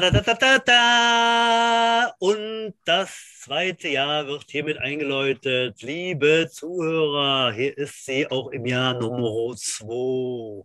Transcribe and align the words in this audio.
Da, 0.00 0.10
da, 0.12 0.20
da, 0.20 0.34
da, 0.34 0.58
da. 0.58 2.14
Und 2.20 2.74
das 2.84 3.40
zweite 3.40 3.88
Jahr 3.88 4.28
wird 4.28 4.44
hiermit 4.48 4.78
eingeläutet. 4.78 5.82
Liebe 5.82 6.48
Zuhörer, 6.48 7.52
hier 7.52 7.76
ist 7.76 8.06
sie 8.06 8.30
auch 8.30 8.50
im 8.50 8.64
Jahr 8.64 8.94
Nummer 8.94 9.56
2. 9.56 10.64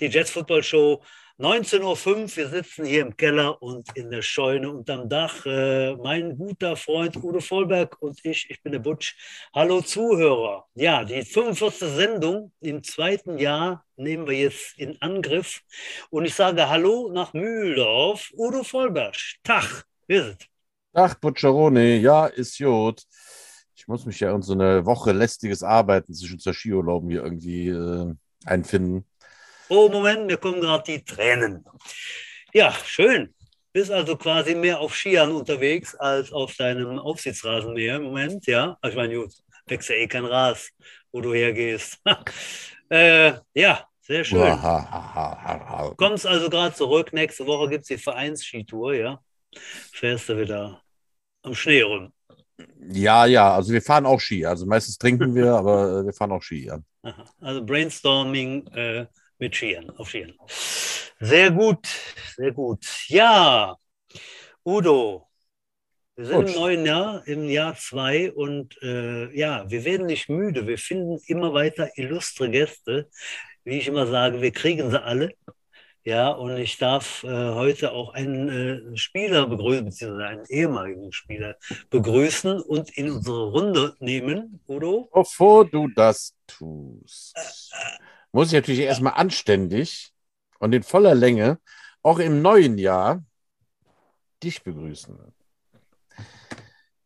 Die 0.00 0.06
Jets 0.08 0.32
Football 0.32 0.62
Show 0.62 1.02
19.05 1.40 1.82
Uhr, 1.82 2.36
wir 2.36 2.48
sitzen 2.48 2.84
hier 2.84 3.00
im 3.00 3.16
Keller 3.16 3.60
und 3.60 3.88
in 3.96 4.08
der 4.08 4.22
Scheune 4.22 4.70
unterm 4.70 5.08
Dach. 5.08 5.44
Äh, 5.44 5.96
mein 5.96 6.38
guter 6.38 6.76
Freund 6.76 7.16
Udo 7.16 7.40
Vollberg 7.40 8.00
und 8.00 8.24
ich, 8.24 8.48
ich 8.50 8.62
bin 8.62 8.70
der 8.70 8.78
Butsch. 8.78 9.16
Hallo 9.52 9.80
Zuhörer. 9.80 10.64
Ja, 10.76 11.02
die 11.02 11.24
45. 11.24 11.88
Sendung 11.88 12.52
im 12.60 12.84
zweiten 12.84 13.36
Jahr 13.36 13.84
nehmen 13.96 14.28
wir 14.28 14.38
jetzt 14.38 14.78
in 14.78 14.96
Angriff. 15.02 15.62
Und 16.08 16.24
ich 16.24 16.36
sage 16.36 16.68
Hallo 16.68 17.10
nach 17.12 17.32
Mühldorf. 17.32 18.30
Udo 18.36 18.62
Vollberg, 18.62 19.16
Tag, 19.42 19.86
ist 20.06 20.24
es? 20.24 20.36
Tag, 20.92 21.20
Butcheroni, 21.20 21.96
ja, 21.96 22.26
ist 22.26 22.56
gut. 22.58 23.02
Ich 23.74 23.88
muss 23.88 24.06
mich 24.06 24.20
ja 24.20 24.32
in 24.32 24.42
so 24.42 24.52
eine 24.52 24.86
Woche 24.86 25.10
lästiges 25.10 25.64
Arbeiten 25.64 26.14
zwischen 26.14 26.38
zwei 26.38 26.52
Skiurlauben 26.52 27.10
hier 27.10 27.24
irgendwie 27.24 27.70
äh, 27.70 28.14
einfinden. 28.44 29.04
Oh, 29.68 29.88
Moment, 29.88 30.26
mir 30.26 30.36
kommen 30.36 30.60
gerade 30.60 30.84
die 30.84 31.04
Tränen. 31.04 31.64
Ja, 32.52 32.72
schön. 32.84 33.34
Bist 33.72 33.90
also 33.90 34.16
quasi 34.16 34.54
mehr 34.54 34.78
auf 34.78 34.94
Skiern 34.94 35.32
unterwegs 35.32 35.94
als 35.96 36.32
auf 36.32 36.54
deinem 36.56 36.98
Aufsichtsrasenmäher 36.98 37.96
im 37.96 38.04
Moment, 38.04 38.46
ja? 38.46 38.76
Ich 38.86 38.94
meine, 38.94 39.16
gut, 39.16 39.32
wächst 39.66 39.88
ja 39.88 39.96
eh 39.96 40.06
kein 40.06 40.24
Ras, 40.24 40.70
wo 41.10 41.20
du 41.20 41.32
hergehst. 41.32 41.98
äh, 42.90 43.32
ja, 43.54 43.88
sehr 44.00 44.22
schön. 44.22 44.56
Kommst 45.96 46.26
also 46.26 46.50
gerade 46.50 46.74
zurück. 46.74 47.12
Nächste 47.12 47.46
Woche 47.46 47.70
gibt 47.70 47.82
es 47.82 47.88
die 47.88 47.98
Vereinsskitour, 47.98 48.94
ja? 48.94 49.20
Fährst 49.92 50.28
du 50.28 50.38
wieder 50.38 50.82
am 51.42 51.54
Schnee 51.54 51.82
rum. 51.82 52.12
Ja, 52.92 53.26
ja, 53.26 53.54
also 53.54 53.72
wir 53.72 53.82
fahren 53.82 54.06
auch 54.06 54.20
Ski. 54.20 54.44
Also 54.46 54.66
meistens 54.66 54.98
trinken 54.98 55.34
wir, 55.34 55.52
aber 55.54 56.00
äh, 56.00 56.04
wir 56.04 56.12
fahren 56.12 56.32
auch 56.32 56.42
Ski, 56.42 56.66
ja. 56.66 56.78
Also 57.40 57.64
Brainstorming 57.64 58.66
äh, 58.68 59.06
mit 59.38 59.54
Skiern, 59.54 59.90
auf 59.98 60.08
Skiern. 60.08 60.34
Sehr 61.20 61.50
gut, 61.50 61.86
sehr 62.36 62.52
gut. 62.52 62.84
Ja, 63.08 63.76
Udo, 64.64 65.28
wir 66.16 66.26
sind 66.26 66.36
gut. 66.36 66.48
im 66.48 66.54
neuen 66.54 66.86
Jahr, 66.86 67.26
im 67.26 67.48
Jahr 67.48 67.76
zwei 67.76 68.32
und 68.32 68.80
äh, 68.82 69.36
ja, 69.36 69.68
wir 69.68 69.84
werden 69.84 70.06
nicht 70.06 70.28
müde. 70.28 70.66
Wir 70.66 70.78
finden 70.78 71.18
immer 71.26 71.52
weiter 71.54 71.90
illustre 71.96 72.50
Gäste. 72.50 73.08
Wie 73.64 73.78
ich 73.78 73.88
immer 73.88 74.06
sage, 74.06 74.40
wir 74.40 74.52
kriegen 74.52 74.90
sie 74.90 75.02
alle. 75.02 75.32
Ja, 76.06 76.28
und 76.28 76.58
ich 76.58 76.76
darf 76.76 77.24
äh, 77.24 77.28
heute 77.28 77.92
auch 77.92 78.12
einen 78.12 78.92
äh, 78.92 78.96
Spieler 78.96 79.46
begrüßen, 79.46 79.86
beziehungsweise 79.86 80.26
einen 80.26 80.44
ehemaligen 80.50 81.12
Spieler 81.12 81.56
begrüßen 81.88 82.60
und 82.60 82.90
in 82.96 83.10
unsere 83.10 83.50
Runde 83.50 83.96
nehmen, 84.00 84.60
Udo. 84.68 85.08
Bevor 85.14 85.64
du 85.64 85.88
das 85.88 86.34
tust. 86.46 87.34
Muss 88.34 88.48
ich 88.48 88.54
natürlich 88.54 88.80
erstmal 88.80 89.12
anständig 89.12 90.12
und 90.58 90.74
in 90.74 90.82
voller 90.82 91.14
Länge 91.14 91.60
auch 92.02 92.18
im 92.18 92.42
neuen 92.42 92.78
Jahr 92.78 93.24
dich 94.42 94.64
begrüßen. 94.64 95.16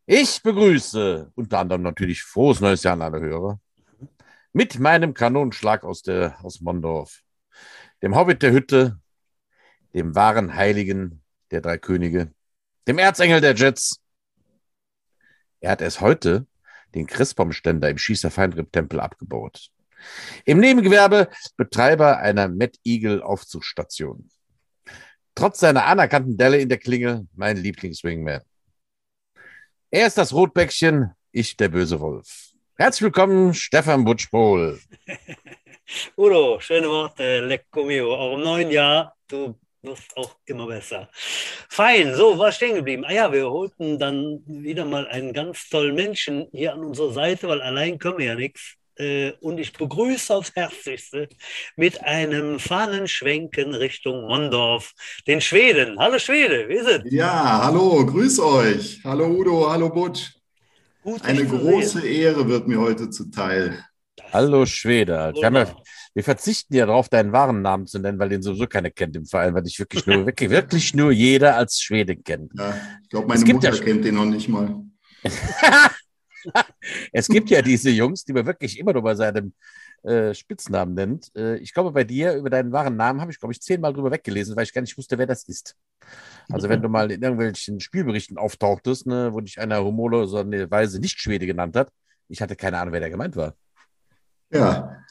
Ich 0.07 0.41
begrüße 0.41 1.31
unter 1.35 1.59
anderem 1.59 1.83
natürlich 1.83 2.23
frohes 2.23 2.61
neues 2.61 2.81
Jahr 2.81 2.93
an 2.93 3.03
alle 3.03 3.19
Hörer 3.19 3.59
mit 4.53 4.79
meinem 4.79 5.13
Kanonenschlag 5.13 5.83
aus, 5.83 6.01
der, 6.01 6.43
aus 6.43 6.61
Mondorf, 6.61 7.21
dem 8.01 8.15
Hobbit 8.15 8.41
der 8.41 8.51
Hütte, 8.51 8.99
dem 9.93 10.15
wahren 10.15 10.55
Heiligen 10.55 11.21
der 11.51 11.61
drei 11.61 11.77
Könige, 11.77 12.33
dem 12.87 12.97
Erzengel 12.97 13.39
der 13.39 13.53
Jets. 13.53 14.01
Er 15.59 15.69
hat 15.69 15.81
erst 15.81 16.01
heute 16.01 16.47
den 16.95 17.05
Christbaumständer 17.05 17.87
im 17.87 17.99
Schießer 17.99 18.31
Feinripp-Tempel 18.31 18.99
abgebaut. 18.99 19.69
Im 20.45 20.59
Nebengewerbe 20.59 21.29
Betreiber 21.57 22.19
einer 22.19 22.47
Mad 22.47 22.77
Eagle 22.83 23.21
Aufzugsstation. 23.21 24.29
Trotz 25.35 25.59
seiner 25.59 25.85
anerkannten 25.85 26.37
Delle 26.37 26.59
in 26.59 26.69
der 26.69 26.79
Klinge 26.79 27.27
mein 27.35 27.57
Lieblingswingman. 27.57 28.41
Er 29.91 30.07
ist 30.07 30.17
das 30.17 30.33
Rotbäckchen, 30.33 31.11
ich 31.31 31.57
der 31.57 31.69
böse 31.69 31.99
Wolf. 31.99 32.51
Herzlich 32.75 33.03
willkommen, 33.03 33.53
Stefan 33.53 34.05
Butschpohl. 34.05 34.79
Udo, 36.17 36.59
schöne 36.59 36.87
Worte, 36.87 37.45
lecco 37.45 37.83
mio. 37.83 38.13
Auch 38.13 38.35
im 38.35 38.43
neuen 38.43 38.69
Jahr, 38.69 39.15
du 39.27 39.59
wirst 39.81 40.15
auch 40.15 40.35
immer 40.45 40.67
besser. 40.67 41.09
Fein, 41.69 42.13
so, 42.15 42.37
was 42.37 42.55
stehen 42.55 42.75
geblieben? 42.75 43.05
Ah 43.05 43.13
ja, 43.13 43.31
wir 43.31 43.49
holten 43.49 43.97
dann 43.97 44.43
wieder 44.45 44.85
mal 44.85 45.07
einen 45.07 45.33
ganz 45.33 45.69
tollen 45.69 45.95
Menschen 45.95 46.47
hier 46.51 46.73
an 46.73 46.83
unserer 46.83 47.11
Seite, 47.11 47.47
weil 47.47 47.61
allein 47.61 47.97
können 47.97 48.17
wir 48.17 48.25
ja 48.27 48.35
nichts. 48.35 48.75
Äh, 48.99 49.31
und 49.39 49.57
ich 49.59 49.71
begrüße 49.71 50.35
aufs 50.35 50.53
Herzlichste 50.55 51.29
mit 51.77 52.03
einem 52.03 52.59
Fahnenschwenken 52.59 53.73
Richtung 53.73 54.27
Mondorf, 54.27 54.93
den 55.25 55.39
Schweden. 55.39 55.97
Hallo 55.97 56.19
Schwede, 56.19 56.67
wie 56.67 56.73
ist 56.73 56.87
es? 56.87 57.01
Ja, 57.05 57.61
hallo, 57.63 58.05
grüß 58.05 58.39
euch. 58.39 58.99
Hallo 59.05 59.27
Udo, 59.27 59.71
hallo 59.71 59.89
Butch. 59.89 60.33
Gut, 61.01 61.23
Eine 61.23 61.45
große 61.45 62.01
sehen. 62.01 62.13
Ehre 62.13 62.49
wird 62.49 62.67
mir 62.67 62.77
heute 62.77 63.09
zuteil. 63.09 63.81
Hallo 64.33 64.65
Schwede. 64.65 65.31
Wir, 65.33 65.43
ja, 65.43 65.75
wir, 66.13 66.23
verzichten 66.23 66.75
ja 66.75 66.85
darauf, 66.85 67.07
deinen 67.07 67.31
wahren 67.31 67.61
Namen 67.61 67.87
zu 67.87 67.99
nennen, 67.99 68.19
weil 68.19 68.27
den 68.27 68.41
sowieso 68.41 68.67
keiner 68.67 68.89
kennt 68.89 69.15
im 69.15 69.25
Verein, 69.25 69.53
weil 69.53 69.63
dich 69.63 69.79
wirklich 69.79 70.05
nur, 70.07 70.25
wirklich, 70.25 70.49
wirklich 70.49 70.93
nur 70.93 71.13
jeder 71.13 71.55
als 71.55 71.79
Schwede 71.79 72.17
kennt. 72.17 72.51
Ja, 72.53 72.75
ich 73.01 73.09
glaube, 73.09 73.27
meine 73.27 73.45
Mutter 73.45 73.73
ja 73.73 73.81
kennt 73.81 74.03
den 74.03 74.15
noch 74.15 74.25
nicht 74.25 74.49
mal. 74.49 74.83
es 77.11 77.27
gibt 77.27 77.49
ja 77.49 77.61
diese 77.61 77.89
Jungs, 77.89 78.25
die 78.25 78.33
man 78.33 78.45
wirklich 78.45 78.79
immer 78.79 78.93
nur 78.93 79.03
bei 79.03 79.15
seinem 79.15 79.53
äh, 80.03 80.33
Spitznamen 80.33 80.93
nennt. 80.93 81.35
Äh, 81.35 81.57
ich 81.57 81.73
glaube, 81.73 81.91
bei 81.91 82.03
dir 82.03 82.33
über 82.33 82.49
deinen 82.49 82.71
wahren 82.71 82.95
Namen 82.95 83.21
habe 83.21 83.31
ich, 83.31 83.39
glaube 83.39 83.53
ich, 83.53 83.61
zehnmal 83.61 83.93
drüber 83.93 84.11
weggelesen, 84.11 84.55
weil 84.55 84.63
ich 84.63 84.73
gar 84.73 84.81
nicht 84.81 84.97
wusste, 84.97 85.17
wer 85.17 85.27
das 85.27 85.43
ist. 85.43 85.75
Also, 86.51 86.69
wenn 86.69 86.81
du 86.81 86.89
mal 86.89 87.11
in 87.11 87.21
irgendwelchen 87.21 87.79
Spielberichten 87.79 88.37
auftauchtest, 88.37 89.07
ne, 89.07 89.33
wo 89.33 89.41
dich 89.41 89.59
einer 89.59 89.83
humorlose 89.83 90.45
Weise 90.71 90.99
nicht 90.99 91.19
Schwede 91.19 91.45
genannt 91.45 91.75
hat, 91.75 91.91
ich 92.29 92.41
hatte 92.41 92.55
keine 92.55 92.79
Ahnung, 92.79 92.93
wer 92.93 93.01
der 93.01 93.09
gemeint 93.09 93.35
war. 93.35 93.55
Ja. 94.51 95.03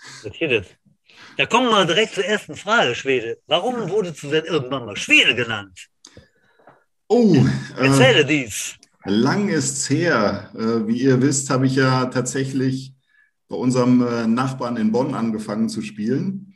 Da 1.36 1.46
kommen 1.46 1.68
wir 1.68 1.84
direkt 1.84 2.14
zur 2.14 2.24
ersten 2.24 2.56
Frage, 2.56 2.94
Schwede. 2.94 3.38
Warum 3.46 3.88
wurdest 3.90 4.22
du 4.22 4.30
denn 4.30 4.44
irgendwann 4.44 4.86
mal 4.86 4.96
Schwede 4.96 5.34
genannt? 5.34 5.88
Oh, 7.08 7.36
erzähle 7.76 8.20
äh, 8.20 8.24
dies. 8.24 8.76
Lang 9.08 9.48
ist's 9.48 9.88
her. 9.88 10.50
Äh, 10.54 10.86
wie 10.86 11.00
ihr 11.02 11.22
wisst, 11.22 11.48
habe 11.50 11.66
ich 11.66 11.74
ja 11.76 12.06
tatsächlich 12.06 12.94
bei 13.48 13.56
unserem 13.56 14.06
äh, 14.06 14.26
Nachbarn 14.26 14.76
in 14.76 14.92
Bonn 14.92 15.14
angefangen 15.14 15.70
zu 15.70 15.82
spielen. 15.82 16.54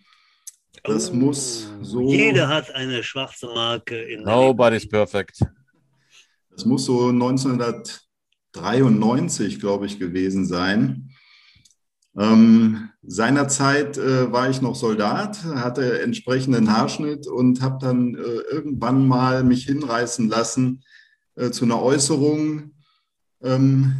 Das 0.84 1.10
oh, 1.10 1.14
muss 1.14 1.72
so. 1.80 2.10
Jeder 2.10 2.48
hat 2.48 2.74
eine 2.74 3.02
schwarze 3.02 3.46
Marke 3.46 3.96
in 3.96 4.24
Nobody's 4.24 4.86
perfect. 4.88 5.40
Das 6.50 6.66
muss 6.66 6.84
so 6.84 7.08
1993, 7.08 9.58
glaube 9.58 9.86
ich, 9.86 9.98
gewesen 9.98 10.44
sein. 10.44 11.08
Ähm, 12.18 12.90
seinerzeit 13.02 13.96
äh, 13.96 14.30
war 14.30 14.50
ich 14.50 14.60
noch 14.60 14.74
Soldat, 14.74 15.42
hatte 15.44 16.02
entsprechenden 16.02 16.76
Haarschnitt 16.76 17.26
und 17.26 17.62
habe 17.62 17.78
dann 17.80 18.14
äh, 18.14 18.42
irgendwann 18.52 19.08
mal 19.08 19.44
mich 19.44 19.64
hinreißen 19.64 20.28
lassen, 20.28 20.84
äh, 21.36 21.50
zu 21.50 21.64
einer 21.64 21.82
Äußerung, 21.82 22.72
ähm, 23.42 23.94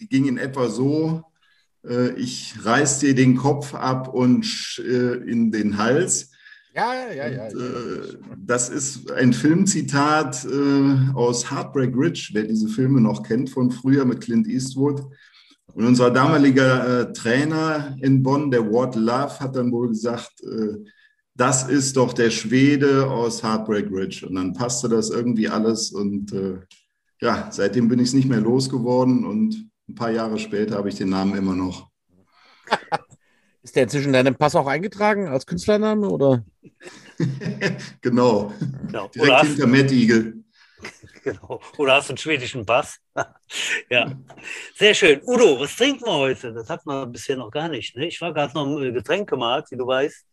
die 0.00 0.08
ging 0.08 0.26
in 0.26 0.38
etwa 0.38 0.68
so, 0.68 1.22
äh, 1.86 2.12
ich 2.12 2.54
reiß 2.62 3.00
dir 3.00 3.14
den 3.14 3.36
Kopf 3.36 3.74
ab 3.74 4.12
und 4.12 4.82
äh, 4.84 5.14
in 5.28 5.50
den 5.50 5.78
Hals. 5.78 6.30
Ja, 6.74 6.92
ja, 6.94 7.28
ja. 7.28 7.44
Und, 7.46 7.60
äh, 7.60 8.18
das 8.36 8.68
ist 8.68 9.10
ein 9.10 9.32
Filmzitat 9.32 10.44
äh, 10.44 11.14
aus 11.14 11.50
Heartbreak 11.50 11.96
Ridge, 11.96 12.30
wer 12.32 12.44
diese 12.44 12.68
Filme 12.68 13.00
noch 13.00 13.22
kennt 13.22 13.50
von 13.50 13.70
früher 13.70 14.04
mit 14.04 14.20
Clint 14.20 14.46
Eastwood. 14.46 15.02
Und 15.74 15.84
unser 15.84 16.10
damaliger 16.10 17.00
äh, 17.00 17.12
Trainer 17.12 17.96
in 18.00 18.22
Bonn, 18.22 18.50
der 18.50 18.70
Ward 18.70 18.96
Love, 18.96 19.40
hat 19.40 19.56
dann 19.56 19.72
wohl 19.72 19.88
gesagt, 19.88 20.42
äh, 20.42 20.84
das 21.38 21.68
ist 21.68 21.96
doch 21.96 22.12
der 22.12 22.30
Schwede 22.30 23.08
aus 23.08 23.44
Heartbreak 23.44 23.90
Ridge. 23.92 24.26
Und 24.26 24.34
dann 24.34 24.54
passte 24.54 24.88
das 24.88 25.08
irgendwie 25.08 25.48
alles. 25.48 25.92
Und 25.92 26.32
äh, 26.32 26.58
ja, 27.20 27.48
seitdem 27.52 27.88
bin 27.88 28.00
ich 28.00 28.08
es 28.08 28.14
nicht 28.14 28.28
mehr 28.28 28.40
losgeworden. 28.40 29.24
Und 29.24 29.70
ein 29.88 29.94
paar 29.94 30.10
Jahre 30.10 30.38
später 30.40 30.76
habe 30.76 30.88
ich 30.88 30.96
den 30.96 31.10
Namen 31.10 31.36
immer 31.36 31.54
noch. 31.54 31.88
Ist 33.62 33.76
der 33.76 33.84
inzwischen 33.84 34.08
in 34.08 34.12
deinem 34.14 34.34
Pass 34.34 34.56
auch 34.56 34.66
eingetragen 34.66 35.28
als 35.28 35.46
Künstlername? 35.46 36.08
Oder? 36.08 36.44
genau. 38.00 38.52
genau. 38.86 39.08
Direkt 39.14 39.46
hinter 39.46 39.66
Matt 39.68 39.92
Eagle. 39.92 40.42
Genau. 41.32 41.60
Oder 41.76 41.94
hast 41.94 42.08
du 42.08 42.12
einen 42.12 42.18
schwedischen 42.18 42.64
Pass? 42.64 42.98
ja, 43.90 44.10
sehr 44.76 44.94
schön. 44.94 45.20
Udo, 45.24 45.60
was 45.60 45.76
trinken 45.76 46.06
wir 46.06 46.12
heute? 46.12 46.52
Das 46.54 46.70
hatten 46.70 46.88
wir 46.88 47.06
bisher 47.06 47.36
noch 47.36 47.50
gar 47.50 47.68
nicht. 47.68 47.96
Ne? 47.96 48.06
Ich 48.06 48.20
war 48.20 48.32
gerade 48.32 48.54
noch 48.54 48.64
im 48.66 48.94
Getränkemarkt, 48.94 49.70
wie 49.70 49.76
du 49.76 49.86
weißt. 49.86 50.26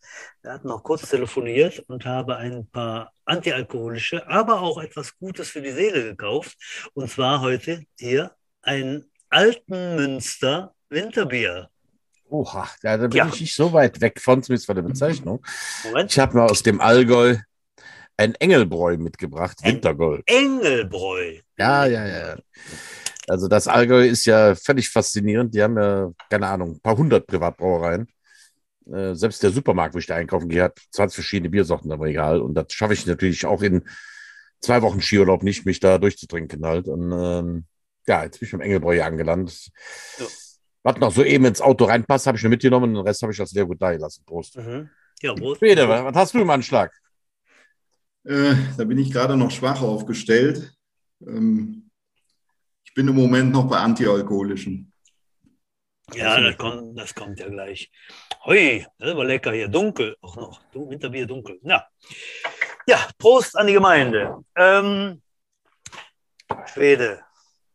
Wir 0.44 0.52
hatten 0.54 0.68
noch 0.68 0.84
kurz 0.84 1.10
telefoniert 1.10 1.80
und 1.88 2.06
habe 2.06 2.38
ein 2.38 2.68
paar 2.70 3.12
antialkoholische, 3.26 4.28
aber 4.30 4.62
auch 4.62 4.78
etwas 4.82 5.18
Gutes 5.18 5.50
für 5.50 5.62
die 5.62 5.72
Seele 5.72 6.04
gekauft. 6.04 6.56
Und 6.94 7.10
zwar 7.10 7.42
heute 7.42 7.84
hier 8.00 8.32
ein 8.62 9.06
Altenmünster 9.30 10.74
Winterbier. 10.90 11.70
Oha, 12.30 12.70
ja, 12.84 12.98
da 12.98 13.08
bin 13.08 13.18
Ja. 13.18 13.28
ich 13.28 13.42
nicht 13.42 13.56
so 13.56 13.74
weit 13.74 14.00
weg 14.02 14.22
von, 14.22 14.42
zumindest 14.42 14.66
von 14.66 14.76
der 14.76 14.84
Bezeichnung. 14.84 15.46
Moment. 15.84 16.12
Ich 16.12 16.20
habe 16.20 16.38
mal 16.38 16.50
aus 16.50 16.64
dem 16.64 16.80
Allgäu 16.80 17.38
ein 18.18 18.36
Engelbräu 18.36 18.98
mitgebracht, 18.98 19.58
Ein- 19.64 19.76
Wintergold. 19.76 20.24
Engelbräu. 20.28 21.40
Ja, 21.58 21.86
ja, 21.86 22.08
ja. 22.08 22.36
Also 23.28 23.48
das 23.48 23.68
Allgäu 23.68 24.06
ist 24.06 24.26
ja 24.26 24.56
völlig 24.56 24.90
faszinierend. 24.90 25.54
Die 25.56 25.62
haben 25.64 25.78
ja, 25.78 26.12
keine 26.30 26.48
Ahnung, 26.48 26.74
ein 26.76 26.80
paar 26.80 26.98
hundert 26.98 27.28
Privatbrauereien. 27.28 28.08
Äh, 28.92 29.16
selbst 29.16 29.42
der 29.42 29.50
Supermarkt, 29.50 29.96
wo 29.96 29.98
ich 30.00 30.06
da 30.06 30.16
einkaufen 30.16 30.48
gehe, 30.48 30.64
hat 30.64 30.80
20 30.92 31.16
verschiedene 31.16 31.50
Biersorten 31.50 31.92
am 31.92 32.02
Regal. 32.02 32.40
Und 32.42 32.54
das 32.54 32.68
schaffe 32.70 32.94
ich 32.94 33.06
natürlich 33.06 33.46
auch 33.46 33.64
in 33.64 33.84
zwei 34.62 34.82
Wochen 34.84 35.02
Skiurlaub 35.02 35.42
nicht, 35.44 35.66
mich 35.66 35.80
da 35.80 35.98
durchzutrinken 35.98 36.64
halt. 36.66 36.88
Und 36.88 37.12
ähm, 37.12 37.66
ja, 38.08 38.24
jetzt 38.24 38.40
bin 38.40 38.48
ich 38.48 38.54
mit 38.54 38.62
dem 38.62 38.66
Engelbräu 38.66 38.94
hier 38.94 39.06
angelandet. 39.06 39.70
Ja. 40.20 40.26
Was 40.84 40.98
noch 40.98 41.12
so 41.12 41.24
eben 41.24 41.46
ins 41.46 41.62
Auto 41.62 41.86
reinpasst, 41.86 42.28
habe 42.28 42.38
ich 42.38 42.44
nur 42.44 42.52
mitgenommen 42.52 42.90
und 42.92 42.94
den 43.04 43.08
Rest 43.08 43.24
habe 43.24 43.34
ich 43.34 43.40
als 43.40 43.54
Leergut 43.54 43.82
da 43.82 43.92
gelassen. 43.92 44.24
Prost. 44.24 44.56
Mhm. 44.58 44.88
Ja, 45.22 45.34
Prost. 45.34 45.62
Was 45.64 45.78
was 46.06 46.16
hast 46.16 46.34
du 46.36 46.42
im 46.42 46.50
Anschlag? 46.52 46.92
Äh, 48.25 48.56
da 48.77 48.83
bin 48.83 48.98
ich 48.98 49.12
gerade 49.12 49.38
noch 49.38 49.51
schwach 49.51 49.81
aufgestellt. 49.81 50.74
Ähm, 51.22 51.89
ich 52.83 52.94
bin 52.94 53.07
im 53.07 53.16
Moment 53.16 53.51
noch 53.51 53.68
bei 53.68 53.77
antialkoholischen. 53.77 54.92
Ja, 56.13 56.39
das 56.39 56.57
kommt, 56.57 57.00
das 57.00 57.16
kommt 57.16 57.39
ja 57.39 57.50
gleich. 57.50 57.92
Hui, 58.45 58.86
das 58.98 59.07
ist 59.07 59.13
aber 59.13 59.25
lecker 59.25 59.51
hier. 59.51 59.68
Dunkel 59.68 60.16
auch 60.22 60.36
noch. 60.36 60.62
Winterbier 60.74 61.25
dunkel. 61.25 61.60
Ja. 61.63 61.88
ja, 62.88 63.07
Prost 63.18 63.57
an 63.57 63.68
die 63.68 63.74
Gemeinde. 63.74 64.44
Ähm, 64.56 65.22
Schwede, 66.72 67.25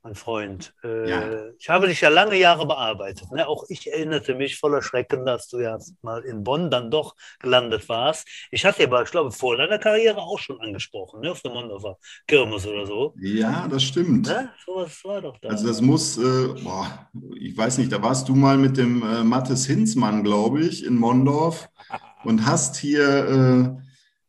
mein 0.03 0.15
Freund. 0.15 0.73
Äh, 0.83 1.11
Ja. 1.11 1.23
Ich 1.59 1.69
habe 1.69 1.87
dich 1.89 2.01
ja 2.01 2.09
lange 2.09 2.37
Jahre 2.37 2.67
bearbeitet. 2.67 3.31
Ne? 3.33 3.47
Auch 3.47 3.65
ich 3.69 3.91
erinnerte 3.93 4.35
mich 4.35 4.59
voller 4.59 4.83
Schrecken, 4.83 5.27
dass 5.27 5.49
du 5.49 5.61
ja 5.61 5.79
mal 6.03 6.23
in 6.23 6.43
Bonn 6.43 6.71
dann 6.71 6.91
doch 6.91 7.15
gelandet 7.39 7.89
warst. 7.89 8.27
Ich 8.51 8.65
hatte 8.65 8.85
aber, 8.85 9.03
ich 9.03 9.11
glaube, 9.11 9.31
vor 9.31 9.57
deiner 9.57 9.79
Karriere 9.79 10.19
auch 10.19 10.39
schon 10.39 10.61
angesprochen, 10.61 11.21
ne? 11.21 11.33
auf 11.33 11.43
der 11.43 11.53
Mondorfer 11.53 11.99
Kirmes 12.27 12.67
oder 12.67 12.87
so. 12.87 13.15
Ja, 13.21 13.69
das 13.69 13.83
stimmt. 13.83 14.27
Ne? 14.27 14.51
So 14.65 14.77
was 14.77 15.05
war 15.05 15.21
doch 15.21 15.37
da. 15.39 15.49
Also 15.51 15.67
das 15.67 15.81
muss, 15.81 16.17
äh, 16.17 16.49
boah, 16.63 17.09
ich 17.39 17.57
weiß 17.57 17.79
nicht, 17.79 17.93
da 17.93 18.03
warst 18.03 18.29
du 18.29 18.35
mal 18.35 18.57
mit 18.57 18.77
dem 18.77 19.03
äh, 19.03 19.23
Mathis 19.23 19.67
Hinzmann, 19.67 20.25
glaube 20.25 20.61
ich, 20.61 20.85
in 20.85 20.97
Mondorf 20.97 21.69
und 22.25 22.47
hast 22.47 22.77
hier 22.77 23.77
äh, 23.77 23.81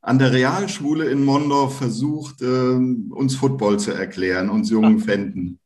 an 0.03 0.19
der 0.19 0.33
Realschule 0.33 1.05
in 1.09 1.23
Mondorf 1.23 1.77
versucht, 1.77 2.41
äh, 2.41 2.45
uns 2.45 3.35
Football 3.35 3.79
zu 3.79 3.91
erklären, 3.91 4.49
uns 4.49 4.69
jungen 4.69 4.99
Fänden. 5.07 5.59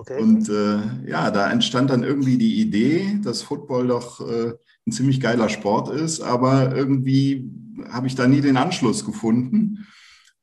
Okay. 0.00 0.18
Und 0.18 0.48
äh, 0.48 1.10
ja, 1.10 1.30
da 1.30 1.50
entstand 1.50 1.90
dann 1.90 2.04
irgendwie 2.04 2.38
die 2.38 2.58
Idee, 2.58 3.20
dass 3.22 3.42
Football 3.42 3.88
doch 3.88 4.26
äh, 4.26 4.54
ein 4.86 4.92
ziemlich 4.92 5.20
geiler 5.20 5.50
Sport 5.50 5.90
ist, 5.90 6.22
aber 6.22 6.74
irgendwie 6.74 7.50
habe 7.90 8.06
ich 8.06 8.14
da 8.14 8.26
nie 8.26 8.40
den 8.40 8.56
Anschluss 8.56 9.04
gefunden. 9.04 9.86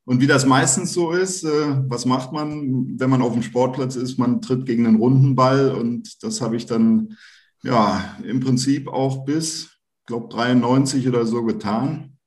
Und 0.05 0.21
wie 0.21 0.27
das 0.27 0.45
meistens 0.45 0.93
so 0.93 1.11
ist, 1.11 1.43
äh, 1.43 1.81
was 1.87 2.05
macht 2.05 2.31
man, 2.33 2.99
wenn 2.99 3.09
man 3.09 3.23
auf 3.23 3.33
dem 3.33 3.41
Sportplatz 3.41 3.95
ist? 3.95 4.19
Man 4.19 4.43
tritt 4.43 4.67
gegen 4.67 4.85
einen 4.85 4.97
runden 4.97 5.35
Ball 5.35 5.71
und 5.71 6.23
das 6.23 6.39
habe 6.39 6.55
ich 6.55 6.67
dann 6.67 7.17
ja 7.63 8.15
im 8.23 8.39
Prinzip 8.39 8.87
auch 8.87 9.25
bis, 9.25 9.71
glaube 10.05 10.27
93 10.29 11.07
oder 11.07 11.25
so 11.25 11.43
getan. 11.43 12.19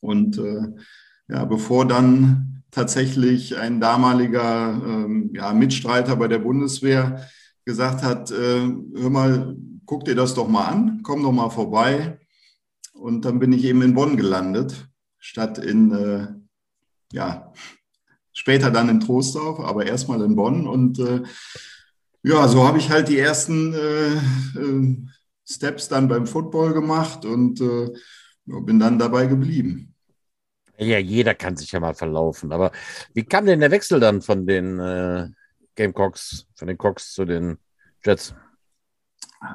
Und 0.00 0.38
äh, 0.38 0.68
ja, 1.26 1.44
bevor 1.46 1.84
dann 1.84 2.51
tatsächlich 2.72 3.56
ein 3.56 3.80
damaliger 3.80 4.80
ähm, 4.84 5.30
ja, 5.34 5.52
Mitstreiter 5.52 6.16
bei 6.16 6.26
der 6.26 6.38
Bundeswehr 6.38 7.28
gesagt 7.64 8.02
hat, 8.02 8.32
äh, 8.32 8.66
hör 8.96 9.10
mal, 9.10 9.56
guck 9.86 10.04
dir 10.04 10.16
das 10.16 10.34
doch 10.34 10.48
mal 10.48 10.64
an, 10.64 11.00
komm 11.04 11.22
doch 11.22 11.32
mal 11.32 11.50
vorbei. 11.50 12.18
Und 12.94 13.24
dann 13.24 13.38
bin 13.38 13.52
ich 13.52 13.64
eben 13.64 13.82
in 13.82 13.94
Bonn 13.94 14.16
gelandet, 14.16 14.88
statt 15.18 15.58
in, 15.58 15.92
äh, 15.92 16.28
ja, 17.12 17.52
später 18.32 18.70
dann 18.70 18.88
in 18.88 19.00
Troisdorf, 19.00 19.60
aber 19.60 19.86
erstmal 19.86 20.22
in 20.22 20.34
Bonn. 20.34 20.66
Und 20.66 20.98
äh, 20.98 21.22
ja, 22.22 22.48
so 22.48 22.66
habe 22.66 22.78
ich 22.78 22.90
halt 22.90 23.08
die 23.08 23.18
ersten 23.18 23.74
äh, 23.74 24.14
äh, 24.14 24.96
Steps 25.44 25.88
dann 25.88 26.08
beim 26.08 26.26
Football 26.26 26.72
gemacht 26.72 27.24
und 27.26 27.60
äh, 27.60 27.90
bin 28.46 28.78
dann 28.78 28.98
dabei 28.98 29.26
geblieben. 29.26 29.91
Ja, 30.78 30.98
jeder 30.98 31.34
kann 31.34 31.56
sich 31.56 31.72
ja 31.72 31.80
mal 31.80 31.94
verlaufen. 31.94 32.52
Aber 32.52 32.72
wie 33.14 33.24
kam 33.24 33.46
denn 33.46 33.60
der 33.60 33.70
Wechsel 33.70 34.00
dann 34.00 34.22
von 34.22 34.46
den 34.46 34.78
äh, 34.80 35.28
Gamecocks, 35.76 36.46
von 36.54 36.68
den 36.68 36.78
Cox 36.78 37.12
zu 37.12 37.24
den 37.24 37.58
Jets? 38.04 38.34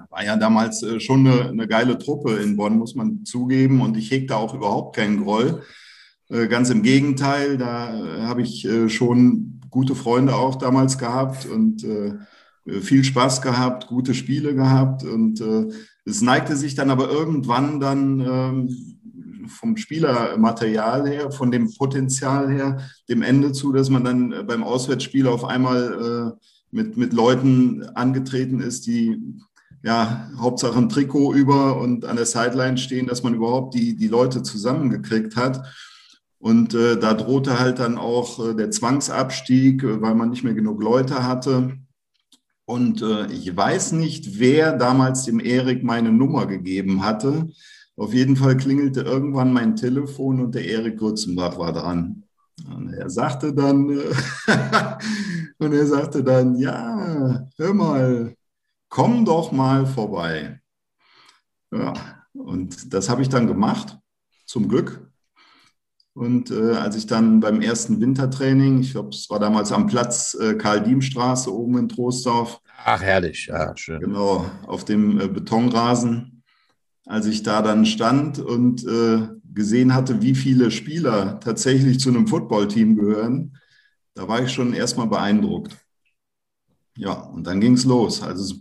war 0.09 0.23
ja 0.23 0.35
damals 0.35 0.83
äh, 0.83 0.99
schon 0.99 1.27
eine, 1.27 1.49
eine 1.49 1.67
geile 1.67 1.97
Truppe 1.97 2.37
in 2.37 2.57
Bonn, 2.57 2.77
muss 2.77 2.95
man 2.95 3.23
zugeben. 3.25 3.81
Und 3.81 3.97
ich 3.97 4.11
hegte 4.11 4.35
auch 4.35 4.53
überhaupt 4.53 4.95
keinen 4.95 5.23
Groll. 5.23 5.63
Äh, 6.29 6.47
Ganz 6.47 6.69
im 6.69 6.83
Gegenteil, 6.83 7.57
da 7.57 7.95
äh, 7.95 8.21
habe 8.23 8.41
ich 8.41 8.65
äh, 8.65 8.89
schon 8.89 9.61
gute 9.69 9.95
Freunde 9.95 10.35
auch 10.35 10.55
damals 10.55 10.97
gehabt 10.97 11.45
und 11.45 11.83
äh, 11.83 12.13
viel 12.81 13.03
Spaß 13.05 13.41
gehabt, 13.41 13.87
gute 13.87 14.13
Spiele 14.13 14.53
gehabt. 14.53 15.05
Und 15.05 15.41
es 16.03 16.21
neigte 16.21 16.57
sich 16.57 16.75
dann 16.75 16.89
aber 16.89 17.09
irgendwann 17.09 17.79
dann 17.79 18.19
ähm, 18.19 18.96
vom 19.47 19.77
Spielermaterial 19.77 21.07
her, 21.07 21.31
von 21.31 21.51
dem 21.51 21.73
Potenzial 21.73 22.51
her, 22.51 22.77
dem 23.09 23.21
Ende 23.21 23.51
zu, 23.51 23.71
dass 23.71 23.89
man 23.89 24.03
dann 24.03 24.31
äh, 24.31 24.43
beim 24.43 24.63
Auswärtsspiel 24.63 25.27
auf 25.27 25.45
einmal 25.45 26.35
äh, 26.37 26.45
mit, 26.71 26.97
mit 26.97 27.13
Leuten 27.13 27.83
angetreten 27.95 28.59
ist, 28.59 28.87
die 28.87 29.21
ja, 29.83 30.29
Hauptsache 30.37 30.77
ein 30.77 30.89
Trikot 30.89 31.33
über 31.33 31.79
und 31.79 32.05
an 32.05 32.15
der 32.15 32.25
Sideline 32.25 32.77
stehen, 32.77 33.07
dass 33.07 33.23
man 33.23 33.33
überhaupt 33.33 33.73
die, 33.73 33.95
die 33.95 34.07
Leute 34.07 34.43
zusammengekriegt 34.43 35.35
hat. 35.35 35.63
Und 36.39 36.73
äh, 36.73 36.99
da 36.99 37.13
drohte 37.13 37.59
halt 37.59 37.79
dann 37.79 37.97
auch 37.97 38.45
äh, 38.45 38.53
der 38.53 38.69
Zwangsabstieg, 38.69 39.83
äh, 39.83 40.01
weil 40.01 40.15
man 40.15 40.29
nicht 40.29 40.43
mehr 40.43 40.53
genug 40.53 40.81
Leute 40.81 41.23
hatte. 41.23 41.77
Und 42.65 43.01
äh, 43.01 43.27
ich 43.27 43.55
weiß 43.55 43.93
nicht, 43.93 44.39
wer 44.39 44.73
damals 44.73 45.23
dem 45.23 45.39
Erik 45.39 45.83
meine 45.83 46.11
Nummer 46.11 46.45
gegeben 46.45 47.03
hatte. 47.03 47.47
Auf 47.97 48.13
jeden 48.13 48.35
Fall 48.35 48.55
klingelte 48.57 49.01
irgendwann 49.01 49.51
mein 49.51 49.75
Telefon 49.75 50.39
und 50.39 50.53
der 50.55 50.65
Erik 50.65 50.99
Grützenbach 50.99 51.57
war 51.57 51.73
dran. 51.73 52.23
Und 52.73 52.93
er 52.93 53.09
sagte 53.09 53.53
dann, 53.53 53.89
äh, 53.89 54.13
und 55.57 55.73
er 55.73 55.85
sagte 55.85 56.23
dann, 56.23 56.55
ja, 56.57 57.47
hör 57.57 57.73
mal, 57.73 58.35
komm 58.89 59.25
doch 59.25 59.51
mal 59.51 59.85
vorbei. 59.85 60.61
Ja, 61.71 61.93
und 62.33 62.93
das 62.93 63.09
habe 63.09 63.21
ich 63.23 63.29
dann 63.29 63.47
gemacht, 63.47 63.97
zum 64.45 64.67
Glück. 64.69 65.03
Und 66.13 66.49
äh, 66.49 66.71
als 66.73 66.95
ich 66.95 67.05
dann 67.05 67.39
beim 67.39 67.61
ersten 67.61 68.01
Wintertraining, 68.01 68.79
ich 68.79 68.91
glaube, 68.91 69.09
es 69.09 69.29
war 69.29 69.39
damals 69.39 69.71
am 69.71 69.85
Platz 69.85 70.35
äh, 70.39 70.55
Karl-Diem-Straße 70.55 71.53
oben 71.53 71.77
in 71.77 71.89
Troisdorf, 71.89 72.59
Ach, 72.85 73.01
herrlich, 73.01 73.47
ja, 73.47 73.75
schön. 73.75 73.99
genau, 73.99 74.45
auf 74.65 74.85
dem 74.85 75.19
äh, 75.19 75.27
Betonrasen, 75.27 76.36
als 77.07 77.25
ich 77.25 77.43
da 77.43 77.61
dann 77.61 77.85
stand 77.85 78.39
und 78.39 78.85
äh, 78.85 79.27
gesehen 79.53 79.95
hatte, 79.95 80.21
wie 80.21 80.35
viele 80.35 80.69
Spieler 80.71 81.39
tatsächlich 81.39 81.99
zu 81.99 82.09
einem 82.09 82.27
Footballteam 82.27 82.95
gehören, 82.95 83.57
da 84.13 84.27
war 84.27 84.41
ich 84.43 84.51
schon 84.51 84.73
erstmal 84.73 85.07
beeindruckt. 85.07 85.77
Ja, 86.97 87.13
und 87.13 87.45
dann 87.45 87.61
ging 87.61 87.73
es 87.73 87.85
los. 87.85 88.21
Also 88.21 88.55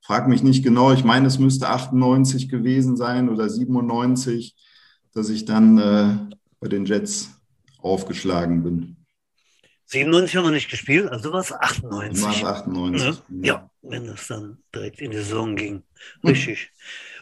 frag 0.00 0.28
mich 0.28 0.42
nicht 0.42 0.64
genau, 0.64 0.92
ich 0.92 1.04
meine, 1.04 1.26
es 1.26 1.38
müsste 1.38 1.68
98 1.68 2.48
gewesen 2.48 2.96
sein 2.96 3.28
oder 3.28 3.48
97, 3.48 4.56
dass 5.12 5.28
ich 5.28 5.44
dann 5.44 5.78
äh, 5.78 6.36
bei 6.60 6.68
den 6.68 6.86
Jets 6.86 7.30
aufgeschlagen 7.78 8.62
bin. 8.62 8.96
97 9.86 10.36
haben 10.36 10.44
wir 10.44 10.50
nicht 10.50 10.70
gespielt, 10.70 11.08
also 11.08 11.32
war 11.32 11.40
es 11.40 11.52
98. 11.52 12.24
War 12.24 12.34
es 12.34 12.44
98. 12.44 13.22
Ne? 13.28 13.46
Ja, 13.46 13.70
wenn 13.82 14.06
es 14.06 14.26
dann 14.26 14.58
direkt 14.74 15.00
in 15.00 15.12
die 15.12 15.18
Saison 15.18 15.54
ging. 15.54 15.84
Richtig. 16.24 16.72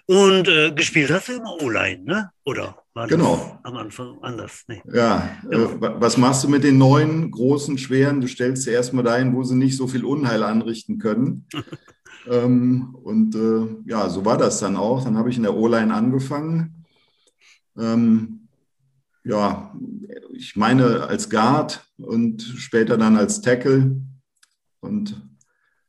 Und 0.07 0.49
äh, 0.49 0.73
gespielt 0.73 1.11
hast 1.11 1.29
du 1.29 1.33
immer 1.35 1.57
O-Line, 1.63 2.05
ne? 2.05 2.31
Oder 2.45 2.77
war 2.93 3.07
das 3.07 3.17
Genau. 3.17 3.59
am 3.63 3.77
Anfang 3.77 4.19
anders? 4.23 4.65
Nee. 4.69 4.83
Ja, 4.93 5.31
Ja. 5.51 5.59
Äh, 5.59 5.81
wa- 5.81 5.97
was 5.99 6.17
machst 6.19 6.45
du 6.45 6.49
mit 6.49 6.63
den 6.63 6.77
neuen, 6.77 7.31
großen, 7.31 7.79
schweren? 7.79 8.21
Du 8.21 8.27
stellst 8.29 8.65
sie 8.65 8.71
erstmal 8.71 9.05
dahin, 9.05 9.35
wo 9.35 9.43
sie 9.45 9.55
nicht 9.57 9.77
so 9.77 9.87
viel 9.87 10.05
Unheil 10.05 10.43
anrichten 10.43 10.99
können. 10.99 11.47
ähm, 12.31 12.95
und 13.03 13.35
äh, 13.35 13.77
ja, 13.91 14.09
so 14.11 14.25
war 14.27 14.37
das 14.37 14.61
dann 14.61 14.77
auch. 14.77 15.05
Dann 15.05 15.17
habe 15.17 15.31
ich 15.31 15.37
in 15.39 15.43
der 15.45 15.55
O-Line 15.57 15.93
angefangen. 15.95 16.85
Ähm, 17.79 18.49
ja, 19.25 19.75
ich 20.35 20.55
meine 20.55 21.07
als 21.07 21.31
Guard 21.31 21.83
und 21.97 22.43
später 22.43 22.99
dann 22.99 23.17
als 23.17 23.41
Tackle. 23.41 23.97
Und 24.81 25.21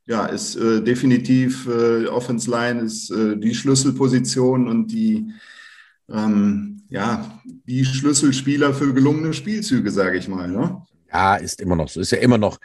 ja, 0.07 0.25
ist 0.27 0.55
äh, 0.55 0.81
definitiv 0.81 1.67
äh, 1.67 2.05
Offense 2.07 2.49
Line 2.49 2.81
ist 2.81 3.09
äh, 3.11 3.37
die 3.37 3.55
Schlüsselposition 3.55 4.67
und 4.67 4.87
die 4.87 5.31
ähm, 6.09 6.83
ja 6.89 7.41
die 7.67 7.85
Schlüsselspieler 7.85 8.73
für 8.73 8.93
gelungene 8.93 9.33
Spielzüge, 9.33 9.89
sage 9.89 10.17
ich 10.17 10.27
mal. 10.27 10.47
Ne? 10.47 10.85
Ja, 11.11 11.35
ist 11.35 11.59
immer 11.59 11.75
noch 11.75 11.89
so. 11.89 12.01
Ist 12.01 12.11
ja 12.11 12.19
immer 12.19 12.37
noch 12.37 12.59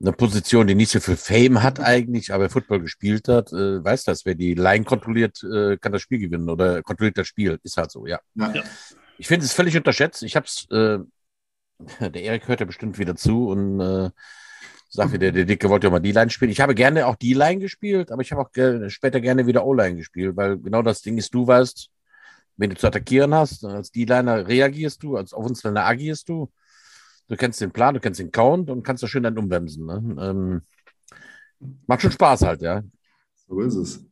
eine 0.00 0.12
Position, 0.12 0.66
die 0.66 0.74
nicht 0.74 0.90
so 0.90 1.00
viel 1.00 1.16
Fame 1.16 1.62
hat 1.62 1.80
eigentlich, 1.80 2.32
aber 2.32 2.50
Football 2.50 2.80
gespielt 2.80 3.28
hat, 3.28 3.52
äh, 3.52 3.82
weiß 3.82 4.04
das. 4.04 4.24
Wer 4.24 4.34
die 4.34 4.54
Line 4.54 4.84
kontrolliert, 4.84 5.42
äh, 5.42 5.76
kann 5.76 5.92
das 5.92 6.02
Spiel 6.02 6.18
gewinnen 6.18 6.48
oder 6.48 6.82
kontrolliert 6.82 7.18
das 7.18 7.26
Spiel. 7.26 7.58
Ist 7.62 7.76
halt 7.76 7.90
so, 7.90 8.06
ja. 8.06 8.20
ja. 8.34 8.62
Ich 9.18 9.26
finde 9.26 9.44
es 9.44 9.52
völlig 9.52 9.76
unterschätzt. 9.76 10.22
Ich 10.22 10.36
habe 10.36 10.46
es, 10.46 10.66
äh, 10.70 10.98
der 12.10 12.22
Erik 12.22 12.48
hört 12.48 12.60
ja 12.60 12.66
bestimmt 12.66 12.98
wieder 12.98 13.16
zu 13.16 13.48
und 13.48 13.80
äh, 13.80 14.10
sagt 14.88 15.12
wieder, 15.12 15.32
der 15.32 15.44
Dicke 15.44 15.68
wollte 15.68 15.86
ja 15.86 15.90
mal 15.90 16.00
die 16.00 16.12
Line 16.12 16.30
spielen. 16.30 16.50
Ich 16.50 16.60
habe 16.60 16.74
gerne 16.74 17.06
auch 17.06 17.16
die 17.16 17.34
Line 17.34 17.60
gespielt, 17.60 18.10
aber 18.10 18.22
ich 18.22 18.32
habe 18.32 18.42
auch 18.42 18.52
ge 18.52 18.88
später 18.90 19.20
gerne 19.20 19.46
wieder 19.46 19.64
O-Line 19.66 19.96
gespielt, 19.96 20.36
weil 20.36 20.58
genau 20.58 20.82
das 20.82 21.02
Ding 21.02 21.18
ist, 21.18 21.32
du 21.34 21.46
weißt, 21.46 21.90
wenn 22.56 22.70
du 22.70 22.76
zu 22.76 22.86
attackieren 22.86 23.34
hast, 23.34 23.64
als 23.64 23.90
D-Liner 23.90 24.46
reagierst 24.48 25.02
du, 25.02 25.16
als 25.16 25.32
Offensliner 25.32 25.84
agierst 25.84 26.28
du. 26.28 26.50
Du 27.28 27.36
kennst 27.36 27.60
den 27.60 27.70
Plan, 27.70 27.94
du 27.94 28.00
kennst 28.00 28.20
den 28.20 28.32
Count 28.32 28.70
und 28.70 28.82
kannst 28.82 29.02
da 29.02 29.06
schön 29.06 29.22
dann 29.22 29.38
umbremsen. 29.38 29.86
Ne? 29.86 30.16
Ähm, 30.20 30.62
macht 31.86 32.02
schon 32.02 32.10
Spaß 32.10 32.42
halt, 32.42 32.62
ja. 32.62 32.82
So 33.46 33.60
ist 33.60 33.74
es. 33.74 34.04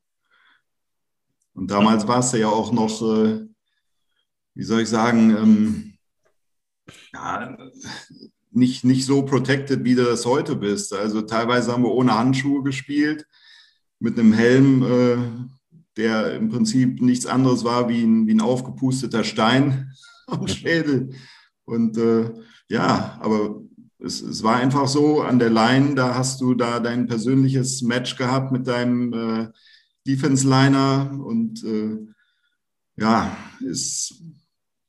Und 1.55 1.71
damals 1.71 2.07
warst 2.07 2.35
du 2.35 2.39
ja 2.39 2.49
auch 2.49 2.71
noch, 2.71 3.01
äh, 3.01 3.47
wie 4.55 4.63
soll 4.63 4.83
ich 4.83 4.89
sagen, 4.91 5.31
ähm, 5.31 5.99
ja, 7.13 7.57
nicht, 8.57 8.85
nicht 8.85 9.05
so 9.05 9.23
protected, 9.23 9.85
wie 9.85 9.95
du 9.95 10.05
das 10.05 10.25
heute 10.25 10.57
bist. 10.57 10.95
Also 10.95 11.23
teilweise 11.23 11.73
haben 11.73 11.83
wir 11.83 11.93
ohne 11.93 12.19
Handschuhe 12.19 12.63
gespielt, 12.63 13.27
mit 13.99 14.19
einem 14.19 14.33
Helm, 14.33 14.83
äh, 14.83 15.17
der 15.97 16.35
im 16.35 16.49
Prinzip 16.49 17.01
nichts 17.03 17.27
anderes 17.27 17.65
war 17.65 17.89
wie 17.89 18.03
ein, 18.03 18.27
wie 18.27 18.35
ein 18.35 18.41
aufgepusteter 18.41 19.25
Stein 19.25 19.93
am 20.27 20.49
Schädel. 20.49 21.11
Und 21.65 21.99
äh, 21.99 22.33
ja, 22.69 23.19
aber 23.21 23.63
es, 23.99 24.23
es, 24.23 24.43
war 24.43 24.57
einfach 24.57 24.89
so, 24.89 25.23
an 25.23 25.39
der 25.39 25.51
Line, 25.51 25.95
da 25.95 26.15
hast 26.15 26.41
du 26.41 26.55
da 26.55 26.81
dein 26.81 27.07
persönliches 27.07 27.83
Match 27.83 28.17
gehabt 28.17 28.53
mit 28.53 28.67
deinem 28.67 29.13
äh, 29.13 29.49
Defense-Liner 30.07 31.19
und 31.23 31.63
äh, 31.65 31.99
ja, 32.97 33.37
es 33.69 34.23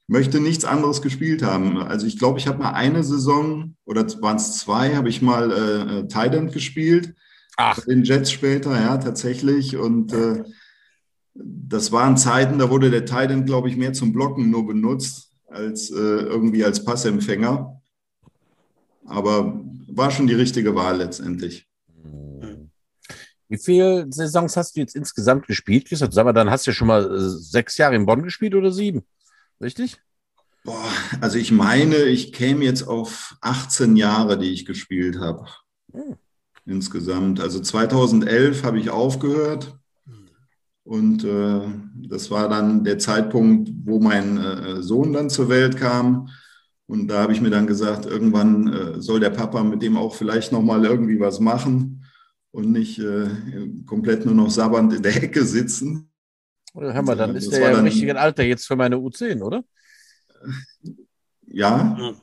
möchte 0.08 0.40
nichts 0.40 0.66
anderes 0.66 1.02
gespielt 1.02 1.44
haben. 1.44 1.78
Also 1.78 2.08
ich 2.08 2.18
glaube, 2.18 2.40
ich 2.40 2.48
habe 2.48 2.60
mal 2.60 2.72
eine 2.72 3.04
Saison 3.04 3.76
oder 3.86 4.06
waren 4.22 4.38
es 4.38 4.58
zwei, 4.58 4.96
habe 4.96 5.10
ich 5.10 5.22
mal 5.22 5.52
äh, 5.52 6.00
äh 6.00 6.08
Tident 6.08 6.54
gespielt. 6.54 7.14
Ach. 7.58 7.78
In 7.88 8.04
Jets 8.04 8.32
später, 8.32 8.72
ja, 8.80 8.98
tatsächlich. 8.98 9.76
Und 9.76 10.14
äh, 10.14 10.44
das 11.34 11.92
waren 11.92 12.18
Zeiten, 12.18 12.60
da 12.60 12.70
wurde 12.70 12.90
der 12.90 13.06
Tident, 13.06 13.46
glaube 13.46 13.70
ich, 13.70 13.76
mehr 13.76 13.94
zum 13.94 14.14
Blocken 14.14 14.50
nur 14.50 14.66
benutzt 14.66 15.32
als 15.48 15.90
äh, 15.92 15.96
irgendwie 15.96 16.64
als 16.64 16.84
Passempfänger. 16.84 17.82
Aber 19.06 19.62
war 19.88 20.12
schon 20.12 20.28
die 20.28 20.36
richtige 20.36 20.76
Wahl 20.76 20.98
letztendlich. 20.98 21.68
Wie 23.50 23.58
viele 23.58 24.08
Saisons 24.10 24.58
hast 24.58 24.76
du 24.76 24.82
jetzt 24.82 24.96
insgesamt 24.96 25.48
gespielt? 25.48 25.88
Sag 25.90 26.26
mal, 26.26 26.34
dann 26.34 26.50
hast 26.50 26.68
du 26.68 26.72
ja 26.72 26.76
schon 26.76 26.88
mal 26.88 27.06
äh, 27.06 27.20
sechs 27.20 27.78
Jahre 27.78 27.96
in 27.96 28.06
Bonn 28.06 28.24
gespielt 28.24 28.56
oder 28.56 28.72
sieben? 28.72 29.04
Richtig? 29.62 29.98
Boah, 30.64 30.92
also 31.22 31.38
ich 31.38 31.52
meine, 31.52 32.04
ich 32.04 32.34
käme 32.34 32.66
jetzt 32.66 32.84
auf 32.84 33.38
18 33.42 33.96
Jahre, 33.96 34.38
die 34.38 34.52
ich 34.52 34.66
gespielt 34.66 35.20
habe. 35.20 35.46
Hm. 35.94 36.16
Insgesamt. 36.66 37.40
Also 37.40 37.62
2011 37.62 38.64
habe 38.64 38.80
ich 38.80 38.90
aufgehört. 38.90 39.78
Und 40.84 41.24
äh, 41.24 41.62
das 42.08 42.32
war 42.32 42.50
dann 42.50 42.84
der 42.84 42.98
Zeitpunkt, 42.98 43.72
wo 43.84 44.00
mein 44.00 44.38
äh, 44.38 44.82
Sohn 44.82 45.14
dann 45.14 45.30
zur 45.30 45.50
Welt 45.50 45.78
kam. 45.78 46.30
Und 46.86 47.10
da 47.10 47.24
habe 47.24 47.34
ich 47.34 47.42
mir 47.42 47.50
dann 47.50 47.68
gesagt, 47.68 48.06
irgendwann 48.06 48.68
äh, 48.74 49.02
soll 49.02 49.20
der 49.20 49.30
Papa 49.30 49.64
mit 49.64 49.82
dem 49.82 49.98
auch 49.98 50.16
vielleicht 50.16 50.54
nochmal 50.54 50.86
irgendwie 50.86 51.20
was 51.20 51.42
machen 51.42 52.06
und 52.52 52.72
nicht 52.72 53.00
äh, 53.00 53.28
komplett 53.86 54.26
nur 54.26 54.36
noch 54.36 54.50
sabbernd 54.50 54.94
in 54.94 55.04
der 55.04 55.24
Ecke 55.24 55.44
sitzen. 55.46 56.10
Oder 56.74 56.93
hör 56.93 57.01
mal, 57.01 57.15
dann 57.15 57.36
ist 57.36 57.51
der 57.51 57.59
ja 57.59 57.77
im 57.77 57.86
richtigen 57.86 58.17
Alter 58.17 58.43
jetzt 58.43 58.67
für 58.67 58.75
meine 58.75 58.97
U10, 58.97 59.41
oder? 59.41 59.63
Ja. 61.47 61.97
ja. 62.00 62.13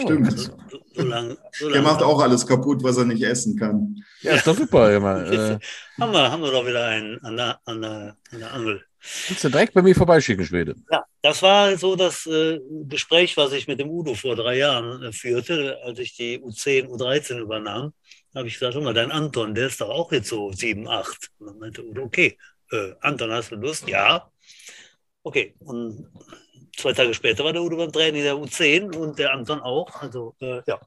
Stimmt. 0.00 0.38
So, 0.38 0.52
so 0.94 1.02
lang, 1.02 1.36
so 1.52 1.70
der 1.70 1.82
macht 1.82 2.02
auch 2.02 2.20
alles 2.20 2.46
kaputt, 2.46 2.82
was 2.82 2.98
er 2.98 3.04
nicht 3.04 3.22
essen 3.22 3.56
kann. 3.56 3.96
Ja, 4.20 4.32
ist 4.32 4.46
doch 4.46 4.56
super. 4.56 4.94
Immer. 4.94 5.16
Äh, 5.26 5.58
haben, 6.00 6.12
wir, 6.12 6.30
haben 6.30 6.42
wir 6.42 6.52
doch 6.52 6.66
wieder 6.66 6.86
einen 6.86 7.18
an 7.24 7.36
der, 7.36 7.58
an 7.64 7.80
der, 7.80 8.16
an 8.30 8.38
der 8.38 8.52
Angel. 8.52 8.84
Kannst 9.26 9.44
du 9.44 9.48
direkt 9.48 9.74
bei 9.74 9.82
mir 9.82 9.94
vorbeischicken, 9.94 10.44
Schwede? 10.44 10.74
Ja, 10.90 11.04
das 11.22 11.40
war 11.42 11.76
so 11.76 11.96
das 11.96 12.26
äh, 12.26 12.60
Gespräch, 12.88 13.36
was 13.36 13.52
ich 13.52 13.68
mit 13.68 13.78
dem 13.78 13.88
Udo 13.88 14.14
vor 14.14 14.36
drei 14.36 14.58
Jahren 14.58 15.02
äh, 15.02 15.12
führte, 15.12 15.78
als 15.84 15.98
ich 15.98 16.16
die 16.16 16.40
U10, 16.40 16.88
U13 16.88 17.38
übernahm. 17.38 17.92
Da 18.32 18.40
habe 18.40 18.48
ich 18.48 18.58
gesagt, 18.58 18.76
mal, 18.76 18.94
dein 18.94 19.12
Anton, 19.12 19.54
der 19.54 19.68
ist 19.68 19.80
doch 19.80 19.88
auch 19.88 20.12
jetzt 20.12 20.28
so 20.28 20.52
7, 20.52 20.88
8. 20.88 21.30
Und 21.38 21.46
dann 21.46 21.58
meinte 21.58 21.84
Udo, 21.84 22.02
okay, 22.02 22.36
äh, 22.72 22.94
Anton, 23.00 23.32
hast 23.32 23.50
du 23.50 23.56
Lust? 23.56 23.88
Ja. 23.88 24.30
Okay, 25.22 25.54
und 25.60 26.08
zwei 26.76 26.92
Tage 26.92 27.14
später 27.14 27.44
war 27.44 27.52
der 27.52 27.62
Udo 27.62 27.76
beim 27.76 27.92
Training 27.92 28.22
der 28.22 28.34
U10 28.34 28.94
und 28.94 29.18
der 29.18 29.32
Anton 29.32 29.60
auch. 29.60 30.02
Also 30.02 30.34
äh, 30.40 30.62
ja, 30.66 30.80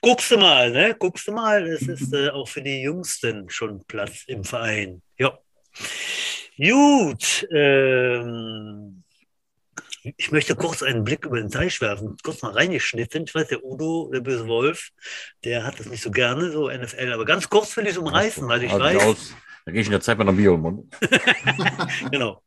guckst 0.00 0.30
du 0.30 0.38
mal, 0.38 0.70
ne? 0.70 0.94
Guckst 0.98 1.26
du 1.26 1.32
mal, 1.32 1.66
es 1.66 1.82
ist 1.82 2.12
äh, 2.12 2.30
auch 2.30 2.48
für 2.48 2.62
die 2.62 2.82
Jüngsten 2.82 3.48
schon 3.50 3.84
Platz 3.84 4.24
im 4.26 4.44
Verein. 4.44 5.02
Ja. 5.18 5.38
Gut. 6.56 7.46
Ähm, 7.52 9.02
ich 10.16 10.32
möchte 10.32 10.56
kurz 10.56 10.82
einen 10.82 11.04
Blick 11.04 11.24
über 11.24 11.36
den 11.36 11.50
Teich 11.50 11.80
werfen, 11.80 12.16
kurz 12.22 12.42
mal 12.42 12.52
reingeschnitten. 12.52 13.24
Ich 13.24 13.34
weiß, 13.34 13.48
der 13.48 13.64
Udo, 13.64 14.10
der 14.12 14.20
böse 14.20 14.46
Wolf, 14.48 14.90
der 15.44 15.64
hat 15.64 15.78
das 15.78 15.86
nicht 15.86 16.02
so 16.02 16.10
gerne, 16.10 16.50
so 16.50 16.68
NFL, 16.68 17.12
aber 17.12 17.24
ganz 17.24 17.48
kurz 17.48 17.76
will 17.76 17.84
ich 17.84 17.92
es 17.92 17.98
umreißen, 17.98 18.48
weil 18.48 18.64
ich 18.64 18.72
weiß. 18.72 19.02
Aus. 19.02 19.34
Da 19.64 19.72
gehe 19.72 19.80
ich 19.80 19.86
in 19.86 19.92
der 19.92 20.00
Zeit 20.00 20.18
mal 20.18 20.24
nach 20.24 20.34
Bio. 20.34 20.56
genau. 22.10 22.42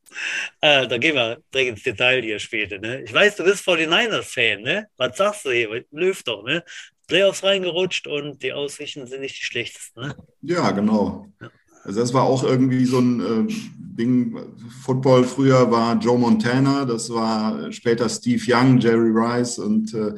Äh, 0.61 0.87
da 0.87 0.97
gehen 0.97 1.15
wir 1.15 1.39
direkt 1.53 1.71
ins 1.71 1.83
Detail 1.83 2.21
hier 2.21 2.39
später. 2.39 2.77
Ne? 2.77 3.03
Ich 3.03 3.13
weiß, 3.13 3.37
du 3.37 3.43
bist 3.43 3.67
49ers-Fan, 3.67 4.61
ne? 4.61 4.87
Was 4.97 5.17
sagst 5.17 5.45
du 5.45 5.51
hier? 5.51 5.85
Löw 5.91 6.23
doch, 6.23 6.43
ne? 6.43 6.63
Playoffs 7.07 7.43
reingerutscht 7.43 8.07
und 8.07 8.41
die 8.41 8.53
Aussichten 8.53 9.07
sind 9.07 9.21
nicht 9.21 9.39
die 9.39 9.45
schlechtesten, 9.45 10.01
ne? 10.01 10.15
Ja, 10.41 10.71
genau. 10.71 11.27
Ja. 11.41 11.49
Also 11.83 11.99
das 11.99 12.13
war 12.13 12.23
auch 12.23 12.43
irgendwie 12.43 12.85
so 12.85 12.99
ein 12.99 13.47
äh, 13.47 13.53
Ding. 13.77 14.35
Football 14.83 15.23
früher 15.23 15.69
war 15.69 15.97
Joe 15.99 16.17
Montana, 16.17 16.83
das 16.83 17.11
war 17.11 17.71
später 17.71 18.09
Steve 18.09 18.43
Young, 18.47 18.79
Jerry 18.79 19.11
Rice 19.13 19.59
und 19.59 19.93
äh, 19.93 20.13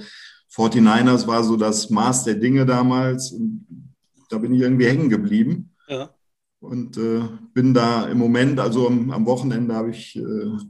49ers 0.56 1.27
war 1.27 1.44
so 1.44 1.58
das 1.58 1.89
Maß 1.89 2.24
der 2.24 2.36
Dinge 2.36 2.66
damals. 2.66 3.32
Und 3.32 3.68
da 4.30 4.38
bin 4.38 4.54
ich 4.54 4.62
irgendwie 4.62 4.88
hängen 4.88 5.10
geblieben. 5.10 5.75
Ja. 5.88 6.10
Und 6.60 6.98
äh, 6.98 7.22
bin 7.54 7.74
da 7.74 8.08
im 8.08 8.18
Moment, 8.18 8.60
also 8.60 8.88
am, 8.88 9.12
am 9.12 9.26
Wochenende 9.26 9.76
habe 9.76 9.92
ich 9.92 10.16
äh, 10.16 10.22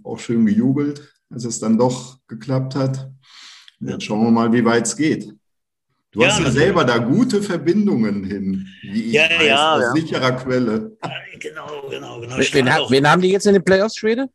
auch 0.03 0.20
schön 0.20 0.46
gejubelt, 0.46 1.01
als 1.29 1.46
es 1.46 1.60
dann 1.60 1.77
doch 1.77 2.17
geklappt 2.27 2.75
hat. 2.75 3.10
Jetzt 3.79 4.03
schauen 4.03 4.24
wir 4.25 4.32
mal, 4.32 4.51
wie 4.51 4.65
weit 4.65 4.86
es 4.86 4.98
geht. 4.98 5.34
Du 6.12 6.22
ja, 6.22 6.29
hast 6.29 6.39
ja 6.39 6.50
selber 6.50 6.84
da 6.84 6.98
gute 6.98 7.41
Verbindungen 7.41 8.24
hin, 8.24 8.67
wie 8.82 9.03
ich 9.03 9.13
ja, 9.13 9.24
weiß, 9.24 9.46
ja, 9.46 9.75
aus 9.75 9.94
sicherer 9.94 10.32
Quelle. 10.32 10.98
Genau, 11.39 11.88
genau, 11.89 12.20
genau. 12.20 12.38
Wen, 12.38 12.65
wen, 12.65 13.08
haben 13.10 13.22
die 13.22 13.29
jetzt 13.29 13.46
in 13.46 13.53
den 13.53 13.63
Playoffs, 13.63 13.98
Schwede? 13.98 14.29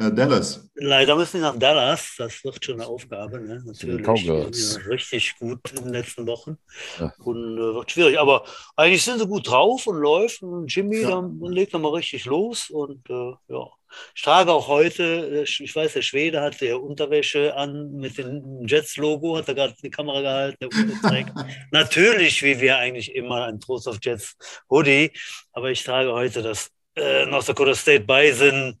Ja, 0.00 0.08
Dallas. 0.08 0.66
Leider 0.76 1.14
müssen 1.14 1.42
wir 1.42 1.48
nach 1.48 1.58
Dallas. 1.58 2.14
Das 2.16 2.42
wird 2.42 2.64
schon 2.64 2.80
eine 2.80 2.86
Aufgabe. 2.86 3.38
Ne? 3.38 3.62
Natürlich. 3.66 4.24
Ja, 4.24 4.80
richtig 4.88 5.36
gut 5.38 5.60
in 5.72 5.84
den 5.84 5.92
letzten 5.92 6.26
Wochen. 6.26 6.56
Ja. 6.98 7.12
Und 7.18 7.58
äh, 7.58 7.74
wird 7.74 7.90
schwierig. 7.90 8.18
Aber 8.18 8.46
eigentlich 8.76 9.04
sind 9.04 9.18
sie 9.18 9.26
gut 9.26 9.46
drauf 9.46 9.86
und 9.86 9.98
läuft. 9.98 10.40
Und 10.40 10.74
Jimmy 10.74 11.02
ja. 11.02 11.10
dann, 11.10 11.38
legt 11.42 11.74
nochmal 11.74 11.92
richtig 11.96 12.24
los. 12.24 12.70
Und 12.70 13.10
äh, 13.10 13.32
ja. 13.48 13.66
Ich 14.14 14.22
trage 14.22 14.52
auch 14.52 14.68
heute, 14.68 15.02
äh, 15.02 15.42
ich 15.42 15.76
weiß, 15.76 15.92
der 15.92 16.02
Schwede 16.02 16.40
hat 16.40 16.62
der 16.62 16.80
Unterwäsche 16.80 17.54
an 17.54 17.92
mit 17.92 18.16
dem 18.16 18.66
Jets-Logo, 18.66 19.36
hat 19.36 19.48
er 19.48 19.54
gerade 19.54 19.74
die 19.82 19.90
Kamera 19.90 20.22
gehalten. 20.22 20.70
Natürlich, 21.72 22.42
wie 22.42 22.58
wir 22.58 22.78
eigentlich 22.78 23.14
immer, 23.14 23.44
ein 23.44 23.60
Trost 23.60 23.86
of 23.86 23.98
Jets 24.00 24.34
Hoodie. 24.70 25.12
Aber 25.52 25.70
ich 25.70 25.84
trage 25.84 26.10
heute 26.10 26.40
das 26.40 26.70
äh, 26.96 27.26
North 27.26 27.50
Dakota 27.50 27.74
State 27.74 28.04
Bison 28.04 28.78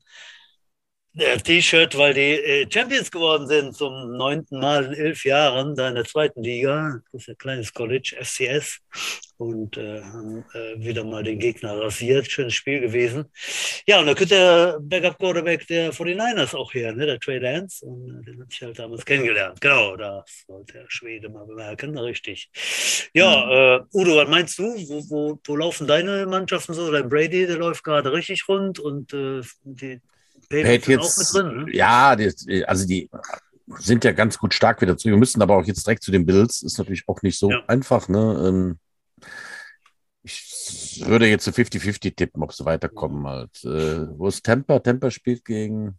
T-Shirt, 1.20 1.96
weil 1.98 2.14
die 2.14 2.20
äh, 2.20 2.66
Champions 2.70 3.10
geworden 3.10 3.46
sind 3.46 3.76
zum 3.76 4.16
neunten 4.16 4.58
Mal 4.58 4.86
in 4.86 4.94
elf 4.94 5.24
Jahren, 5.24 5.74
da 5.76 5.88
in 5.88 5.94
der 5.94 6.04
zweiten 6.04 6.42
Liga. 6.42 7.00
Das 7.12 7.22
ist 7.22 7.28
ein 7.28 7.38
kleines 7.38 7.72
College, 7.72 8.16
FCS. 8.20 8.80
Und 9.36 9.78
äh, 9.78 10.02
haben 10.02 10.44
äh, 10.52 10.78
wieder 10.84 11.02
mal 11.04 11.22
den 11.22 11.38
Gegner 11.38 11.80
rasiert. 11.80 12.30
Schönes 12.30 12.54
Spiel 12.54 12.80
gewesen. 12.80 13.24
Ja, 13.86 14.00
und 14.00 14.06
da 14.06 14.14
könnte 14.14 14.34
der 14.34 14.78
Backup-Quarterback 14.80 15.66
der 15.66 15.92
49ers 15.94 16.54
auch 16.54 16.74
her, 16.74 16.92
ne? 16.92 17.06
der 17.06 17.18
Trey 17.18 17.38
Lance. 17.38 17.84
Und 17.86 18.20
äh, 18.20 18.24
den 18.24 18.40
hatte 18.40 18.50
ich 18.50 18.62
halt 18.62 18.78
damals 18.78 19.04
kennengelernt. 19.04 19.60
Genau, 19.60 19.96
das 19.96 20.44
sollte 20.46 20.74
der 20.74 20.84
Schwede 20.88 21.28
mal 21.28 21.46
bemerken. 21.46 21.96
Richtig. 21.96 22.50
Ja, 23.14 23.76
äh, 23.76 23.80
Udo, 23.94 24.16
was 24.16 24.28
meinst 24.28 24.58
du? 24.58 24.64
Wo, 24.64 25.04
wo, 25.08 25.40
wo 25.44 25.56
laufen 25.56 25.86
deine 25.86 26.26
Mannschaften 26.26 26.74
so? 26.74 26.90
Dein 26.90 27.08
Brady, 27.08 27.46
der 27.46 27.56
läuft 27.56 27.82
gerade 27.84 28.12
richtig 28.12 28.46
rund 28.48 28.78
und 28.78 29.12
äh, 29.14 29.40
die 29.64 30.00
Patriots 30.50 31.32
drin. 31.32 31.64
Ne? 31.64 31.66
Ja, 31.72 32.16
die, 32.16 32.64
also 32.66 32.86
die 32.86 33.08
sind 33.78 34.04
ja 34.04 34.12
ganz 34.12 34.38
gut 34.38 34.52
stark 34.52 34.80
wieder 34.80 34.96
zurück. 34.96 35.14
Wir 35.14 35.18
müssen 35.18 35.40
aber 35.42 35.56
auch 35.56 35.64
jetzt 35.64 35.86
direkt 35.86 36.02
zu 36.02 36.10
den 36.10 36.26
Bills. 36.26 36.62
Ist 36.62 36.78
natürlich 36.78 37.04
auch 37.06 37.22
nicht 37.22 37.38
so 37.38 37.50
ja. 37.50 37.62
einfach. 37.68 38.08
Ne? 38.08 38.44
Ähm, 38.46 38.78
ich 40.22 41.02
würde 41.06 41.26
jetzt 41.26 41.44
zu 41.44 41.50
50-50 41.50 42.14
tippen, 42.16 42.42
ob 42.42 42.52
sie 42.52 42.64
weiterkommen. 42.64 43.26
Halt. 43.26 43.64
Äh, 43.64 44.18
wo 44.18 44.28
ist 44.28 44.42
Temper? 44.42 44.82
Temper 44.82 45.10
spielt 45.10 45.44
gegen. 45.44 45.98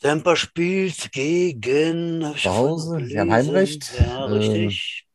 Temper 0.00 0.34
spielt 0.34 1.12
gegen. 1.12 2.34
Zu 2.36 2.50
Hause? 2.50 3.04
Sie 3.04 3.20
haben 3.20 3.30
Heimrecht. 3.30 3.92
Ja, 3.98 4.24
richtig. 4.24 5.06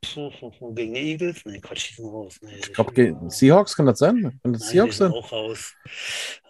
Gegen 0.76 0.94
die 0.94 1.12
Eagles? 1.12 1.42
Nee, 1.46 1.60
Quatsch, 1.60 1.90
die 1.90 1.96
sind 1.96 2.06
raus. 2.06 2.38
Nee, 2.42 2.52
ich 2.60 2.72
glaube, 2.72 2.94
gegen 2.94 3.28
Seahawks 3.32 3.76
kann 3.76 3.88
das 3.88 3.98
sein? 3.98 4.40
Kann 4.44 4.54
das 4.54 4.62
Nein, 4.62 4.72
Seahawks 4.72 4.98
sein? 4.98 5.12
auch 5.12 5.32
raus. 5.32 5.74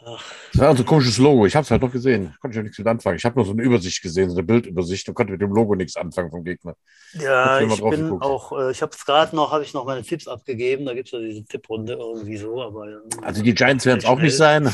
Ach. 0.06 0.34
Das 0.52 0.62
war 0.62 0.76
so 0.76 0.84
ein 0.84 0.86
komisches 0.86 1.18
Logo. 1.18 1.46
Ich 1.46 1.56
habe 1.56 1.64
es 1.64 1.72
halt 1.72 1.82
noch 1.82 1.92
gesehen. 1.92 2.36
Konnte 2.42 2.56
ich 2.56 2.58
ja 2.58 2.64
nichts 2.64 2.78
mit 2.78 2.88
anfangen. 2.88 3.16
Ich 3.16 3.24
habe 3.24 3.36
nur 3.38 3.46
so 3.46 3.54
eine 3.54 3.64
Übersicht 3.64 4.02
gesehen, 4.02 4.30
so 4.30 4.36
eine 4.36 4.44
Bildübersicht 4.44 5.08
und 5.08 5.16
konnte 5.16 5.32
mit 5.32 5.42
dem 5.42 5.54
Logo 5.54 5.74
nichts 5.74 5.96
anfangen 5.96 6.30
vom 6.30 6.44
Gegner. 6.44 6.76
Ja, 7.14 7.62
ich, 7.62 7.72
ich 7.72 7.82
bin 7.82 8.02
geguckt. 8.04 8.24
auch, 8.24 8.52
äh, 8.60 8.72
ich 8.72 8.82
habe 8.82 8.92
es 8.94 9.06
gerade 9.06 9.34
noch, 9.34 9.52
habe 9.52 9.64
ich 9.64 9.74
noch 9.74 9.86
meine 9.86 10.04
Tipps 10.04 10.28
abgegeben. 10.28 10.86
Da 10.86 10.94
gibt 10.94 11.08
es 11.08 11.14
ja 11.14 11.20
diese 11.20 11.46
Tipprunde 11.46 11.94
irgendwie 11.94 12.36
so. 12.36 12.62
Aber, 12.62 12.90
äh, 12.90 12.98
also 13.22 13.42
die 13.42 13.54
Giants 13.54 13.86
werden 13.86 14.00
es 14.00 14.06
auch 14.06 14.20
nicht 14.20 14.36
sein. 14.36 14.70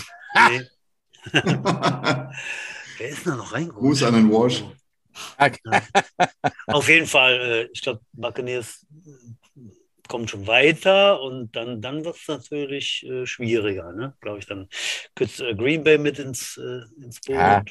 Nee. 0.50 0.64
Wer 3.02 3.10
ist 3.10 3.26
da 3.26 3.36
noch 3.36 3.52
reingekommen? 3.52 3.90
Gruß 3.90 4.04
an 4.04 4.14
den 4.14 4.32
Walsh. 4.32 4.64
Ja. 5.40 5.52
Auf 6.68 6.88
jeden 6.88 7.08
Fall, 7.08 7.34
äh, 7.34 7.70
ich 7.74 7.82
glaube, 7.82 8.02
Buccaneers 8.14 8.86
kommt 10.08 10.30
schon 10.30 10.46
weiter 10.46 11.20
und 11.20 11.56
dann, 11.56 11.82
dann 11.82 12.06
wird 12.06 12.16
es 12.16 12.28
natürlich 12.28 13.04
äh, 13.10 13.26
schwieriger, 13.26 13.92
ne? 13.94 14.14
glaube 14.22 14.38
ich. 14.38 14.46
Dann 14.46 14.68
könnte 15.16 15.48
äh, 15.48 15.56
Green 15.56 15.84
Bay 15.84 15.98
mit 15.98 16.20
ins, 16.20 16.58
äh, 16.58 17.04
ins 17.04 17.22
Boot. 17.22 17.38
Ja. 17.38 17.64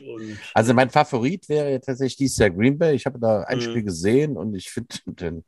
also 0.53 0.75
mein 0.75 0.91
Favorit 0.91 1.49
wäre 1.49 1.81
tatsächlich 1.81 2.17
dieses 2.17 2.39
Jahr 2.39 2.51
Green 2.51 2.77
Bay. 2.77 2.97
Ich 2.97 3.07
habe 3.07 3.21
da 3.21 3.43
ein 3.43 3.59
mhm. 3.59 3.63
Spiel 3.63 3.85
gesehen 3.85 4.37
und 4.37 4.57
ich 4.57 4.69
finde 4.69 4.97
den 5.07 5.45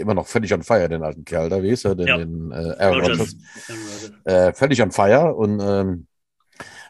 immer 0.00 0.14
noch 0.14 0.26
völlig 0.26 0.52
on 0.52 0.64
fire, 0.64 0.88
den 0.88 1.04
alten 1.04 1.24
Kerl 1.24 1.48
da, 1.48 1.62
wie 1.62 1.70
ist 1.70 1.84
er 1.84 1.94
denn? 1.94 2.08
Ja. 2.08 2.18
Den, 2.18 2.50
äh, 2.50 2.74
Aaron 2.78 3.00
Rodgers. 3.02 3.36
Äh, 4.24 4.52
völlig 4.52 4.82
on 4.82 4.90
fire 4.90 5.32
und 5.34 5.60
ähm, 5.60 6.08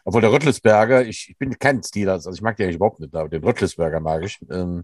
obwohl 0.03 0.21
der 0.21 0.31
Röttlisberger, 0.31 1.05
ich, 1.05 1.29
ich 1.29 1.37
bin 1.37 1.57
kein 1.57 1.83
Steelers, 1.83 2.27
also 2.27 2.35
ich 2.35 2.41
mag 2.41 2.57
den 2.57 2.65
eigentlich 2.65 2.77
überhaupt 2.77 2.99
nicht, 2.99 3.15
aber 3.15 3.29
den 3.29 3.43
Röttlisberger 3.43 3.99
mag 3.99 4.23
ich. 4.23 4.39
Ähm, 4.49 4.83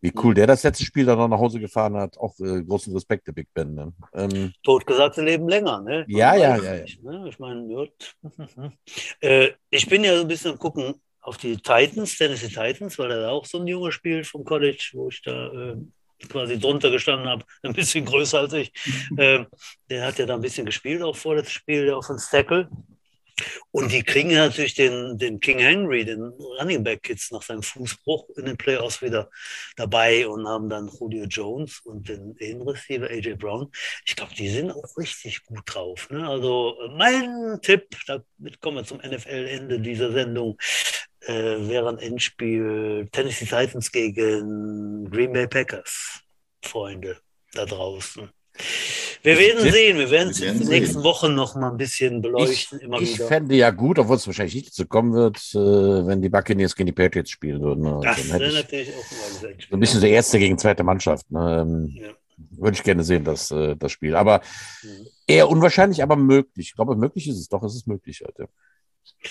wie 0.00 0.12
cool 0.22 0.34
der 0.34 0.46
das 0.46 0.62
letzte 0.62 0.84
Spiel 0.84 1.06
dann 1.06 1.18
noch 1.18 1.28
nach 1.28 1.38
Hause 1.38 1.60
gefahren 1.60 1.96
hat, 1.96 2.18
auch 2.18 2.38
äh, 2.40 2.62
großen 2.62 2.92
Respekt 2.92 3.26
der 3.26 3.32
Big 3.32 3.48
Ben. 3.54 3.74
Ne? 3.74 3.92
Ähm, 4.14 4.52
Totgesagte 4.62 5.22
leben 5.22 5.48
länger, 5.48 5.80
ne? 5.80 6.04
Ja, 6.08 6.34
ja, 6.34 6.56
ja, 6.56 6.74
ja. 6.74 6.84
ne? 7.02 7.28
Ich 7.28 7.38
meine, 7.38 7.62
äh, 9.20 9.50
ich 9.70 9.88
bin 9.88 10.04
ja 10.04 10.16
so 10.16 10.22
ein 10.22 10.28
bisschen 10.28 10.52
am 10.52 10.58
gucken 10.58 10.94
auf 11.22 11.36
die 11.36 11.56
Titans, 11.56 12.18
Tennessee 12.18 12.48
Titans, 12.48 12.98
weil 12.98 13.10
er 13.12 13.20
da 13.22 13.30
auch 13.30 13.46
so 13.46 13.60
ein 13.60 13.66
Junge 13.66 13.92
spielt 13.92 14.26
vom 14.26 14.44
College, 14.44 14.90
wo 14.94 15.08
ich 15.08 15.22
da 15.22 15.46
äh, 15.52 15.76
quasi 16.28 16.58
drunter 16.58 16.90
gestanden 16.90 17.28
habe, 17.28 17.44
ein 17.62 17.72
bisschen 17.72 18.04
größer 18.04 18.40
als 18.40 18.52
ich. 18.52 18.72
äh, 19.16 19.44
der 19.88 20.06
hat 20.06 20.18
ja 20.18 20.26
da 20.26 20.34
ein 20.34 20.40
bisschen 20.40 20.66
gespielt, 20.66 21.02
auch 21.02 21.16
vor 21.16 21.36
das 21.36 21.50
Spiel, 21.50 21.86
der 21.86 21.96
auf 21.96 22.06
den 22.06 22.18
Tackle. 22.18 22.68
Und 23.70 23.92
die 23.92 24.02
kriegen 24.02 24.34
natürlich 24.34 24.74
den, 24.74 25.18
den 25.18 25.40
King 25.40 25.58
Henry, 25.58 26.04
den 26.04 26.22
Running 26.22 26.82
Back 26.82 27.08
jetzt 27.08 27.32
nach 27.32 27.42
seinem 27.42 27.62
Fußbruch 27.62 28.28
in 28.36 28.46
den 28.46 28.56
Playoffs 28.56 29.02
wieder 29.02 29.30
dabei 29.76 30.26
und 30.26 30.46
haben 30.46 30.68
dann 30.68 30.88
Julio 30.88 31.24
Jones 31.24 31.80
und 31.84 32.08
den 32.08 32.62
Receiver 32.62 33.08
AJ 33.08 33.34
Brown. 33.34 33.70
Ich 34.04 34.16
glaube, 34.16 34.34
die 34.34 34.48
sind 34.48 34.70
auch 34.70 34.96
richtig 34.96 35.44
gut 35.44 35.62
drauf. 35.66 36.10
Ne? 36.10 36.28
Also 36.28 36.76
mein 36.96 37.58
Tipp, 37.62 37.96
damit 38.06 38.60
kommen 38.60 38.78
wir 38.78 38.84
zum 38.84 38.98
NFL-Ende 38.98 39.80
dieser 39.80 40.12
Sendung, 40.12 40.58
äh, 41.20 41.32
wäre 41.32 41.88
ein 41.88 41.98
Endspiel 41.98 43.08
Tennessee 43.12 43.46
Titans 43.46 43.92
gegen 43.92 45.10
Green 45.10 45.32
Bay 45.32 45.46
Packers. 45.46 46.20
Freunde 46.62 47.18
da 47.52 47.64
draußen. 47.64 48.30
Wir 49.22 49.38
werden 49.38 49.70
sehen, 49.70 49.98
wir 49.98 50.10
werden 50.10 50.30
es 50.30 50.40
in 50.40 50.58
den 50.58 50.68
nächsten. 50.68 51.02
Wochen 51.04 51.34
noch 51.34 51.54
mal 51.54 51.70
ein 51.70 51.76
bisschen 51.76 52.20
beleuchten. 52.22 52.80
Ich, 53.00 53.12
ich 53.12 53.20
fände 53.20 53.54
ja 53.54 53.70
gut, 53.70 53.98
obwohl 53.98 54.16
es 54.16 54.26
wahrscheinlich 54.26 54.54
nicht 54.54 54.68
dazu 54.68 54.86
kommen 54.86 55.12
wird, 55.12 55.38
äh, 55.54 56.06
wenn 56.06 56.20
die 56.20 56.28
Buccaneers 56.28 56.74
gegen 56.74 56.86
die 56.86 56.92
Patriots 56.92 57.30
spielen 57.30 57.60
würden. 57.62 57.84
Ne? 57.84 58.00
Das 58.02 58.28
wäre 58.28 58.52
natürlich 58.52 58.90
auch 58.90 59.42
mal 59.42 59.54
So 59.68 59.76
ein 59.76 59.80
bisschen 59.80 60.00
so 60.00 60.06
erste 60.06 60.38
gegen 60.38 60.58
zweite 60.58 60.82
Mannschaft. 60.82 61.30
Ne? 61.30 61.60
Ähm, 61.62 61.88
ja. 61.94 62.08
Würde 62.50 62.76
ich 62.76 62.82
gerne 62.82 63.04
sehen, 63.04 63.24
das, 63.24 63.50
äh, 63.52 63.76
das 63.76 63.92
Spiel. 63.92 64.16
Aber 64.16 64.40
mhm. 64.82 65.06
eher 65.26 65.48
unwahrscheinlich, 65.48 66.02
aber 66.02 66.16
möglich. 66.16 66.68
Ich 66.68 66.74
glaube, 66.74 66.96
möglich 66.96 67.28
ist 67.28 67.38
es 67.38 67.48
doch, 67.48 67.62
es 67.62 67.76
ist 67.76 67.86
möglich 67.86 68.22
heute. 68.26 68.42
Ja, 68.42 69.28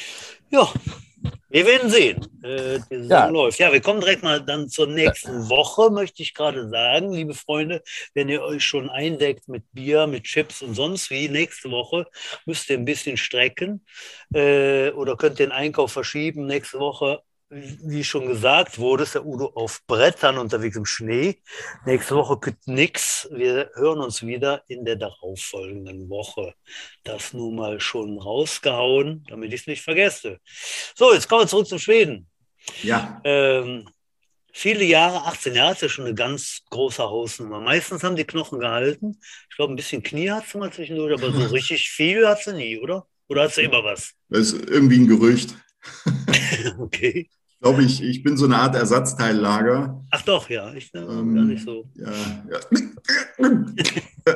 wir 1.50 1.66
werden 1.66 1.90
sehen. 1.90 2.26
Äh, 2.44 2.80
die 2.90 2.98
Saison 2.98 3.10
ja. 3.10 3.28
läuft. 3.28 3.60
Ja, 3.60 3.72
wir 3.72 3.82
kommen 3.82 4.00
direkt 4.00 4.24
mal 4.24 4.42
dann 4.42 4.70
zur 4.70 4.88
nächsten 4.88 5.50
Woche, 5.50 5.90
möchte 5.90 6.24
ich 6.24 6.34
gerade 6.34 6.70
sagen, 6.70 7.12
liebe 7.12 7.34
Freunde. 7.34 7.84
Wenn 8.14 8.30
ihr 8.30 8.42
euch 8.42 8.64
schon 8.64 8.90
eindeckt 8.90 9.48
mit 9.48 9.64
Bier, 9.72 10.08
mit 10.08 10.24
Chips 10.24 10.62
und 10.62 10.76
sonst 10.76 11.10
wie, 11.10 11.30
nächste 11.30 11.72
Woche 11.72 12.08
müsst 12.46 12.70
ihr 12.70 12.78
ein 12.78 12.86
bisschen 12.86 13.18
strecken 13.18 13.86
äh, 14.34 14.92
oder 14.92 15.18
könnt 15.18 15.40
den 15.40 15.52
Einkauf 15.52 15.92
verschieben. 15.92 16.48
Nächste 16.48 16.80
Woche 16.80 17.22
wie 17.52 18.04
schon 18.04 18.28
gesagt 18.28 18.80
wurde, 18.80 19.04
ist 19.04 19.16
der 19.16 19.26
Udo 19.26 19.48
auf 19.56 19.82
Brettern 19.86 20.38
unterwegs 20.38 20.78
im 20.78 20.86
Schnee. 20.86 21.42
Nächste 21.86 22.16
Woche 22.16 22.40
gibt 22.40 22.68
nichts. 22.68 23.28
Wir 23.30 23.72
hören 23.76 24.00
uns 24.00 24.26
wieder 24.26 24.64
in 24.68 24.86
der 24.86 24.96
darauffolgenden 24.96 26.10
Woche. 26.10 26.54
Das 27.04 27.34
nun 27.34 27.56
mal 27.56 27.82
schon 27.82 28.18
rausgehauen, 28.18 29.26
damit 29.28 29.52
ich 29.54 29.62
es 29.62 29.68
nicht 29.68 29.82
vergesse. 29.82 30.40
So, 30.96 31.14
jetzt 31.14 31.28
kommen 31.28 31.42
wir 31.42 31.48
zurück 31.48 31.68
zum 31.68 31.80
Schweden. 31.80 32.30
Ja. 32.84 33.20
Ähm, 33.26 33.90
viele 34.54 34.86
Jahre, 34.86 35.26
18 35.28 35.54
Jahre 35.54 35.74
ist 35.74 35.82
ja 35.82 35.90
schon 35.90 36.06
eine 36.06 36.16
ganz 36.16 36.62
große 36.70 37.04
Hausnummer. 37.04 37.60
Meistens 37.60 38.02
haben 38.04 38.16
die 38.16 38.24
Knochen 38.24 38.60
gehalten. 38.60 39.20
Ich 39.50 39.58
glaube, 39.58 39.74
ein 39.74 39.78
bisschen 39.78 40.04
Knie 40.04 40.32
hat 40.32 40.48
sie 40.48 40.58
mal 40.58 40.72
zwischendurch, 40.72 41.22
aber 41.22 41.34
so 41.34 41.46
richtig 41.54 41.90
viel 41.90 42.26
hat 42.26 42.42
sie 42.44 42.54
nie, 42.54 42.80
oder? 42.80 43.06
Oder 43.28 43.44
hat 43.44 43.54
sie 43.54 43.64
immer 43.64 43.84
was? 43.84 44.14
Das 44.30 44.54
ist 44.54 44.70
irgendwie 44.70 45.00
ein 45.00 45.08
Gerücht. 45.08 45.54
okay 46.80 47.30
glaube 47.62 47.84
ich, 47.84 48.04
ich 48.04 48.24
bin 48.24 48.38
so 48.38 48.45
eine 48.45 48.58
Art 48.58 48.76
Ersatzteillager. 48.76 50.04
Ach 50.10 50.21
doch, 50.24 50.50
ja, 50.50 50.74
ich 50.74 50.91
ähm, 50.93 51.36
gar 51.36 51.45
nicht 51.45 51.63
so. 51.63 51.89
Ja, 51.95 52.12
ja. 52.50 52.60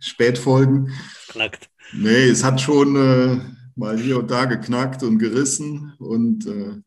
Spätfolgen. 0.00 0.90
Knackt. 1.28 1.68
Nee, 1.92 2.28
es 2.28 2.42
hat 2.42 2.60
schon 2.60 2.96
äh, 2.96 3.40
mal 3.76 3.98
hier 3.98 4.18
und 4.18 4.30
da 4.30 4.46
geknackt 4.46 5.02
und 5.02 5.18
gerissen 5.18 5.92
und 5.98 6.46
äh, 6.46 6.80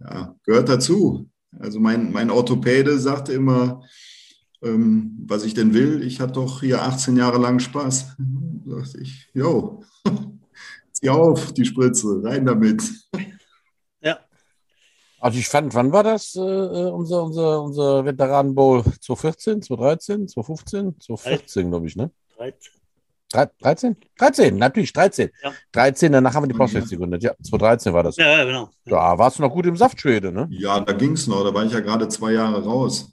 ja, 0.00 0.34
gehört 0.44 0.68
dazu. 0.68 1.30
Also 1.58 1.78
mein, 1.78 2.12
mein 2.12 2.30
Orthopäde 2.30 2.98
sagte 2.98 3.32
immer, 3.32 3.82
ähm, 4.62 5.16
was 5.26 5.44
ich 5.44 5.54
denn 5.54 5.74
will. 5.74 6.02
Ich 6.02 6.20
hatte 6.20 6.34
doch 6.34 6.60
hier 6.60 6.82
18 6.82 7.16
Jahre 7.16 7.38
lang 7.38 7.60
Spaß. 7.60 8.16
Da 8.66 8.76
dachte 8.76 9.00
ich, 9.00 9.28
jo, 9.34 9.84
zieh 10.92 11.10
auf 11.10 11.52
die 11.52 11.64
Spritze, 11.64 12.22
rein 12.24 12.46
damit. 12.46 12.82
Also 15.22 15.38
ich 15.38 15.46
fand, 15.46 15.72
wann 15.74 15.92
war 15.92 16.02
das, 16.02 16.34
äh, 16.34 16.40
äh 16.40 16.90
unser, 16.90 17.22
unser, 17.22 17.62
unser 17.62 18.04
Veteranen 18.04 18.56
Bowl? 18.56 18.82
2014, 18.82 19.62
2013, 19.62 20.26
2015, 20.26 21.00
2014, 21.00 21.70
glaube 21.70 21.86
ich, 21.86 21.94
ne? 21.94 22.10
13. 22.36 22.72
13? 23.60 23.96
13, 24.18 24.56
natürlich, 24.56 24.92
13. 24.92 25.30
Ja. 25.44 25.52
13, 25.70 26.10
danach 26.10 26.34
haben 26.34 26.42
wir 26.42 26.48
die 26.48 26.58
Postwest 26.58 26.90
gegründet. 26.90 27.22
Ja, 27.22 27.34
2013 27.40 27.92
war 27.92 28.02
das. 28.02 28.16
Ja, 28.16 28.38
ja 28.38 28.44
genau. 28.44 28.70
Da 28.84 29.16
warst 29.16 29.38
du 29.38 29.42
noch 29.42 29.52
gut 29.52 29.64
im 29.64 29.76
Saftschwede, 29.76 30.32
ne? 30.32 30.48
Ja, 30.50 30.80
da 30.80 30.92
ging 30.92 31.12
es 31.12 31.28
noch. 31.28 31.44
Da 31.44 31.54
war 31.54 31.64
ich 31.64 31.72
ja 31.72 31.80
gerade 31.80 32.08
zwei 32.08 32.32
Jahre 32.32 32.64
raus. 32.64 33.12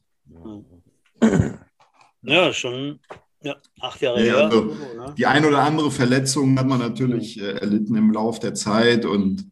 Ja, 2.23 2.51
schon 2.51 2.99
ja, 3.43 3.55
acht 3.79 4.01
Jahre 4.01 4.25
ja, 4.25 4.33
her. 4.33 4.45
Also, 4.45 4.63
ne? 4.63 5.13
Die 5.15 5.27
ein 5.27 5.45
oder 5.45 5.59
andere 5.59 5.91
Verletzung 5.91 6.57
hat 6.57 6.65
man 6.65 6.79
natürlich 6.79 7.39
äh, 7.39 7.51
erlitten 7.51 7.95
im 7.95 8.11
Laufe 8.11 8.39
der 8.41 8.55
Zeit 8.55 9.05
und 9.05 9.51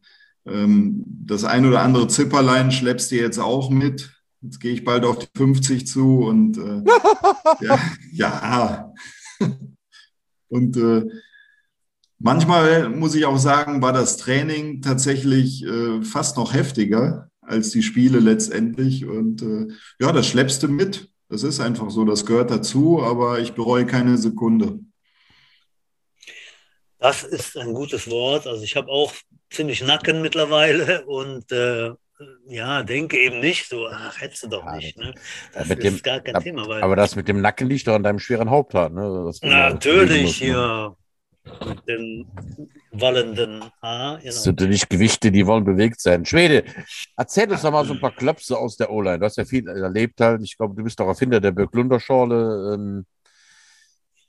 das 1.26 1.44
ein 1.44 1.66
oder 1.66 1.82
andere 1.82 2.08
Zipperlein 2.08 2.72
schleppst 2.72 3.10
du 3.10 3.16
jetzt 3.16 3.38
auch 3.38 3.70
mit. 3.70 4.10
Jetzt 4.40 4.60
gehe 4.60 4.72
ich 4.72 4.84
bald 4.84 5.04
auf 5.04 5.18
die 5.18 5.26
50 5.36 5.86
zu 5.86 6.20
und 6.20 6.58
äh, 6.58 6.82
ja, 7.60 7.78
ja, 8.12 8.92
Und 10.48 10.76
äh, 10.76 11.04
Manchmal 12.20 12.88
muss 12.88 13.14
ich 13.14 13.26
auch 13.26 13.38
sagen, 13.38 13.80
war 13.80 13.92
das 13.92 14.16
Training 14.16 14.82
tatsächlich 14.82 15.64
äh, 15.64 16.02
fast 16.02 16.36
noch 16.36 16.52
heftiger 16.52 17.30
als 17.40 17.70
die 17.70 17.82
Spiele 17.82 18.18
letztendlich. 18.18 19.06
Und 19.06 19.42
äh, 19.42 19.68
ja, 20.00 20.10
das 20.10 20.26
schleppst 20.26 20.64
du 20.64 20.68
mit. 20.68 21.10
Das 21.28 21.44
ist 21.44 21.60
einfach 21.60 21.90
so, 21.90 22.04
das 22.04 22.26
gehört 22.26 22.50
dazu, 22.50 23.02
aber 23.02 23.38
ich 23.38 23.52
bereue 23.52 23.86
keine 23.86 24.18
Sekunde. 24.18 24.80
Das 26.98 27.22
ist 27.22 27.56
ein 27.56 27.74
gutes 27.74 28.10
Wort. 28.10 28.46
Also 28.46 28.62
ich 28.64 28.76
habe 28.76 28.90
auch 28.90 29.12
ziemlich 29.50 29.82
Nacken 29.82 30.20
mittlerweile 30.20 31.04
und 31.06 31.50
äh, 31.52 31.92
ja, 32.46 32.82
denke 32.82 33.16
eben 33.16 33.40
nicht 33.40 33.68
so, 33.68 33.86
ach, 33.88 34.20
hättest 34.20 34.44
du 34.44 34.48
doch 34.48 34.64
ja, 34.64 34.76
nicht. 34.76 34.98
Ne? 34.98 35.14
Das 35.52 35.70
ist 35.70 35.82
dem, 35.82 36.02
gar 36.02 36.20
kein 36.20 36.34
ab, 36.34 36.42
Thema. 36.42 36.82
Aber 36.82 36.96
das 36.96 37.14
mit 37.14 37.28
dem 37.28 37.40
Nacken 37.40 37.68
liegt 37.68 37.86
doch 37.86 37.94
an 37.94 38.02
deinem 38.02 38.18
schweren 38.18 38.50
Haupthaar. 38.50 38.88
Ne? 38.88 39.30
natürlich, 39.42 40.40
ja. 40.40 40.94
Mit 41.66 41.88
dem 41.88 42.26
wallenden 42.92 43.64
Haar. 43.80 44.18
Genau. 44.18 44.26
Das 44.26 44.42
sind 44.42 44.60
nicht 44.60 44.90
Gewichte, 44.90 45.30
die 45.30 45.46
wollen 45.46 45.64
bewegt 45.64 46.00
sein. 46.00 46.24
Schwede, 46.26 46.64
erzähl 47.16 47.50
uns 47.50 47.62
doch 47.62 47.70
mal 47.70 47.86
so 47.86 47.94
ein 47.94 48.00
paar 48.00 48.14
Klöpse 48.14 48.58
aus 48.58 48.76
der 48.76 48.90
O-Line. 48.90 49.18
Du 49.18 49.24
hast 49.24 49.36
ja 49.36 49.46
viel 49.46 49.66
erlebt 49.66 50.20
halt. 50.20 50.42
Ich 50.42 50.56
glaube, 50.58 50.74
du 50.74 50.82
bist 50.82 51.00
doch 51.00 51.06
Erfinder 51.06 51.40
der 51.40 51.52
Böcklunder-Schorle. 51.52 52.74
Ähm, 52.74 53.06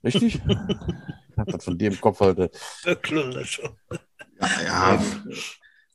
richtig? 0.03 0.35
ich 0.35 1.37
habe 1.37 1.51
das 1.51 1.63
von 1.63 1.77
dir 1.77 1.91
im 1.91 2.01
Kopf 2.01 2.19
heute. 2.19 2.51
Ja, 4.39 4.61
ja. 4.65 5.03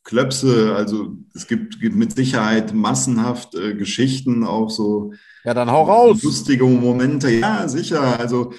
Klöpse, 0.05 0.77
also 0.77 1.17
es 1.35 1.47
gibt, 1.47 1.81
gibt 1.81 1.97
mit 1.97 2.15
Sicherheit 2.15 2.75
massenhaft 2.75 3.55
äh, 3.55 3.75
Geschichten, 3.75 4.45
auch 4.45 4.69
so. 4.69 5.15
Ja, 5.45 5.55
dann 5.55 5.71
hau 5.71 5.85
raus. 5.85 6.23
Lustige 6.23 6.65
Momente, 6.67 7.31
ja, 7.31 7.67
sicher. 7.69 8.19
Also 8.21 8.53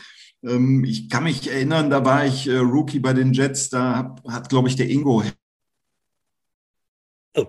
ähm, 0.44 0.84
ich 0.84 1.10
kann 1.10 1.24
mich 1.24 1.50
erinnern, 1.50 1.92
da 1.92 2.04
war 2.04 2.26
ich 2.26 2.48
äh, 2.48 2.58
Rookie 2.58 3.00
bei 3.00 3.14
den 3.14 3.34
Jets, 3.34 3.70
da 3.70 3.96
hab, 3.96 4.28
hat, 4.28 4.50
glaube 4.50 4.70
ich, 4.70 4.76
der 4.76 4.90
Ingo 4.90 5.24
oh. 7.36 7.46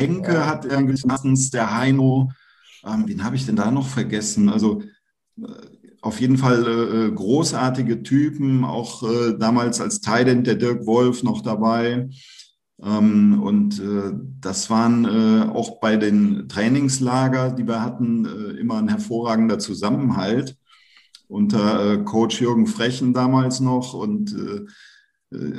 Henke 0.00 0.32
ja. 0.32 0.46
hat 0.46 0.66
meistens 1.04 1.50
der 1.50 1.76
Heino, 1.76 2.32
ähm, 2.84 3.04
wen 3.06 3.24
habe 3.24 3.36
ich 3.36 3.44
denn 3.44 3.56
da 3.56 3.70
noch 3.70 3.88
vergessen? 3.88 4.48
Also 4.48 4.82
äh, 5.36 5.81
auf 6.02 6.20
jeden 6.20 6.36
Fall 6.36 6.66
äh, 6.66 7.06
äh 7.06 7.12
großartige 7.12 8.02
Typen, 8.02 8.64
auch 8.64 9.02
äh, 9.02 9.38
damals 9.38 9.80
als 9.80 10.00
Thailand 10.00 10.46
der 10.46 10.56
Dirk 10.56 10.84
Wolf 10.86 11.22
noch 11.22 11.40
dabei. 11.40 12.08
Ähm, 12.84 13.40
und 13.40 13.78
äh, 13.78 14.12
das 14.40 14.68
waren 14.68 15.04
äh, 15.04 15.48
auch 15.48 15.80
bei 15.80 15.96
den 15.96 16.48
Trainingslager, 16.48 17.50
die 17.50 17.66
wir 17.66 17.82
hatten, 17.82 18.24
äh, 18.26 18.60
immer 18.60 18.78
ein 18.78 18.88
hervorragender 18.88 19.58
Zusammenhalt 19.58 20.56
unter 21.28 21.96
Coach 22.04 22.42
Jürgen 22.42 22.66
Frechen 22.66 23.14
damals 23.14 23.58
noch. 23.58 23.94
Und 23.94 24.36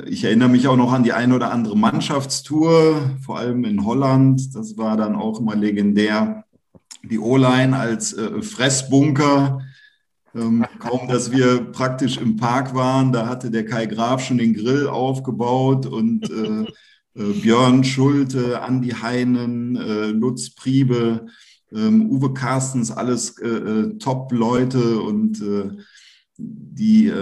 ich 0.06 0.22
erinnere 0.22 0.48
mich 0.48 0.68
auch 0.68 0.76
noch 0.76 0.92
an 0.92 1.02
die 1.02 1.12
eine 1.12 1.34
oder 1.34 1.50
andere 1.50 1.76
Mannschaftstour, 1.76 3.10
vor 3.20 3.38
allem 3.40 3.64
in 3.64 3.84
Holland. 3.84 4.54
Das 4.54 4.78
war 4.78 4.96
dann 4.96 5.16
auch 5.16 5.40
immer 5.40 5.56
legendär. 5.56 6.44
Die 7.02 7.18
O-Line 7.18 7.76
als 7.76 8.14
Fressbunker. 8.42 9.62
Ähm, 10.34 10.64
kaum, 10.80 11.06
dass 11.06 11.30
wir 11.30 11.60
praktisch 11.60 12.16
im 12.16 12.36
Park 12.36 12.74
waren, 12.74 13.12
da 13.12 13.28
hatte 13.28 13.50
der 13.50 13.64
Kai 13.64 13.86
Graf 13.86 14.24
schon 14.24 14.38
den 14.38 14.54
Grill 14.54 14.88
aufgebaut 14.88 15.86
und 15.86 16.28
äh, 16.28 16.64
äh, 17.20 17.32
Björn 17.40 17.84
Schulte, 17.84 18.60
Andi 18.60 18.90
Heinen, 18.90 19.76
äh, 19.76 20.06
Lutz 20.06 20.50
Priebe, 20.50 21.26
ähm, 21.72 22.10
Uwe 22.10 22.34
Carstens, 22.34 22.90
alles 22.90 23.38
äh, 23.38 23.96
Top-Leute 23.98 25.00
und 25.00 25.42
die, 26.36 27.12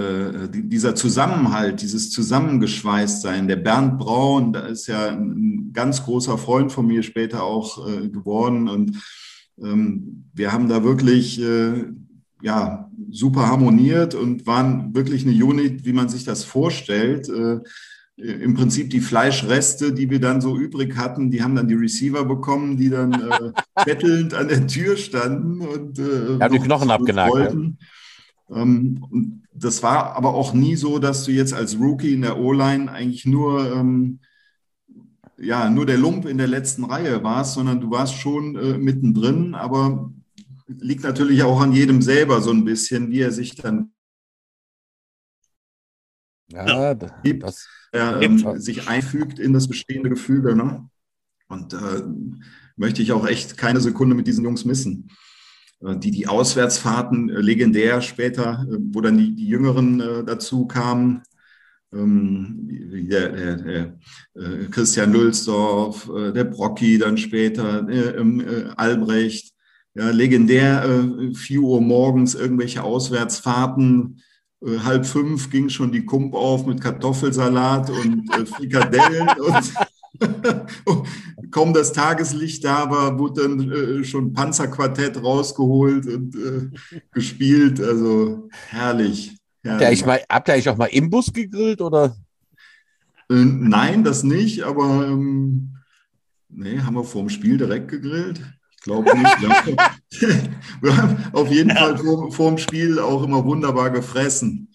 die, 0.55 0.68
dieser 0.68 0.94
Zusammenhalt, 0.94 1.83
dieses 1.83 2.11
Zusammengeschweißtsein, 2.11 3.46
der 3.46 3.57
Bernd 3.57 3.98
Braun, 3.98 4.55
da 4.55 4.61
ist 4.61 4.87
ja 4.87 5.09
ein 5.09 5.70
ganz 5.75 6.03
großer 6.05 6.38
Freund 6.38 6.72
von 6.72 6.87
mir 6.87 7.03
später 7.03 7.42
auch 7.42 7.85
geworden 8.11 8.68
und 8.68 9.03
ähm, 9.62 10.25
wir 10.33 10.53
haben 10.53 10.70
da 10.70 10.83
wirklich 10.83 11.38
ja, 12.43 12.91
super 13.11 13.47
harmoniert 13.47 14.15
und 14.15 14.47
waren 14.47 14.95
wirklich 14.95 15.27
eine 15.27 15.45
Unit, 15.45 15.85
wie 15.85 15.93
man 15.93 16.09
sich 16.09 16.25
das 16.25 16.45
vorstellt 16.45 17.31
im 18.17 18.55
Prinzip 18.55 18.91
die 18.91 19.01
Fleischreste, 19.01 19.93
die 19.93 20.11
wir 20.11 20.21
dann 20.21 20.41
so 20.41 20.57
übrig 20.57 20.97
hatten, 20.97 21.31
die 21.31 21.43
haben 21.43 21.57
dann 21.57 21.69
die 21.69 21.75
Receiver 21.75 22.25
bekommen, 22.25 22.77
die 22.77 22.91
dann 22.91 23.13
äh, 23.13 23.53
bettelnd 23.85 24.35
an 24.35 24.49
der 24.49 24.67
Tür 24.67 24.97
standen 24.97 25.61
und 25.61 25.99
äh, 25.99 26.39
haben 26.41 26.53
die 26.53 26.61
Knochen 26.61 26.91
abgenagt. 26.91 27.35
Ja. 27.35 28.61
Ähm, 28.63 29.05
und 29.11 29.43
das 29.55 29.83
war 29.83 30.15
aber 30.17 30.35
auch 30.35 30.53
nie 30.53 30.77
so, 30.77 30.99
dass 30.99 31.25
du 31.25 31.33
jetzt 31.33 31.55
als 31.55 31.79
Rookie 31.79 32.13
in 32.13 32.23
der 32.23 32.39
O-Line 32.39 32.91
eigentlich 32.91 33.25
nur 33.25 33.73
ähm, 33.73 34.21
ja 35.39 35.69
nur 35.71 35.87
der 35.87 35.99
Lump 35.99 36.27
in 36.27 36.39
der 36.39 36.49
letzten 36.49 36.85
Reihe 36.85 37.25
warst, 37.25 37.55
sondern 37.55 37.81
du 37.81 37.91
warst 37.91 38.15
schon 38.15 38.57
äh, 38.57 38.79
mittendrin, 38.79 39.55
aber 39.55 40.13
liegt 40.81 41.05
natürlich 41.05 41.43
auch 41.43 41.61
an 41.61 41.73
jedem 41.73 42.03
selber 42.03 42.41
so 42.41 42.51
ein 42.51 42.65
bisschen, 42.65 43.11
wie 43.11 43.21
er 43.21 43.33
sich 43.33 43.55
dann 43.55 43.93
ja, 46.49 46.95
das, 46.95 47.69
er 47.93 48.21
ähm, 48.21 48.61
sich 48.61 48.89
einfügt 48.89 49.39
in 49.39 49.53
das 49.53 49.69
bestehende 49.69 50.11
Gefüge. 50.11 50.55
Ne? 50.55 50.89
Und 51.49 51.73
äh, 51.73 52.03
möchte 52.77 53.03
ich 53.03 53.13
auch 53.13 53.27
echt 53.27 53.57
keine 53.57 53.81
Sekunde 53.81 54.15
mit 54.15 54.27
diesen 54.27 54.45
Jungs 54.45 54.65
missen. 54.65 55.09
Äh, 55.81 55.97
die, 55.99 56.11
die 56.11 56.27
Auswärtsfahrten, 56.27 57.31
äh, 57.31 57.41
legendär 57.41 58.01
später, 58.01 58.67
äh, 58.71 58.77
wo 58.93 59.01
dann 59.01 59.19
die, 59.19 59.35
die 59.35 59.47
Jüngeren 59.47 60.01
äh, 60.01 60.25
dazu 60.25 60.67
kamen, 60.67 61.23
ähm, 61.93 62.69
der, 63.11 63.33
der, 63.33 63.57
der 63.57 63.99
äh, 64.35 64.67
Christian 64.71 65.13
Lülsdorf, 65.13 66.11
der 66.35 66.45
Brocki 66.45 66.97
dann 66.97 67.19
später, 67.19 67.87
Albrecht, 68.79 69.52
ja, 69.95 70.11
legendär, 70.11 71.05
4 71.35 71.61
Uhr 71.61 71.81
morgens 71.81 72.35
irgendwelche 72.35 72.83
Auswärtsfahrten, 72.83 74.23
äh, 74.65 74.79
halb 74.79 75.07
fünf 75.07 75.51
ging 75.51 75.69
schon 75.69 75.93
die 75.93 76.05
Kump 76.05 76.35
auf 76.35 76.67
mit 76.67 76.81
Kartoffelsalat 76.81 77.91
und 77.91 78.31
äh, 78.33 78.47
Frikadellen 78.47 79.29
und 80.85 81.07
kaum 81.51 81.73
das 81.73 81.93
Tageslicht 81.93 82.65
da 82.65 82.89
war, 82.91 83.19
wurde 83.19 83.43
dann 83.43 83.73
äh, 83.73 84.05
schon 84.05 84.33
Panzerquartett 84.33 85.23
rausgeholt 85.23 86.07
und 86.07 86.37
äh, 86.37 86.71
gespielt. 87.13 87.81
Also 87.81 88.49
herrlich. 88.69 89.37
herrlich. 89.65 90.05
Habt, 90.05 90.21
ihr 90.21 90.27
habt 90.29 90.49
ihr 90.49 90.55
eigentlich 90.55 90.69
auch 90.69 90.77
mal 90.77 90.87
im 90.87 91.11
Bus 91.11 91.33
gegrillt 91.33 91.81
oder? 91.81 92.15
Äh, 93.31 93.35
nein, 93.35 94.05
das 94.05 94.23
nicht, 94.23 94.63
aber 94.63 95.07
ähm, 95.09 95.77
nee, 96.49 96.79
haben 96.79 96.95
wir 96.95 97.05
vor 97.05 97.23
dem 97.23 97.31
Spiel 97.31 97.57
direkt 97.57 97.89
gegrillt 97.89 98.41
glaube 98.83 99.16
nicht. 99.16 99.71
wir 100.83 100.97
haben 100.97 101.25
auf 101.33 101.49
jeden 101.51 101.71
Fall 101.71 101.99
vor, 101.99 102.33
vor, 102.33 102.49
dem 102.51 102.59
Spiel 102.59 102.99
auch 102.99 103.23
immer 103.23 103.45
wunderbar 103.45 103.90
gefressen. 103.90 104.68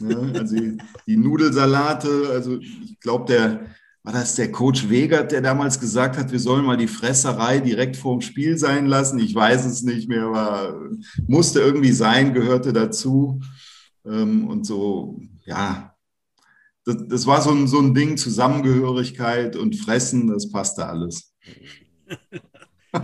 Ja, 0.00 0.18
also 0.18 0.56
die, 0.56 0.78
die, 1.06 1.16
Nudelsalate, 1.16 2.30
also 2.30 2.58
ich 2.58 2.98
glaube, 3.00 3.26
der 3.26 3.66
war 4.04 4.12
das 4.12 4.34
der 4.34 4.50
Coach 4.50 4.88
Wegert, 4.88 5.30
der 5.32 5.42
damals 5.42 5.78
gesagt 5.78 6.16
hat, 6.16 6.32
wir 6.32 6.40
sollen 6.40 6.64
mal 6.64 6.76
die 6.76 6.88
Fresserei 6.88 7.60
direkt 7.60 7.96
vor 7.96 8.16
dem 8.16 8.20
Spiel 8.20 8.58
sein 8.58 8.86
lassen. 8.86 9.18
Ich 9.18 9.34
weiß 9.34 9.64
es 9.64 9.82
nicht 9.82 10.08
mehr, 10.08 10.24
aber 10.24 10.90
musste 11.28 11.60
irgendwie 11.60 11.92
sein, 11.92 12.34
gehörte 12.34 12.72
dazu. 12.72 13.40
Ähm, 14.04 14.48
und 14.48 14.66
so, 14.66 15.20
ja, 15.44 15.94
das, 16.84 16.96
das 17.08 17.26
war 17.26 17.42
so 17.42 17.50
ein, 17.50 17.68
so 17.68 17.78
ein 17.78 17.94
Ding, 17.94 18.16
Zusammengehörigkeit 18.16 19.54
und 19.54 19.76
Fressen, 19.76 20.28
das 20.28 20.50
passte 20.50 20.86
alles. 20.86 21.34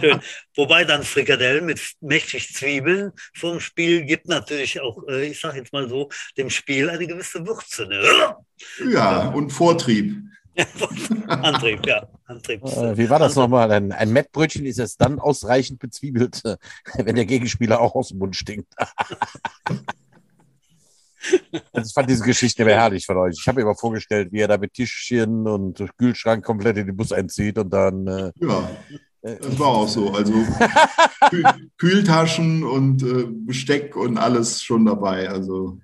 Schön. 0.01 0.21
Wobei 0.57 0.85
dann 0.85 1.03
Frikadellen 1.03 1.65
mit 1.67 1.81
mächtig 2.01 2.53
Zwiebeln 2.55 3.13
vom 3.35 3.61
Spiel 3.61 4.05
gibt 4.05 4.29
natürlich 4.29 4.81
auch, 4.81 5.07
äh, 5.09 5.27
ich 5.27 5.41
sage 5.41 5.59
jetzt 5.59 5.73
mal 5.73 5.89
so, 5.89 6.09
dem 6.37 6.51
Spiel 6.51 6.91
eine 6.91 7.07
gewisse 7.07 7.47
Würze. 7.47 7.87
Ne? 7.87 8.37
Ja, 8.91 9.29
und 9.29 9.51
Vortrieb. 9.51 10.17
Antrieb, 11.29 11.87
ja. 11.87 12.09
Antrieb. 12.25 12.65
Äh, 12.65 12.99
wie 12.99 13.09
war 13.09 13.21
das 13.21 13.37
nochmal? 13.37 13.71
Ein, 13.71 13.93
ein 13.93 14.13
Mettbrötchen 14.13 14.67
ist 14.67 14.81
es 14.81 14.97
dann 14.97 15.21
ausreichend 15.21 15.79
bezwiebelt, 15.79 16.43
wenn 16.95 17.15
der 17.15 17.25
Gegenspieler 17.25 17.81
auch 17.81 17.95
aus 17.95 18.09
dem 18.09 18.19
Mund 18.19 18.35
stinkt. 18.35 18.75
Ich 21.21 21.93
fand 21.93 22.11
diese 22.11 22.25
Geschichte 22.25 22.63
immer 22.63 22.73
herrlich 22.73 23.07
von 23.07 23.17
euch. 23.19 23.37
Ich 23.39 23.47
habe 23.47 23.61
mir 23.61 23.67
mal 23.67 23.77
vorgestellt, 23.77 24.33
wie 24.33 24.41
er 24.41 24.49
da 24.49 24.59
mit 24.59 24.75
Tischchen 24.75 25.47
und 25.47 25.85
Kühlschrank 25.97 26.45
komplett 26.45 26.77
in 26.79 26.87
den 26.87 26.97
Bus 26.97 27.13
einzieht 27.13 27.59
und 27.59 27.71
dann. 27.71 28.07
Äh, 28.07 28.33
ja. 28.41 28.71
Das 29.23 29.59
war 29.59 29.69
auch 29.69 29.89
so. 29.89 30.13
Also 30.13 30.33
Kühltaschen 31.79 32.65
und 32.65 33.03
äh, 33.03 33.27
Besteck 33.29 33.97
und 33.97 34.17
alles 34.17 34.63
schon 34.63 34.87
dabei. 34.87 35.29
Also 35.29 35.79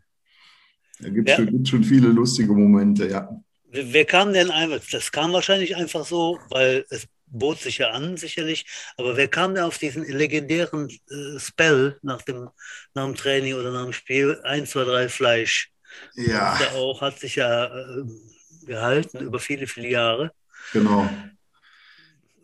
da 1.01 1.09
gibt 1.09 1.29
es 1.29 1.39
ja. 1.39 1.45
schon, 1.45 1.67
schon, 1.67 1.85
viele 1.85 2.09
lustige 2.09 2.53
Momente, 2.53 3.09
ja. 3.09 3.29
Wer 3.71 4.05
kam 4.05 4.33
denn 4.33 4.51
einfach? 4.51 4.79
Das 4.93 5.11
kam 5.11 5.33
wahrscheinlich 5.33 5.75
einfach 5.75 6.07
so, 6.07 6.39
weil 6.51 6.87
es 6.91 7.09
bot 7.27 7.59
sich 7.61 7.79
ja 7.79 7.91
an, 7.91 8.17
sicherlich. 8.17 8.67
Aber 8.97 9.17
wer 9.17 9.27
kam 9.29 9.55
denn 9.55 9.65
auf 9.65 9.79
diesen 9.79 10.05
legendären 10.05 10.89
äh, 10.89 11.39
Spell 11.39 11.99
nach 12.03 12.23
dem, 12.23 12.49
nach 12.95 13.05
dem 13.05 13.17
Training 13.17 13.55
oder 13.55 13.73
nach 13.73 13.85
dem 13.85 13.93
Spiel? 13.93 14.41
1, 14.45 14.71
2, 14.71 14.85
3 14.85 15.09
Fleisch. 15.09 15.73
Ja. 16.15 16.59
Ja 16.61 16.73
auch, 16.75 17.01
hat 17.01 17.19
sich 17.19 17.37
ja 17.37 17.67
äh, 17.67 18.05
gehalten 18.65 19.21
über 19.21 19.41
viele, 19.41 19.67
viele 19.67 19.89
Jahre. 19.89 20.33
Genau. 20.73 21.09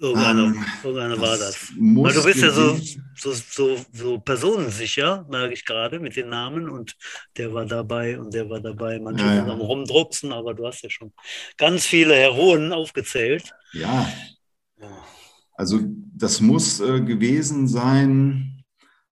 Irgendeiner, 0.00 0.54
Ähm, 0.54 0.64
irgendeiner 0.82 1.20
war 1.20 1.38
das. 1.38 1.68
Weil 2.00 2.14
du 2.14 2.22
bist 2.24 2.42
ja 2.42 2.50
so, 2.52 2.76
so, 3.14 3.32
so, 3.32 3.84
so 3.92 4.18
personensicher, 4.20 5.26
merke 5.30 5.54
ich 5.54 5.64
gerade, 5.66 6.00
mit 6.00 6.16
den 6.16 6.30
Namen 6.30 6.70
und 6.70 6.96
der 7.36 7.52
war 7.54 7.66
dabei 7.66 8.18
und 8.18 8.32
der 8.34 8.48
war 8.50 8.60
dabei. 8.60 8.98
Manche 8.98 9.24
Ja, 9.24 9.30
sind 9.30 9.48
ja. 9.48 9.50
am 9.50 9.60
Rumdrucksen, 9.60 10.32
aber 10.32 10.54
du 10.54 10.66
hast 10.66 10.82
ja 10.82 10.90
schon 10.90 11.12
ganz 11.58 11.86
viele 11.86 12.14
Heroen 12.16 12.72
aufgezählt. 12.72 13.54
Ja. 13.72 14.06
Also 15.56 15.80
das 16.16 16.40
muss 16.40 16.80
äh, 16.80 17.00
gewesen 17.00 17.68
sein, 17.68 18.64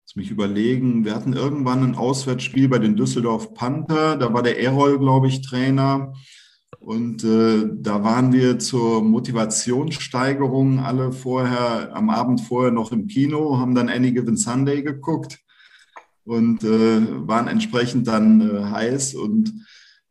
lass 0.05 0.17
mich 0.17 0.31
überlegen, 0.31 1.05
wir 1.05 1.15
hatten 1.15 1.35
irgendwann 1.35 1.85
ein 1.85 1.95
Auswärtsspiel 1.95 2.69
bei 2.69 2.79
den 2.79 2.97
Düsseldorf 2.97 3.55
Panther, 3.55 4.17
da 4.17 4.33
war 4.33 4.43
der 4.43 4.61
Errol, 4.61 4.99
glaube 4.99 5.29
ich, 5.29 5.43
Trainer. 5.43 6.15
Und 6.81 7.25
äh, 7.25 7.69
da 7.73 8.05
waren 8.05 8.33
wir 8.33 8.59
zur 8.59 9.03
Motivationssteigerung 9.03 10.81
alle 10.81 11.13
vorher, 11.13 11.95
am 11.95 12.11
Abend 12.11 12.41
vorher 12.41 12.73
noch 12.73 12.93
im 12.93 13.07
Kino, 13.09 13.59
haben 13.59 13.75
dann 13.75 13.89
Any 13.89 14.13
Given 14.13 14.37
Sunday 14.37 14.83
geguckt 14.83 15.39
und 16.25 16.63
äh, 16.65 17.27
waren 17.27 17.49
entsprechend 17.49 18.07
dann 18.07 18.41
äh, 18.41 18.65
heiß. 18.65 19.15
Und 19.15 19.53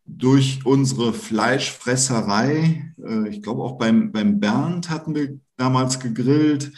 durch 0.05 0.65
unsere 0.65 1.13
Fleischfresserei, 1.13 2.93
äh, 3.03 3.29
ich 3.29 3.41
glaube 3.41 3.63
auch 3.63 3.77
beim, 3.77 4.11
beim 4.11 4.39
Bernd 4.39 4.89
hatten 4.89 5.15
wir 5.15 5.39
damals 5.57 5.99
gegrillt 5.99 6.71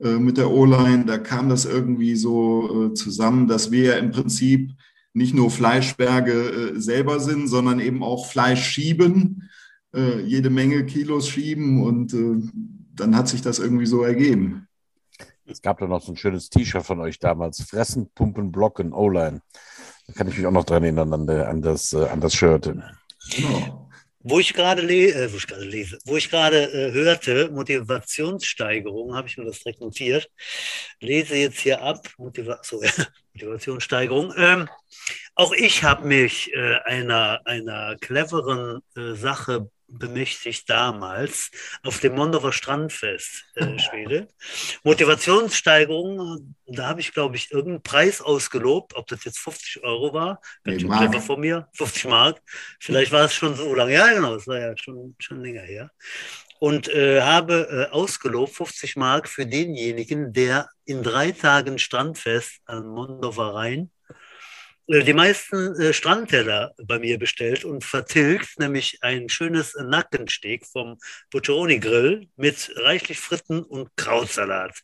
äh, 0.00 0.18
mit 0.18 0.38
der 0.38 0.50
O-Line, 0.50 1.04
da 1.04 1.18
kam 1.18 1.48
das 1.48 1.66
irgendwie 1.66 2.16
so 2.16 2.86
äh, 2.86 2.94
zusammen, 2.94 3.48
dass 3.48 3.70
wir 3.70 3.84
ja 3.84 3.94
im 3.94 4.10
Prinzip 4.10 4.72
nicht 5.12 5.34
nur 5.34 5.50
Fleischberge 5.50 6.32
äh, 6.32 6.80
selber 6.80 7.20
sind, 7.20 7.48
sondern 7.48 7.80
eben 7.80 8.02
auch 8.02 8.26
Fleisch 8.26 8.64
schieben, 8.64 9.50
äh, 9.94 10.20
jede 10.20 10.50
Menge 10.50 10.86
Kilos 10.86 11.28
schieben 11.28 11.82
und 11.82 12.14
äh, 12.14 12.48
dann 12.94 13.16
hat 13.16 13.28
sich 13.28 13.42
das 13.42 13.58
irgendwie 13.58 13.86
so 13.86 14.02
ergeben. 14.02 14.66
Es 15.46 15.62
gab 15.62 15.78
da 15.78 15.88
noch 15.88 16.02
so 16.02 16.12
ein 16.12 16.16
schönes 16.16 16.48
T-Shirt 16.48 16.84
von 16.84 17.00
euch 17.00 17.18
damals. 17.18 17.60
Fressen, 17.62 18.08
Pumpen, 18.14 18.52
Blocken, 18.52 18.92
O-Line. 18.92 19.42
Da 20.06 20.12
kann 20.12 20.28
ich 20.28 20.36
mich 20.36 20.46
auch 20.46 20.52
noch 20.52 20.64
dran 20.64 20.84
erinnern 20.84 21.12
an, 21.12 21.28
an, 21.28 21.62
das, 21.62 21.92
äh, 21.92 22.06
an 22.06 22.20
das 22.20 22.34
Shirt. 22.34 22.72
Genau. 23.34 23.79
Wo 24.22 24.38
ich 24.38 24.52
gerade 24.52 24.82
le 24.82 25.12
äh, 25.12 25.30
lese, 25.58 25.98
wo 26.04 26.16
ich 26.16 26.30
gerade 26.30 26.64
äh, 26.72 26.92
hörte, 26.92 27.50
Motivationssteigerung, 27.50 29.14
habe 29.14 29.28
ich 29.28 29.38
mir 29.38 29.46
das 29.46 29.60
direkt 29.60 29.80
notiert. 29.80 30.30
Lese 31.00 31.36
jetzt 31.36 31.60
hier 31.60 31.80
ab, 31.80 32.06
Motiva 32.18 32.60
so, 32.62 32.82
Motivationssteigerung. 33.34 34.34
Ähm, 34.36 34.68
auch 35.34 35.52
ich 35.52 35.84
habe 35.84 36.06
mich 36.06 36.52
äh, 36.52 36.76
einer, 36.84 37.40
einer 37.46 37.96
cleveren 37.96 38.82
äh, 38.94 39.14
Sache 39.14 39.70
bemächtigt 39.90 40.68
damals 40.68 41.50
auf 41.82 42.00
dem 42.00 42.14
Mondorfer 42.14 42.52
Strandfest, 42.52 43.44
äh, 43.54 43.78
Schwede. 43.78 44.28
Motivationssteigerung, 44.82 46.54
da 46.66 46.88
habe 46.88 47.00
ich, 47.00 47.12
glaube 47.12 47.36
ich, 47.36 47.50
irgendeinen 47.50 47.82
Preis 47.82 48.20
ausgelobt, 48.20 48.94
ob 48.94 49.06
das 49.08 49.24
jetzt 49.24 49.38
50 49.38 49.82
Euro 49.84 50.12
war. 50.12 50.40
Ganz 50.64 50.80
schön 50.80 50.90
Mark. 50.90 51.10
clever 51.10 51.22
von 51.22 51.40
mir, 51.40 51.68
50 51.74 52.04
Mark. 52.06 52.40
Vielleicht 52.78 53.12
war 53.12 53.24
es 53.24 53.34
schon 53.34 53.54
so 53.54 53.74
lange. 53.74 53.92
Ja, 53.92 54.12
genau, 54.12 54.34
es 54.34 54.46
war 54.46 54.58
ja 54.58 54.74
schon, 54.76 55.14
schon 55.18 55.42
länger 55.42 55.62
her. 55.62 55.90
Und 56.58 56.88
äh, 56.88 57.22
habe 57.22 57.88
äh, 57.90 57.92
ausgelobt 57.92 58.54
50 58.54 58.96
Mark 58.96 59.28
für 59.28 59.46
denjenigen, 59.46 60.32
der 60.32 60.68
in 60.84 61.02
drei 61.02 61.32
Tagen 61.32 61.78
Strandfest 61.78 62.60
am 62.66 62.86
Mondorfer 62.88 63.54
Rhein 63.54 63.84
äh, 63.84 63.99
die 64.90 65.12
meisten 65.12 65.80
äh, 65.80 65.92
Strandteller 65.92 66.72
bei 66.84 66.98
mir 66.98 67.18
bestellt 67.18 67.64
und 67.64 67.84
vertilgt, 67.84 68.58
nämlich 68.58 68.98
ein 69.02 69.28
schönes 69.28 69.74
Nackensteak 69.74 70.66
vom 70.66 70.96
Butcheroni 71.30 71.78
Grill 71.78 72.26
mit 72.36 72.72
reichlich 72.76 73.20
Fritten 73.20 73.62
und 73.62 73.88
Krautsalat. 73.96 74.76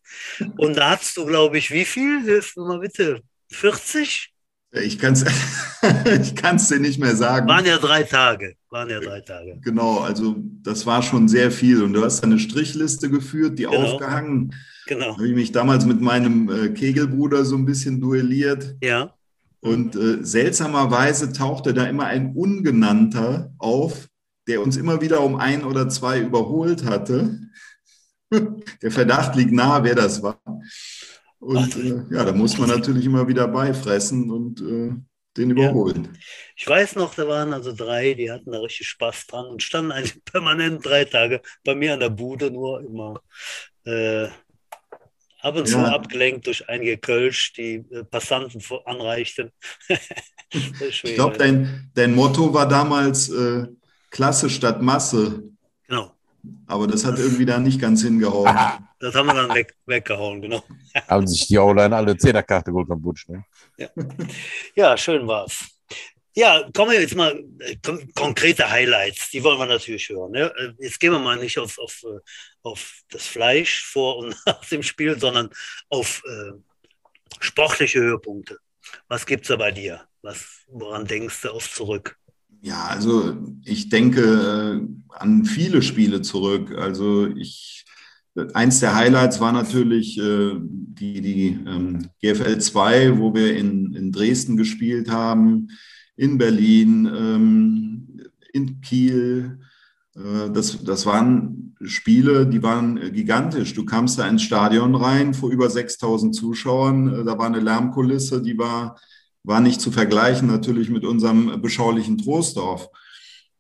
Und 0.59 0.77
da 0.77 0.91
hast 0.91 1.17
du, 1.17 1.27
glaube 1.27 1.59
ich, 1.59 1.71
wie 1.73 1.85
viel? 1.85 2.23
Hilf 2.23 2.55
mir 2.57 2.67
mal 2.67 2.79
bitte. 2.79 3.21
40? 3.51 4.33
Ich 4.73 4.99
kann 4.99 5.15
es 5.15 5.25
ich 6.23 6.35
kann's 6.37 6.69
dir 6.69 6.79
nicht 6.79 6.99
mehr 6.99 7.17
sagen. 7.17 7.49
Waren 7.49 7.67
ja 7.67 7.79
drei 7.79 8.03
Tage. 8.03 8.55
Waren 8.71 8.91
ja 8.91 9.01
drei 9.01 9.21
Tage. 9.21 9.59
Genau, 9.63 10.01
also 10.01 10.37
das 10.63 10.85
war 10.87 11.03
schon 11.03 11.29
sehr 11.29 11.51
viel. 11.51 11.83
Und 11.83 11.95
du 11.95 12.05
hast 12.05 12.23
eine 12.23 12.39
Strichliste 12.39 13.11
geführt, 13.11 13.59
die 13.59 13.65
Genau. 13.65 13.77
aufgehangen. 13.95 14.55
Genau. 14.87 15.07
Da 15.07 15.13
habe 15.15 15.29
ich 15.29 15.35
mich 15.35 15.53
damals 15.53 15.85
mit 15.85 16.01
meinem 16.01 16.49
äh, 16.49 16.69
Kegelbruder 16.71 17.45
so 17.45 17.57
ein 17.57 17.65
bisschen 17.65 18.01
duelliert. 18.01 18.77
Ja. 18.83 19.15
Und 19.61 19.97
äh, 19.97 20.25
seltsamerweise 20.25 21.33
tauchte 21.33 21.75
da 21.75 21.85
immer 21.87 22.07
ein 22.07 22.35
Ungenannter 22.35 23.53
auf, 23.59 24.09
der 24.47 24.61
uns 24.61 24.77
immer 24.77 25.01
wieder 25.01 25.23
um 25.23 25.37
ein 25.37 25.65
oder 25.65 25.89
zwei 25.89 26.21
überholt 26.21 26.85
hatte. 26.85 27.41
Der 28.83 28.91
Verdacht 28.91 29.37
liegt 29.37 29.53
nahe, 29.53 29.85
wer 29.85 29.95
das 29.95 30.23
war. 30.23 30.41
Und 31.39 31.77
äh, 31.77 32.15
ja, 32.15 32.25
da 32.25 32.33
muss 32.33 32.59
man 32.59 32.69
natürlich 32.69 33.05
immer 33.05 33.29
wieder 33.29 33.47
beifressen 33.49 34.31
und 34.31 34.61
äh, 34.61 34.93
den 35.37 35.51
überholen. 35.51 36.17
Ich 36.57 36.67
weiß 36.67 36.97
noch, 36.97 37.15
da 37.15 37.29
waren 37.29 37.53
also 37.53 37.73
drei, 37.75 38.15
die 38.15 38.31
hatten 38.31 38.53
da 38.53 38.61
richtig 38.61 38.89
Spaß 38.89 39.27
dran 39.27 39.47
und 39.47 39.63
standen 39.63 39.93
eigentlich 39.93 40.25
permanent 40.25 40.85
drei 40.85 41.05
Tage 41.05 41.41
bei 41.65 41.75
mir 41.75 41.95
an 41.95 42.01
der 42.01 42.11
Bude, 42.11 42.51
nur 42.51 42.81
immer 42.81 43.23
äh, 43.85 44.29
ab 45.47 45.57
und 45.57 45.67
zu 45.67 45.79
Ja. 45.79 45.95
abgelenkt 45.95 46.47
durch 46.47 46.69
einige 46.69 46.99
Kölsch, 46.99 47.53
die 47.53 47.85
äh, 47.91 48.05
Passanten 48.05 48.63
anreichten. 48.85 49.53
Ich 50.79 51.17
glaube, 51.17 51.37
dein, 51.37 51.91
dein 51.95 52.15
Motto 52.15 52.55
war 52.55 52.69
damals 52.69 53.29
äh, 53.31 53.67
Klasse 54.11 54.49
statt 54.49 54.81
Masse, 54.81 55.43
genau. 55.89 56.13
aber 56.69 56.87
das 56.87 57.05
hat 57.05 57.19
irgendwie 57.19 57.45
da 57.45 57.59
nicht 57.59 57.81
ganz 57.81 58.03
hingehauen. 58.03 58.57
Das 59.01 59.15
haben 59.17 59.27
wir 59.27 59.35
dann 59.35 59.53
weg, 59.53 59.75
weggehauen, 59.87 60.41
genau. 60.41 60.63
Haben 61.09 61.27
sich 61.27 61.49
die 61.49 61.59
O-Line 61.59 61.95
alle 61.97 62.17
Zehnerkarte 62.17 62.71
geholt 62.71 62.89
am 62.91 63.03
Butsch. 63.03 63.27
Ne? 63.29 63.45
Ja, 64.77 64.97
schön 64.97 65.27
war's. 65.27 65.76
Ja, 66.39 66.69
kommen 66.75 66.93
wir 66.93 67.01
jetzt 67.01 67.17
mal 67.17 67.43
äh, 67.61 67.77
kon 67.83 68.13
konkrete 68.15 68.71
Highlights, 68.71 69.31
die 69.31 69.43
wollen 69.43 69.59
wir 69.59 69.65
natürlich 69.65 70.11
hören. 70.11 70.33
Ne? 70.33 70.53
Äh, 70.59 70.73
Jetzt 70.81 71.01
gehen 71.01 71.13
wir 71.13 71.19
mal 71.19 71.39
nicht 71.39 71.59
auf, 71.59 71.79
auf, 71.79 72.05
äh, 72.05 72.21
auf 72.63 73.01
das 73.09 73.27
Fleisch 73.27 73.85
vor 73.87 74.19
und 74.19 74.37
nach 74.47 74.65
dem 74.67 74.83
Spiel, 74.83 75.19
sondern 75.19 75.49
auf 75.89 76.23
äh, 76.27 76.53
sportliche 77.41 78.01
Höhepunkte. 78.01 78.59
Was 79.09 79.25
gibt's 79.25 79.49
da 79.49 79.57
bei 79.57 79.73
dir? 79.73 80.03
Was, 80.21 80.45
woran 80.69 81.07
denkst 81.07 81.41
du 81.41 81.55
oft 81.55 81.75
zurück? 81.75 82.19
Ja, 82.61 82.85
also 82.85 83.37
ich 83.65 83.89
denke 83.89 84.87
an 85.09 85.45
viele 85.47 85.81
Spiele 85.81 86.21
zurück. 86.21 86.73
Also 86.77 87.29
ich, 87.29 87.87
eins 88.53 88.81
der 88.81 88.95
Highlights 88.95 89.41
war 89.41 89.53
natürlich 89.53 90.19
äh, 90.19 90.53
die, 90.59 91.23
die 91.23 91.47
ähm, 91.67 92.11
GFL 92.21 92.59
2, 92.59 93.19
wo 93.19 93.35
wir 93.35 93.57
in, 93.57 93.95
in 93.95 94.13
Dresden 94.13 94.59
gespielt 94.59 95.11
haben, 95.11 95.69
in 96.17 96.39
Berlin, 96.39 97.07
ähm, 97.07 98.09
in 98.53 98.81
Kiel. 98.81 99.61
Äh, 100.17 100.51
das, 100.51 100.83
das 100.83 101.07
waren 101.07 101.77
Spiele, 101.83 102.47
die 102.47 102.63
waren 102.63 103.13
gigantisch. 103.13 103.75
Du 103.75 103.85
kamst 103.85 104.19
da 104.19 104.27
ins 104.27 104.43
Stadion 104.43 104.95
rein 104.95 105.35
vor 105.35 105.51
über 105.51 105.69
6000 105.69 106.35
Zuschauern. 106.35 107.21
Äh, 107.21 107.25
Da 107.25 107.39
war 107.39 107.47
eine 107.47 107.61
Lärmkulisse, 107.61 108.43
die 108.43 108.59
war 108.59 108.97
war 109.49 109.61
nicht 109.61 109.81
zu 109.81 109.93
vergleichen 109.93 110.49
natürlich 110.49 110.91
mit 110.91 111.05
unserem 111.05 111.63
beschaulichen 111.63 112.19
Troisdorf. 112.19 112.89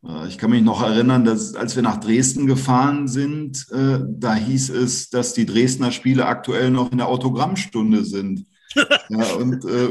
Äh, 0.04 0.26
Ich 0.26 0.36
kann 0.36 0.50
mich 0.50 0.62
noch 0.62 0.82
erinnern, 0.82 1.24
dass 1.24 1.54
als 1.54 1.76
wir 1.76 1.82
nach 1.84 2.00
Dresden 2.00 2.46
gefahren 2.46 3.06
sind, 3.06 3.66
da 3.70 4.34
hieß 4.34 4.70
es, 4.70 5.10
dass 5.10 5.32
die 5.34 5.46
Dresdner 5.46 5.92
Spiele 5.92 6.26
aktuell 6.26 6.70
noch 6.70 6.90
in 6.90 6.98
der 6.98 7.08
Autogrammstunde 7.08 8.04
sind. 8.04 8.46
ja, 9.08 9.32
und 9.34 9.64
äh, 9.64 9.88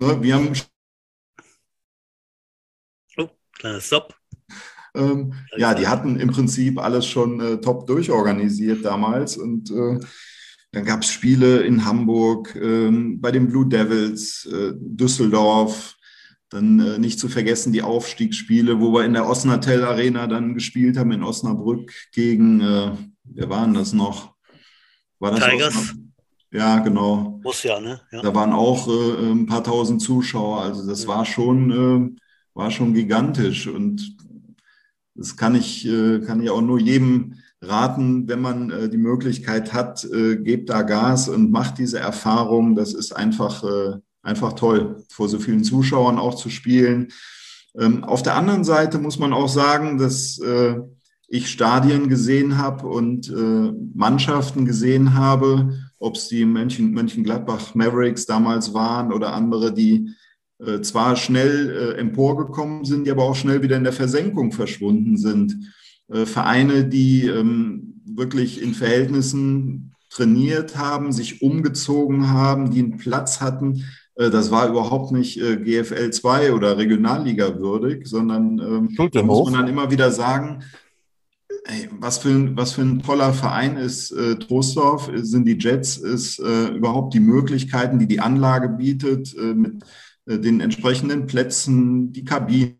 ne, 0.00 0.22
wir 0.22 0.34
haben 0.34 0.54
Kleines 3.62 3.86
Stopp. 3.86 4.14
ähm, 4.96 5.32
ja, 5.56 5.72
die 5.74 5.86
hatten 5.86 6.18
im 6.18 6.30
Prinzip 6.30 6.78
alles 6.80 7.06
schon 7.06 7.40
äh, 7.40 7.60
top 7.60 7.86
durchorganisiert 7.86 8.84
damals 8.84 9.36
und 9.36 9.70
äh, 9.70 10.00
dann 10.72 10.84
gab 10.84 11.02
es 11.02 11.08
Spiele 11.10 11.60
in 11.60 11.84
Hamburg, 11.84 12.56
ähm, 12.56 13.20
bei 13.20 13.30
den 13.30 13.48
Blue 13.48 13.68
Devils, 13.68 14.46
äh, 14.52 14.72
Düsseldorf, 14.74 15.94
dann 16.48 16.80
äh, 16.80 16.98
nicht 16.98 17.18
zu 17.20 17.28
vergessen 17.28 17.72
die 17.72 17.82
Aufstiegsspiele, 17.82 18.80
wo 18.80 18.92
wir 18.92 19.04
in 19.04 19.12
der 19.14 19.28
Osnatel 19.28 19.84
Arena 19.84 20.26
dann 20.26 20.54
gespielt 20.54 20.96
haben, 20.98 21.12
in 21.12 21.22
Osnabrück 21.22 21.92
gegen, 22.12 22.60
äh, 22.60 22.90
wer 23.24 23.48
waren 23.48 23.74
das 23.74 23.92
noch? 23.92 24.34
War 25.20 25.30
das 25.30 25.48
Tigers. 25.48 25.74
Osnab- 25.74 25.96
Ja, 26.52 26.78
genau. 26.80 27.40
Muss 27.44 27.62
ja, 27.62 27.78
ne? 27.80 28.00
Ja. 28.10 28.20
Da 28.22 28.34
waren 28.34 28.52
auch 28.52 28.88
äh, 28.88 29.30
ein 29.30 29.46
paar 29.46 29.62
tausend 29.64 30.02
Zuschauer. 30.02 30.60
Also 30.62 30.86
das 30.86 31.06
war 31.06 31.24
schon, 31.24 32.18
war 32.54 32.70
schon 32.70 32.94
gigantisch. 32.94 33.66
Und 33.66 34.16
das 35.14 35.36
kann 35.36 35.54
ich, 35.54 35.86
äh, 35.86 36.20
kann 36.20 36.42
ich 36.42 36.50
auch 36.50 36.62
nur 36.62 36.78
jedem 36.78 37.34
raten, 37.60 38.28
wenn 38.28 38.40
man 38.40 38.70
äh, 38.70 38.88
die 38.88 38.98
Möglichkeit 38.98 39.72
hat, 39.72 40.04
äh, 40.04 40.36
gebt 40.36 40.70
da 40.70 40.82
Gas 40.82 41.28
und 41.28 41.50
macht 41.50 41.78
diese 41.78 41.98
Erfahrung. 41.98 42.74
Das 42.74 42.94
ist 42.94 43.14
einfach, 43.14 43.62
einfach 44.22 44.52
toll, 44.54 45.04
vor 45.10 45.28
so 45.28 45.38
vielen 45.38 45.64
Zuschauern 45.64 46.18
auch 46.18 46.34
zu 46.34 46.48
spielen. 46.48 47.08
Ähm, 47.78 48.04
auf 48.04 48.22
der 48.22 48.36
anderen 48.36 48.64
Seite 48.64 48.98
muss 48.98 49.18
man 49.18 49.32
auch 49.32 49.48
sagen, 49.48 49.98
dass 49.98 50.40
ich 51.28 51.48
Stadien 51.48 52.10
gesehen 52.10 52.58
habe 52.58 52.86
und 52.86 53.32
Mannschaften 53.94 54.66
gesehen 54.66 55.14
habe, 55.14 55.78
ob 55.98 56.16
es 56.16 56.28
die 56.28 56.44
Mönchen, 56.44 56.92
Mönchengladbach 56.92 57.74
Mavericks 57.74 58.26
damals 58.26 58.74
waren 58.74 59.12
oder 59.12 59.32
andere, 59.32 59.72
die 59.72 60.10
äh, 60.64 60.80
zwar 60.80 61.16
schnell 61.16 61.70
äh, 61.70 62.00
emporgekommen 62.00 62.84
sind, 62.84 63.06
die 63.06 63.10
aber 63.10 63.24
auch 63.24 63.36
schnell 63.36 63.62
wieder 63.62 63.76
in 63.76 63.84
der 63.84 63.92
Versenkung 63.92 64.52
verschwunden 64.52 65.16
sind. 65.16 65.72
Äh, 66.08 66.26
Vereine, 66.26 66.84
die 66.84 67.26
ähm, 67.26 68.00
wirklich 68.04 68.62
in 68.62 68.74
Verhältnissen 68.74 69.94
trainiert 70.10 70.76
haben, 70.76 71.12
sich 71.12 71.42
umgezogen 71.42 72.30
haben, 72.30 72.70
die 72.70 72.80
einen 72.80 72.98
Platz 72.98 73.40
hatten. 73.40 73.84
Äh, 74.14 74.30
das 74.30 74.50
war 74.50 74.68
überhaupt 74.68 75.12
nicht 75.12 75.40
äh, 75.40 75.56
GFL 75.56 76.10
2 76.10 76.52
oder 76.52 76.76
Regionalliga 76.78 77.58
würdig, 77.58 78.06
sondern 78.06 78.58
ähm, 78.58 79.24
muss 79.24 79.50
man 79.50 79.60
dann 79.60 79.68
immer 79.68 79.90
wieder 79.90 80.10
sagen, 80.10 80.62
ey, 81.64 81.88
was, 81.98 82.18
für 82.18 82.30
ein, 82.30 82.56
was 82.56 82.72
für 82.72 82.82
ein 82.82 83.02
toller 83.02 83.32
Verein 83.32 83.76
ist 83.76 84.10
äh, 84.12 84.36
Troisdorf, 84.36 85.10
sind 85.14 85.46
die 85.46 85.58
Jets, 85.58 85.96
ist 85.96 86.38
äh, 86.40 86.68
überhaupt 86.68 87.14
die 87.14 87.20
Möglichkeiten, 87.20 87.98
die 87.98 88.06
die 88.06 88.20
Anlage 88.20 88.68
bietet, 88.68 89.34
äh, 89.36 89.54
mit 89.54 89.82
den 90.26 90.60
entsprechenden 90.60 91.26
Plätzen, 91.26 92.12
die 92.12 92.24
Kabine, 92.24 92.76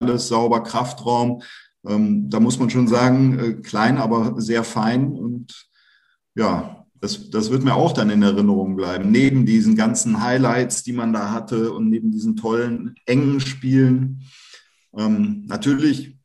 alles 0.00 0.28
sauber, 0.28 0.62
Kraftraum. 0.62 1.42
Ähm, 1.86 2.28
da 2.28 2.40
muss 2.40 2.58
man 2.58 2.70
schon 2.70 2.88
sagen, 2.88 3.38
äh, 3.38 3.52
klein, 3.54 3.98
aber 3.98 4.40
sehr 4.40 4.64
fein. 4.64 5.12
Und 5.12 5.68
ja, 6.34 6.86
das, 7.00 7.30
das 7.30 7.50
wird 7.50 7.64
mir 7.64 7.74
auch 7.74 7.92
dann 7.92 8.10
in 8.10 8.22
Erinnerung 8.22 8.76
bleiben. 8.76 9.10
Neben 9.10 9.46
diesen 9.46 9.76
ganzen 9.76 10.22
Highlights, 10.22 10.82
die 10.82 10.92
man 10.92 11.12
da 11.12 11.32
hatte 11.32 11.72
und 11.72 11.88
neben 11.88 12.10
diesen 12.10 12.36
tollen, 12.36 12.94
engen 13.06 13.40
Spielen. 13.40 14.22
Ähm, 14.96 15.44
natürlich 15.46 16.18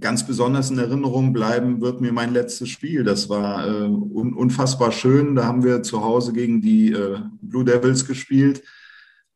ganz 0.00 0.26
besonders 0.26 0.70
in 0.70 0.78
Erinnerung 0.78 1.32
bleiben 1.32 1.80
wird 1.80 2.00
mir 2.00 2.12
mein 2.12 2.32
letztes 2.32 2.68
Spiel. 2.70 3.04
Das 3.04 3.28
war 3.28 3.66
äh, 3.66 3.84
un 3.84 4.32
unfassbar 4.34 4.92
schön. 4.92 5.34
Da 5.34 5.44
haben 5.44 5.62
wir 5.64 5.82
zu 5.82 6.02
Hause 6.02 6.32
gegen 6.32 6.60
die 6.60 6.92
äh, 6.92 7.18
Blue 7.40 7.64
Devils 7.64 8.06
gespielt 8.06 8.62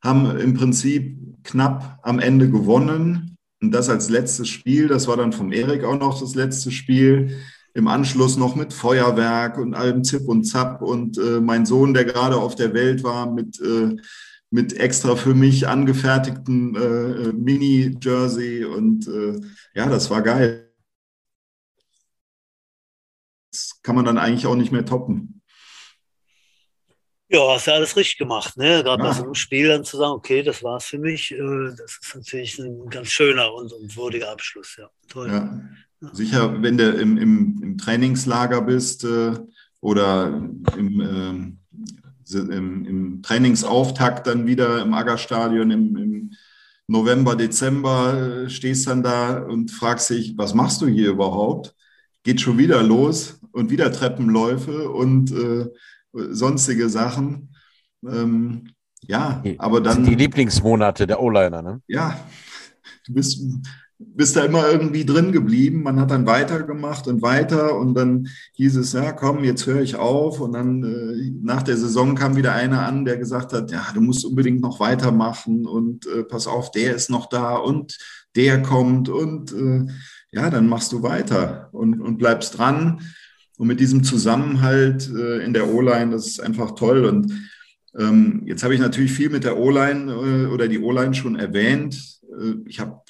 haben 0.06 0.38
im 0.38 0.54
Prinzip 0.54 1.18
knapp 1.44 1.98
am 2.02 2.18
Ende 2.18 2.50
gewonnen. 2.50 3.36
Und 3.60 3.72
das 3.72 3.88
als 3.88 4.10
letztes 4.10 4.48
Spiel, 4.48 4.88
das 4.88 5.08
war 5.08 5.16
dann 5.16 5.32
vom 5.32 5.52
Erik 5.52 5.84
auch 5.84 5.98
noch 5.98 6.20
das 6.20 6.34
letzte 6.34 6.70
Spiel. 6.70 7.38
Im 7.74 7.88
Anschluss 7.88 8.36
noch 8.36 8.54
mit 8.56 8.72
Feuerwerk 8.72 9.58
und 9.58 9.74
allem 9.74 10.02
Zip 10.04 10.28
und 10.28 10.44
Zap. 10.44 10.82
Und 10.82 11.18
äh, 11.18 11.40
mein 11.40 11.66
Sohn, 11.66 11.94
der 11.94 12.04
gerade 12.04 12.36
auf 12.36 12.54
der 12.54 12.72
Welt 12.74 13.02
war, 13.02 13.30
mit, 13.30 13.60
äh, 13.60 13.96
mit 14.50 14.72
extra 14.74 15.16
für 15.16 15.34
mich 15.34 15.68
angefertigtem 15.68 16.74
äh, 16.76 17.32
Mini-Jersey. 17.32 18.64
Und 18.64 19.08
äh, 19.08 19.40
ja, 19.74 19.88
das 19.88 20.10
war 20.10 20.22
geil. 20.22 20.70
Das 23.50 23.80
kann 23.82 23.94
man 23.94 24.04
dann 24.04 24.18
eigentlich 24.18 24.46
auch 24.46 24.56
nicht 24.56 24.72
mehr 24.72 24.84
toppen. 24.84 25.35
Ja, 27.28 27.40
hast 27.54 27.66
ja 27.66 27.74
alles 27.74 27.96
richtig 27.96 28.18
gemacht, 28.18 28.56
ne? 28.56 28.84
Gerade 28.84 29.02
ja. 29.02 29.08
bei 29.08 29.14
so 29.14 29.24
einem 29.24 29.34
Spiel 29.34 29.68
dann 29.68 29.84
zu 29.84 29.96
sagen, 29.96 30.12
okay, 30.12 30.42
das 30.42 30.62
war's 30.62 30.84
für 30.84 30.98
mich, 30.98 31.32
äh, 31.32 31.70
das 31.76 31.98
ist 32.00 32.14
natürlich 32.14 32.58
ein 32.58 32.88
ganz 32.88 33.08
schöner 33.08 33.52
und, 33.52 33.72
und 33.72 33.96
würdiger 33.96 34.30
Abschluss, 34.30 34.76
ja. 34.78 34.88
Toll. 35.08 35.28
Ja. 35.28 35.60
Ja. 36.00 36.14
Sicher, 36.14 36.62
wenn 36.62 36.76
du 36.76 36.90
im, 36.90 37.16
im, 37.16 37.60
im 37.62 37.78
Trainingslager 37.78 38.60
bist 38.62 39.04
äh, 39.04 39.32
oder 39.80 40.26
im, 40.76 41.00
äh, 41.00 42.36
im, 42.38 42.84
im, 42.84 43.22
Trainingsauftakt 43.22 44.26
dann 44.26 44.46
wieder 44.46 44.82
im 44.82 44.92
Aggerstadion 44.92 45.70
im, 45.70 45.96
im 45.96 46.30
November, 46.86 47.34
Dezember 47.34 48.44
äh, 48.44 48.50
stehst 48.50 48.86
dann 48.86 49.02
da 49.02 49.38
und 49.38 49.70
fragst 49.70 50.10
dich, 50.10 50.36
was 50.36 50.54
machst 50.54 50.82
du 50.82 50.86
hier 50.86 51.10
überhaupt? 51.10 51.74
Geht 52.22 52.40
schon 52.40 52.58
wieder 52.58 52.82
los 52.82 53.40
und 53.52 53.70
wieder 53.70 53.90
Treppenläufe 53.90 54.90
und 54.90 55.32
äh, 55.32 55.66
sonstige 56.30 56.88
Sachen. 56.88 57.54
Ähm, 58.06 58.70
ja, 59.02 59.42
aber 59.58 59.80
dann. 59.80 60.04
Die 60.04 60.14
Lieblingsmonate 60.14 61.06
der 61.06 61.20
O-Liner, 61.20 61.62
ne? 61.62 61.80
Ja, 61.86 62.18
du 63.06 63.14
bist, 63.14 63.40
bist 63.98 64.36
da 64.36 64.44
immer 64.44 64.68
irgendwie 64.68 65.04
drin 65.04 65.32
geblieben. 65.32 65.82
Man 65.82 66.00
hat 66.00 66.10
dann 66.10 66.26
weitergemacht 66.26 67.06
und 67.06 67.22
weiter 67.22 67.76
und 67.76 67.94
dann 67.94 68.28
hieß 68.54 68.76
es, 68.76 68.92
ja, 68.92 69.12
komm, 69.12 69.44
jetzt 69.44 69.66
höre 69.66 69.80
ich 69.80 69.96
auf. 69.96 70.40
Und 70.40 70.52
dann 70.52 70.82
äh, 70.82 71.32
nach 71.42 71.62
der 71.62 71.76
Saison 71.76 72.14
kam 72.14 72.36
wieder 72.36 72.52
einer 72.52 72.86
an, 72.86 73.04
der 73.04 73.16
gesagt 73.16 73.52
hat, 73.52 73.70
ja, 73.70 73.86
du 73.94 74.00
musst 74.00 74.24
unbedingt 74.24 74.60
noch 74.60 74.80
weitermachen 74.80 75.66
und 75.66 76.06
äh, 76.06 76.24
pass 76.24 76.46
auf, 76.46 76.70
der 76.70 76.94
ist 76.94 77.10
noch 77.10 77.28
da 77.28 77.56
und 77.56 77.96
der 78.34 78.60
kommt 78.62 79.08
und 79.08 79.52
äh, 79.52 79.86
ja, 80.30 80.50
dann 80.50 80.68
machst 80.68 80.92
du 80.92 81.02
weiter 81.02 81.70
und, 81.72 82.00
und 82.00 82.18
bleibst 82.18 82.58
dran. 82.58 83.00
Und 83.58 83.68
mit 83.68 83.80
diesem 83.80 84.04
Zusammenhalt 84.04 85.10
äh, 85.10 85.44
in 85.44 85.54
der 85.54 85.72
O-Line, 85.72 86.10
das 86.10 86.26
ist 86.26 86.40
einfach 86.40 86.72
toll. 86.72 87.06
Und 87.06 87.32
ähm, 87.98 88.42
jetzt 88.44 88.62
habe 88.62 88.74
ich 88.74 88.80
natürlich 88.80 89.12
viel 89.12 89.30
mit 89.30 89.44
der 89.44 89.58
O-Line 89.58 90.12
äh, 90.12 90.46
oder 90.52 90.68
die 90.68 90.80
O-Line 90.80 91.14
schon 91.14 91.36
erwähnt. 91.36 92.20
Äh, 92.38 92.54
ich 92.66 92.80
habe 92.80 93.00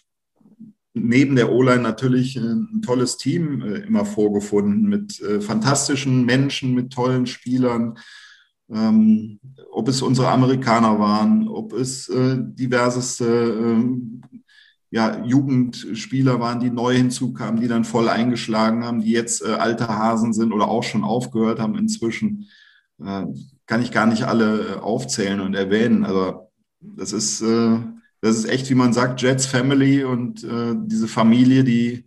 neben 0.95 1.37
der 1.37 1.51
O-Line 1.51 1.83
natürlich 1.83 2.37
ein 2.37 2.81
tolles 2.83 3.19
Team 3.19 3.61
immer 3.61 4.07
vorgefunden 4.07 4.89
mit 4.89 5.23
fantastischen 5.41 6.25
Menschen, 6.25 6.73
mit 6.75 6.91
tollen 6.91 7.27
Spielern. 7.27 7.99
Ähm, 8.73 9.39
ob 9.73 9.89
es 9.89 10.01
unsere 10.01 10.29
Amerikaner 10.29 10.99
waren, 10.99 11.49
ob 11.49 11.75
es 11.75 12.11
diverseste 12.11 13.27
ähm, 13.27 14.23
ja, 14.97 15.23
Jugendspieler 15.27 16.41
waren, 16.41 16.59
die 16.59 16.71
neu 16.71 16.97
hinzukamen, 16.97 17.61
die 17.61 17.69
dann 17.69 17.85
voll 17.85 18.09
eingeschlagen 18.09 18.83
haben, 18.83 19.03
die 19.03 19.11
jetzt 19.11 19.43
äh, 19.43 19.53
alte 19.53 19.89
Hasen 19.89 20.33
sind 20.33 20.55
oder 20.55 20.69
auch 20.69 20.85
schon 20.85 21.05
aufgehört 21.05 21.61
haben 21.61 21.77
inzwischen. 21.77 22.49
Äh, 23.05 23.27
kann 23.67 23.83
ich 23.83 23.93
gar 23.93 24.07
nicht 24.07 24.23
alle 24.23 24.61
äh, 24.61 24.75
aufzählen 24.77 25.41
und 25.41 25.53
erwähnen. 25.53 26.07
Also 26.07 26.51
das 26.81 27.13
ist, 27.13 27.43
äh, 27.43 27.79
das 28.23 28.39
ist 28.39 28.47
echt, 28.47 28.71
wie 28.71 28.75
man 28.75 28.95
sagt, 28.95 29.21
Jets 29.21 29.45
Family 29.45 30.03
und 30.03 30.43
äh, 30.45 30.75
diese 30.75 31.09
Familie, 31.09 31.63
die 31.63 32.07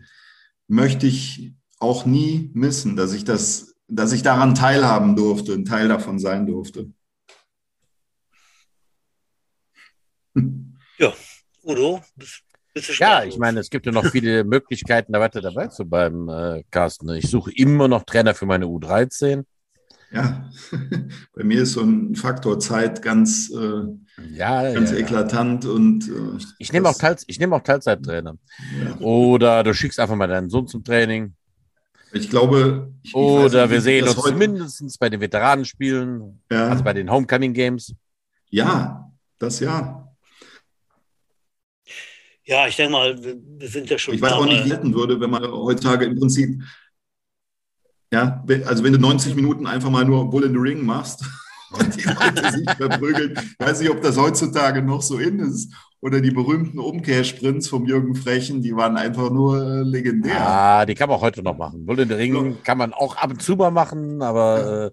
möchte 0.67 1.05
ich 1.05 1.53
auch 1.77 2.07
nie 2.07 2.49
missen, 2.55 2.95
dass 2.95 3.13
ich 3.13 3.23
das, 3.23 3.75
dass 3.87 4.13
ich 4.13 4.23
daran 4.23 4.55
teilhaben 4.55 5.15
durfte, 5.15 5.53
ein 5.53 5.65
Teil 5.65 5.89
davon 5.89 6.17
sein 6.17 6.47
durfte. 6.47 6.91
Ja, 10.97 11.13
Udo, 11.63 12.01
ja, 12.75 13.23
ich 13.23 13.37
meine, 13.37 13.59
es 13.59 13.69
gibt 13.69 13.85
ja 13.85 13.91
noch 13.91 14.05
viele 14.05 14.43
Möglichkeiten, 14.45 15.13
da 15.13 15.19
weiter 15.19 15.41
dabei 15.41 15.67
zu 15.67 15.85
bleiben, 15.85 16.29
äh, 16.29 16.63
Carsten. 16.71 17.09
Ich 17.09 17.29
suche 17.29 17.51
immer 17.55 17.87
noch 17.87 18.03
Trainer 18.03 18.33
für 18.33 18.45
meine 18.45 18.65
U13. 18.65 19.43
Ja, 20.11 20.49
bei 21.35 21.43
mir 21.43 21.61
ist 21.63 21.73
so 21.73 21.81
ein 21.81 22.15
Faktor 22.15 22.59
Zeit 22.59 23.01
ganz, 23.01 23.51
äh, 23.51 23.83
ja, 24.31 24.73
ganz 24.73 24.91
ja, 24.91 24.97
eklatant 24.97 25.65
ja. 25.65 25.69
und 25.69 26.07
äh, 26.07 26.37
ich, 26.37 26.47
ich 26.57 26.73
nehme 26.73 26.89
auch, 26.89 26.97
Teils, 26.97 27.25
nehm 27.37 27.53
auch 27.53 27.61
Teilzeittrainer. 27.61 28.35
Ja. 28.83 28.99
Oder 28.99 29.63
du 29.63 29.73
schickst 29.73 29.99
einfach 29.99 30.15
mal 30.15 30.27
deinen 30.27 30.49
Sohn 30.49 30.67
zum 30.67 30.83
Training. 30.83 31.35
Ich 32.11 32.29
glaube. 32.29 32.91
Ich, 33.03 33.13
Oder 33.13 33.63
nicht, 33.63 33.71
wir 33.71 33.81
sehen 33.81 34.07
uns 34.07 34.31
mindestens 34.33 34.97
bei 34.97 35.09
den 35.09 35.21
Veteranenspielen, 35.21 36.41
also 36.49 36.83
bei 36.83 36.93
den 36.93 37.11
Homecoming 37.11 37.53
Games. 37.53 37.93
Ja, 38.49 39.11
das 39.37 39.59
ja. 39.59 40.08
Ja, 42.49 42.67
ich 42.67 42.75
denke 42.75 42.93
mal, 42.93 43.15
wir 43.23 43.67
sind 43.67 43.91
ja 43.91 43.99
schon. 43.99 44.15
Ich 44.15 44.21
weiß 44.23 44.31
auch 44.31 44.45
nicht, 44.45 44.65
wie 44.65 44.71
retten 44.71 44.95
würde, 44.95 45.19
wenn 45.21 45.29
man 45.29 45.43
heutzutage 45.43 46.05
im 46.05 46.17
Prinzip, 46.17 46.63
ja, 48.11 48.43
also 48.65 48.83
wenn 48.83 48.93
du 48.93 48.99
90 48.99 49.35
Minuten 49.35 49.67
einfach 49.67 49.91
mal 49.91 50.03
nur 50.03 50.27
Bull 50.31 50.45
in 50.45 50.53
the 50.53 50.57
Ring 50.57 50.83
machst 50.83 51.23
und 51.71 51.95
die 51.95 52.07
Leute 52.07 52.51
sich 52.51 52.67
verprügeln, 52.71 53.39
weiß 53.59 53.81
nicht, 53.81 53.91
ob 53.91 54.01
das 54.01 54.17
heutzutage 54.17 54.81
noch 54.81 55.03
so 55.03 55.19
in 55.19 55.37
ist. 55.39 55.71
Oder 56.01 56.21
die 56.21 56.31
berühmten 56.31 56.79
Umkehrsprints 56.79 57.67
vom 57.67 57.85
Jürgen 57.85 58.15
Frechen, 58.15 58.63
die 58.63 58.75
waren 58.75 58.97
einfach 58.97 59.29
nur 59.29 59.61
äh, 59.61 59.81
legendär. 59.81 60.33
Ja, 60.33 60.85
die 60.85 60.95
kann 60.95 61.09
man 61.09 61.21
heute 61.21 61.43
noch 61.43 61.57
machen. 61.57 61.85
Bull 61.85 61.99
in 61.99 62.07
the 62.07 62.15
Ring 62.15 62.57
kann 62.63 62.79
man 62.79 62.93
auch 62.93 63.17
ab 63.17 63.29
und 63.29 63.43
zu 63.43 63.57
mal 63.57 63.69
machen, 63.69 64.23
aber. 64.23 64.59
Ja. 64.59 64.85
Äh, 64.87 64.91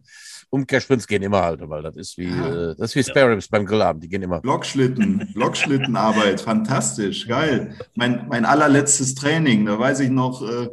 Umkehrsprints 0.51 1.07
gehen 1.07 1.23
immer 1.23 1.43
halt, 1.43 1.61
weil 1.69 1.83
das 1.83 1.97
ist 1.97 2.19
wie, 2.19 2.29
ja. 2.29 2.71
äh, 2.71 2.75
das 2.77 2.91
ist 2.91 2.97
wie 2.97 3.11
Spare 3.11 3.33
Ribs 3.33 3.49
beim 3.49 3.67
Grillabend, 3.67 4.05
die 4.05 4.09
gehen 4.09 4.23
immer. 4.23 4.41
Blockschlitten, 4.41 5.31
Blockschlittenarbeit, 5.35 6.41
fantastisch, 6.41 7.27
geil. 7.27 7.75
Mein, 7.95 8.27
mein 8.29 8.45
allerletztes 8.45 9.15
Training, 9.15 9.67
da 9.67 9.79
weiß 9.79 10.01
ich 10.01 10.11
noch, 10.11 10.43
äh, 10.49 10.69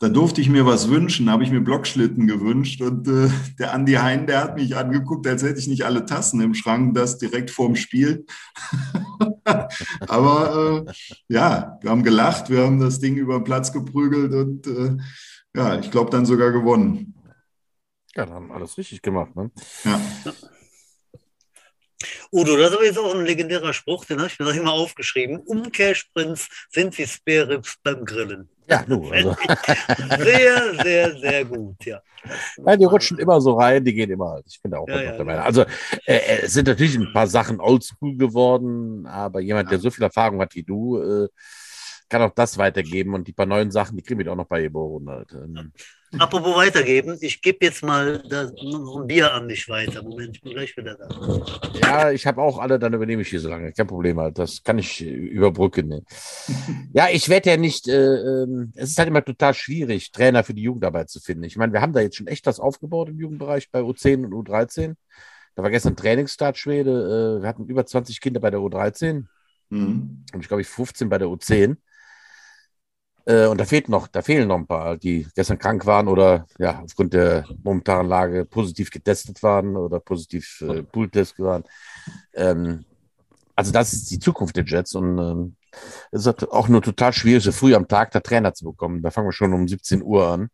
da 0.00 0.08
durfte 0.08 0.40
ich 0.40 0.48
mir 0.48 0.64
was 0.64 0.88
wünschen, 0.88 1.26
da 1.26 1.32
habe 1.32 1.42
ich 1.42 1.50
mir 1.50 1.60
Blockschlitten 1.60 2.28
gewünscht 2.28 2.80
und 2.80 3.08
äh, 3.08 3.28
der 3.58 3.74
Andi 3.74 3.94
Hein, 3.94 4.26
der 4.26 4.44
hat 4.44 4.56
mich 4.56 4.76
angeguckt, 4.76 5.26
als 5.26 5.42
hätte 5.42 5.58
ich 5.58 5.66
nicht 5.66 5.84
alle 5.84 6.06
Tassen 6.06 6.40
im 6.40 6.54
Schrank, 6.54 6.94
das 6.94 7.18
direkt 7.18 7.50
vorm 7.50 7.74
Spiel. 7.74 8.24
Aber 10.06 10.84
äh, 10.86 10.92
ja, 11.28 11.78
wir 11.80 11.90
haben 11.90 12.04
gelacht, 12.04 12.48
wir 12.48 12.64
haben 12.64 12.78
das 12.78 13.00
Ding 13.00 13.16
über 13.16 13.40
den 13.40 13.44
Platz 13.44 13.72
geprügelt 13.72 14.32
und 14.32 14.66
äh, 14.68 14.96
ja, 15.56 15.78
ich 15.80 15.90
glaube 15.90 16.10
dann 16.10 16.26
sogar 16.26 16.52
gewonnen. 16.52 17.14
Ja, 18.14 18.26
dann 18.26 18.34
haben 18.34 18.52
alles 18.52 18.76
richtig 18.78 19.02
gemacht. 19.02 19.34
Ne? 19.36 19.50
Ja. 19.84 20.00
Udo, 22.30 22.56
das 22.56 22.72
ist 22.72 22.82
jetzt 22.82 22.98
auch 22.98 23.14
ein 23.14 23.24
legendärer 23.24 23.72
Spruch, 23.72 24.04
den 24.04 24.18
habe 24.18 24.28
ich 24.28 24.38
mir 24.38 24.46
noch 24.46 24.54
immer 24.54 24.72
aufgeschrieben. 24.72 25.38
Umkehrsprints 25.38 26.48
sind 26.70 26.96
wie 26.98 27.06
Sparrows 27.06 27.76
beim 27.82 28.04
Grillen. 28.04 28.48
Ja, 28.68 28.84
nu, 28.86 29.10
also. 29.10 29.34
Sehr, 30.18 30.74
sehr, 30.82 31.18
sehr 31.18 31.44
gut, 31.46 31.82
ja. 31.86 32.02
Ja, 32.58 32.76
die 32.76 32.84
rutschen 32.84 33.18
immer 33.18 33.40
so 33.40 33.54
rein, 33.54 33.82
die 33.82 33.94
gehen 33.94 34.10
immer. 34.10 34.42
Ich 34.46 34.60
bin 34.60 34.72
da 34.72 34.78
auch 34.78 34.88
Ja, 34.88 35.00
ja. 35.00 35.24
Meinung. 35.24 35.42
Also, 35.42 35.62
äh, 35.62 36.16
äh, 36.16 36.42
es 36.42 36.52
sind 36.52 36.68
natürlich 36.68 36.96
ein 36.96 37.10
paar 37.14 37.26
Sachen 37.26 37.60
oldschool 37.60 38.16
geworden, 38.16 39.06
aber 39.06 39.40
jemand, 39.40 39.70
der 39.70 39.78
so 39.78 39.90
viel 39.90 40.04
Erfahrung 40.04 40.40
hat 40.40 40.54
wie 40.54 40.64
du, 40.64 40.98
äh, 40.98 41.28
kann 42.08 42.22
auch 42.22 42.34
das 42.34 42.58
weitergeben 42.58 43.14
und 43.14 43.28
die 43.28 43.32
paar 43.32 43.46
neuen 43.46 43.70
Sachen, 43.70 43.96
die 43.96 44.02
kriegen 44.02 44.18
wir 44.18 44.32
auch 44.32 44.36
noch 44.36 44.46
bei 44.46 44.64
Ebo 44.64 44.86
100. 44.86 45.32
Ähm, 45.32 45.72
Apropos 46.18 46.56
weitergeben, 46.56 47.18
ich 47.20 47.42
gebe 47.42 47.66
jetzt 47.66 47.82
mal 47.82 48.22
da 48.30 48.50
noch 48.62 49.00
ein 49.00 49.06
Bier 49.06 49.32
an 49.34 49.46
dich 49.46 49.68
weiter. 49.68 50.02
Moment, 50.02 50.36
ich 50.36 50.42
bin 50.42 50.52
gleich 50.54 50.74
wieder 50.74 50.94
da. 50.94 51.08
Ja, 51.82 52.10
ich 52.10 52.26
habe 52.26 52.40
auch 52.40 52.58
alle, 52.58 52.78
dann 52.78 52.94
übernehme 52.94 53.20
ich 53.22 53.28
hier 53.28 53.40
so 53.40 53.50
lange. 53.50 53.72
Kein 53.72 53.86
Problem, 53.86 54.18
halt. 54.18 54.38
das 54.38 54.62
kann 54.62 54.78
ich 54.78 55.04
äh, 55.04 55.10
überbrücken. 55.10 55.88
Ne? 55.88 56.02
ja, 56.94 57.08
ich 57.12 57.28
werde 57.28 57.50
ja 57.50 57.56
nicht, 57.58 57.88
äh, 57.88 58.42
ähm, 58.42 58.72
es 58.74 58.90
ist 58.90 58.98
halt 58.98 59.08
immer 59.08 59.22
total 59.24 59.52
schwierig, 59.52 60.10
Trainer 60.10 60.44
für 60.44 60.54
die 60.54 60.62
Jugendarbeit 60.62 61.10
zu 61.10 61.20
finden. 61.20 61.44
Ich 61.44 61.56
meine, 61.56 61.74
wir 61.74 61.82
haben 61.82 61.92
da 61.92 62.00
jetzt 62.00 62.16
schon 62.16 62.26
echt 62.26 62.46
was 62.46 62.58
aufgebaut 62.58 63.10
im 63.10 63.18
Jugendbereich 63.18 63.70
bei 63.70 63.80
U10 63.80 64.24
und 64.24 64.32
U13. 64.32 64.94
Da 65.56 65.62
war 65.62 65.70
gestern 65.70 65.96
Trainingsstart 65.96 66.56
Schwede. 66.56 67.36
Äh, 67.38 67.42
wir 67.42 67.48
hatten 67.48 67.66
über 67.66 67.84
20 67.84 68.20
Kinder 68.22 68.40
bei 68.40 68.50
der 68.50 68.60
U13 68.60 69.26
Mhm. 69.70 70.24
und 70.32 70.40
ich 70.40 70.48
glaube 70.48 70.62
ich 70.62 70.68
15 70.68 71.08
bei 71.08 71.18
der 71.18 71.28
U10. 71.28 71.76
Äh, 73.28 73.46
und 73.46 73.60
da 73.60 73.66
fehlt 73.66 73.90
noch, 73.90 74.08
da 74.08 74.22
fehlen 74.22 74.48
noch 74.48 74.56
ein 74.56 74.66
paar, 74.66 74.96
die 74.96 75.26
gestern 75.36 75.58
krank 75.58 75.84
waren 75.84 76.08
oder 76.08 76.46
ja, 76.58 76.80
aufgrund 76.82 77.12
der 77.12 77.44
momentanen 77.62 78.08
Lage 78.08 78.46
positiv 78.46 78.90
getestet 78.90 79.42
waren 79.42 79.76
oder 79.76 80.00
positiv 80.00 80.64
äh, 80.66 80.82
Pooltest 80.82 81.38
waren. 81.38 81.64
Ähm, 82.34 82.86
also 83.54 83.70
das 83.70 83.92
ist 83.92 84.10
die 84.10 84.18
Zukunft 84.18 84.56
der 84.56 84.64
Jets 84.64 84.94
und 84.94 85.18
ähm, 85.18 85.56
es 86.10 86.24
ist 86.24 86.50
auch 86.50 86.68
nur 86.68 86.80
total 86.80 87.12
schwierig, 87.12 87.44
so 87.44 87.52
früh 87.52 87.74
am 87.74 87.86
Tag 87.86 88.12
da 88.12 88.20
Trainer 88.20 88.54
zu 88.54 88.64
bekommen. 88.64 89.02
Da 89.02 89.10
fangen 89.10 89.28
wir 89.28 89.32
schon 89.32 89.52
um 89.52 89.68
17 89.68 90.02
Uhr 90.02 90.26
an. 90.26 90.48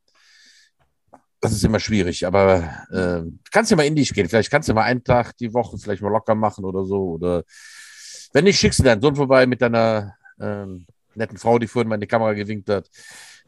Das 1.41 1.53
ist 1.53 1.63
immer 1.63 1.79
schwierig, 1.79 2.27
aber 2.27 2.65
äh, 2.91 3.23
kannst 3.53 3.71
ja 3.71 3.77
mal 3.77 3.87
in 3.87 3.95
dich 3.95 4.13
gehen. 4.13 4.29
Vielleicht 4.29 4.51
kannst 4.51 4.69
du 4.69 4.75
mal 4.75 4.83
einen 4.83 5.05
Tag 5.05 5.37
die 5.37 5.55
Woche 5.55 5.79
vielleicht 5.79 6.03
mal 6.03 6.11
locker 6.11 6.35
machen 6.35 6.65
oder 6.65 6.85
so. 6.85 7.11
Oder 7.11 7.45
wenn 8.33 8.45
nicht, 8.45 8.59
schickst 8.59 8.81
du 8.81 8.83
deinen 8.83 9.01
Sohn 9.01 9.15
vorbei 9.15 9.47
mit 9.47 9.63
deiner 9.63 10.15
ähm, 10.41 10.87
netten 11.17 11.39
Frau, 11.39 11.59
die 11.59 11.67
vorhin 11.67 11.89
mal 11.89 11.95
in 11.97 12.01
die 12.01 12.07
Kamera 12.07 12.33
gewinkt 12.33 12.69
hat. 12.69 12.89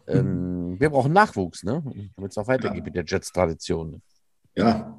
Ähm, 0.08 0.76
wir 0.78 0.90
brauchen 0.90 1.12
Nachwuchs, 1.12 1.62
ne? 1.64 1.82
Damit 2.16 2.30
es 2.30 2.38
auch 2.38 2.46
weitergeht 2.46 2.78
Ja. 2.78 2.84
mit 2.84 2.94
der 2.94 3.04
Jets-Tradition. 3.04 4.00
Ja, 4.54 4.98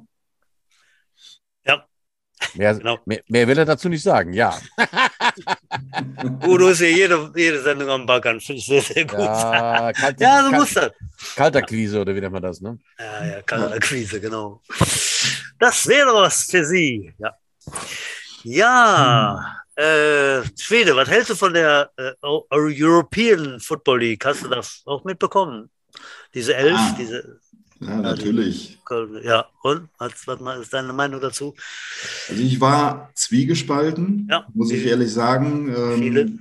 Mehr, 2.54 2.74
Genau. 2.74 2.98
mehr, 3.04 3.20
mehr 3.28 3.48
will 3.48 3.58
er 3.58 3.64
dazu 3.64 3.88
nicht 3.88 4.02
sagen, 4.02 4.32
ja. 4.32 4.56
Udo 6.46 6.68
ist 6.68 6.80
ja 6.80 6.86
jede, 6.86 7.32
jede 7.34 7.60
Sendung 7.62 7.88
am 7.90 8.06
Baggern, 8.06 8.40
finde 8.40 8.60
ich 8.60 8.66
sehr, 8.66 8.80
sehr 8.80 9.04
gut. 9.04 9.18
Ja, 9.18 9.90
Ja, 9.90 9.92
kalte, 9.92 10.18
so 10.24 10.24
kal- 10.50 10.52
muss 10.52 10.74
das. 10.74 10.92
kalter 11.34 11.62
Quise 11.62 12.00
oder 12.00 12.14
wie 12.14 12.20
nennt 12.20 12.32
man 12.32 12.42
das, 12.42 12.60
ne? 12.60 12.78
Ja, 12.98 13.24
ja, 13.26 13.42
Kalakquise, 13.42 14.20
genau. 14.20 14.62
Das 15.58 15.84
wäre 15.88 16.12
was 16.14 16.44
für 16.44 16.64
Sie. 16.64 17.12
Ja, 17.18 17.34
ja 18.44 19.57
äh, 19.78 20.42
Schwede, 20.58 20.94
was 20.96 21.08
hältst 21.08 21.30
du 21.30 21.34
von 21.34 21.54
der 21.54 21.90
äh, 21.96 22.12
Eu- 22.22 22.44
European 22.50 23.60
Football 23.60 24.00
League? 24.00 24.24
Hast 24.24 24.44
du 24.44 24.48
das 24.48 24.82
auch 24.86 25.04
mitbekommen? 25.04 25.70
Diese 26.34 26.54
elf, 26.54 26.76
Ah. 26.78 26.96
diese, 26.98 27.40
ja 27.80 27.96
natürlich. 27.96 28.78
ja, 29.22 29.46
und? 29.62 29.88
Was, 29.98 30.26
was 30.26 30.60
ist 30.62 30.72
deine 30.72 30.92
Meinung 30.92 31.20
dazu? 31.20 31.54
Also 32.28 32.42
ich 32.42 32.60
war 32.60 33.10
zwiegespalten, 33.14 34.26
Ja. 34.30 34.46
muss 34.52 34.70
ich 34.72 34.84
ehrlich 34.84 35.12
sagen. 35.12 35.72
Viele. 35.98 36.20
Ähm, 36.22 36.40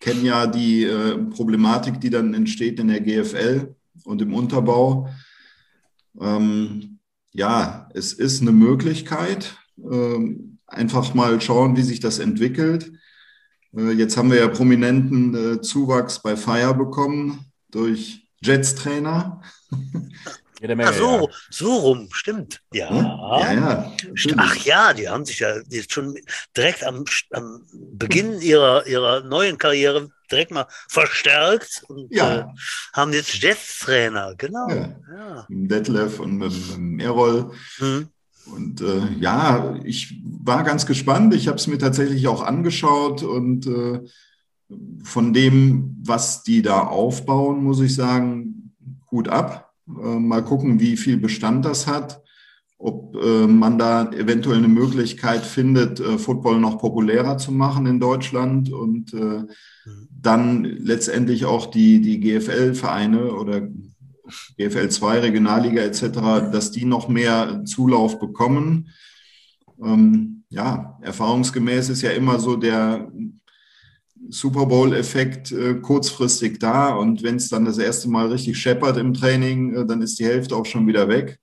kennen 0.00 0.24
ja 0.24 0.48
die 0.48 0.82
äh, 0.84 1.16
Problematik, 1.30 2.00
die 2.00 2.10
dann 2.10 2.34
entsteht 2.34 2.80
in 2.80 2.88
der 2.88 3.00
GFL 3.00 3.72
und 4.04 4.20
im 4.20 4.34
Unterbau. 4.34 5.08
Ähm, 6.20 6.98
ja, 7.32 7.88
es 7.94 8.12
ist 8.12 8.42
eine 8.42 8.52
Möglichkeit. 8.52 9.56
Ähm, 9.78 10.51
einfach 10.72 11.14
mal 11.14 11.40
schauen, 11.40 11.76
wie 11.76 11.82
sich 11.82 12.00
das 12.00 12.18
entwickelt. 12.18 12.90
Äh, 13.76 13.92
jetzt 13.92 14.16
haben 14.16 14.30
wir 14.30 14.38
ja 14.38 14.48
prominenten 14.48 15.34
äh, 15.34 15.60
Zuwachs 15.60 16.20
bei 16.20 16.36
Fire 16.36 16.74
bekommen 16.74 17.46
durch 17.70 18.26
Jets-Trainer. 18.42 19.40
Jede 20.60 20.76
Menge. 20.76 20.90
Ach 20.90 20.94
so, 20.94 21.26
ja. 21.28 21.34
so 21.50 21.74
rum, 21.76 22.08
stimmt. 22.12 22.60
Ja. 22.72 22.88
Hm? 22.90 22.96
Ja, 22.96 23.52
ja. 23.52 23.92
St- 24.14 24.34
Ach 24.36 24.56
ja, 24.56 24.92
die 24.92 25.08
haben 25.08 25.24
sich 25.24 25.40
ja 25.40 25.56
jetzt 25.68 25.92
schon 25.92 26.16
direkt 26.56 26.84
am, 26.84 27.04
am 27.32 27.62
Beginn 27.72 28.40
ihrer, 28.40 28.86
ihrer 28.86 29.22
neuen 29.22 29.58
Karriere 29.58 30.10
direkt 30.30 30.50
mal 30.52 30.66
verstärkt 30.88 31.82
und 31.88 32.12
Ja. 32.12 32.34
äh, 32.40 32.44
haben 32.92 33.12
jetzt 33.12 33.34
Jets-Trainer, 33.42 34.34
genau. 34.36 34.68
Ja. 34.68 35.46
Detlef 35.48 36.20
und 36.20 36.36
mit, 36.38 36.52
mit 36.78 37.02
Errol. 37.06 37.52
Hm. 37.78 38.08
Und 38.46 38.80
äh, 38.80 39.08
ja, 39.20 39.76
ich 39.84 40.20
war 40.24 40.64
ganz 40.64 40.86
gespannt. 40.86 41.34
Ich 41.34 41.48
habe 41.48 41.58
es 41.58 41.66
mir 41.66 41.78
tatsächlich 41.78 42.26
auch 42.28 42.42
angeschaut 42.42 43.22
und 43.22 43.66
äh, 43.66 44.00
von 45.04 45.32
dem, 45.32 45.96
was 46.02 46.42
die 46.42 46.62
da 46.62 46.80
aufbauen, 46.80 47.62
muss 47.62 47.80
ich 47.80 47.94
sagen, 47.94 48.74
Hut 49.10 49.28
ab. 49.28 49.72
Äh, 49.88 50.18
mal 50.18 50.42
gucken, 50.42 50.80
wie 50.80 50.96
viel 50.96 51.16
Bestand 51.16 51.64
das 51.64 51.86
hat. 51.86 52.22
Ob 52.78 53.14
äh, 53.14 53.46
man 53.46 53.78
da 53.78 54.10
eventuell 54.10 54.58
eine 54.58 54.68
Möglichkeit 54.68 55.44
findet, 55.44 56.00
äh, 56.00 56.18
Football 56.18 56.58
noch 56.58 56.78
populärer 56.78 57.38
zu 57.38 57.52
machen 57.52 57.86
in 57.86 58.00
Deutschland 58.00 58.72
und 58.72 59.14
äh, 59.14 59.44
dann 60.10 60.64
letztendlich 60.64 61.44
auch 61.44 61.66
die, 61.66 62.00
die 62.00 62.18
GFL-Vereine 62.18 63.34
oder 63.34 63.68
GFL 64.58 64.88
2, 64.88 65.20
Regionalliga 65.20 65.82
etc., 65.82 66.02
dass 66.52 66.70
die 66.70 66.84
noch 66.84 67.08
mehr 67.08 67.64
Zulauf 67.64 68.18
bekommen. 68.18 68.90
Ähm, 69.82 70.44
ja, 70.48 70.98
erfahrungsgemäß 71.02 71.88
ist 71.88 72.02
ja 72.02 72.10
immer 72.10 72.38
so 72.38 72.56
der 72.56 73.10
Super 74.28 74.66
Bowl-Effekt 74.66 75.50
äh, 75.52 75.74
kurzfristig 75.74 76.58
da 76.58 76.94
und 76.94 77.22
wenn 77.22 77.36
es 77.36 77.48
dann 77.48 77.64
das 77.64 77.78
erste 77.78 78.08
Mal 78.08 78.28
richtig 78.28 78.58
scheppert 78.58 78.96
im 78.96 79.14
Training, 79.14 79.74
äh, 79.74 79.86
dann 79.86 80.02
ist 80.02 80.18
die 80.18 80.24
Hälfte 80.24 80.54
auch 80.54 80.66
schon 80.66 80.86
wieder 80.86 81.08
weg. 81.08 81.38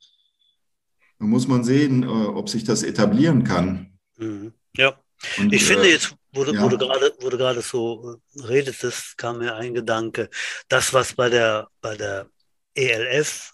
Da 1.19 1.25
muss 1.25 1.47
man 1.47 1.63
sehen, 1.63 2.03
äh, 2.03 2.07
ob 2.07 2.49
sich 2.49 2.63
das 2.63 2.83
etablieren 2.83 3.43
kann. 3.43 3.97
Mhm. 4.17 4.53
Ja, 4.77 4.97
Und, 5.37 5.53
ich 5.53 5.65
finde 5.65 5.87
äh, 5.87 5.91
jetzt, 5.91 6.15
wo 6.33 6.43
du, 6.43 6.53
ja. 6.53 6.61
wo 6.61 6.69
du 6.69 6.77
gerade, 6.77 7.13
wo 7.19 7.29
du 7.29 7.37
gerade 7.37 7.61
so 7.61 8.15
äh, 8.35 8.41
redetest, 8.43 9.17
kam 9.17 9.39
mir 9.39 9.55
ein 9.55 9.73
Gedanke, 9.73 10.29
das, 10.69 10.93
was 10.93 11.13
bei 11.13 11.29
der, 11.29 11.67
bei 11.81 11.95
der 11.95 12.27
ELF 12.79 13.53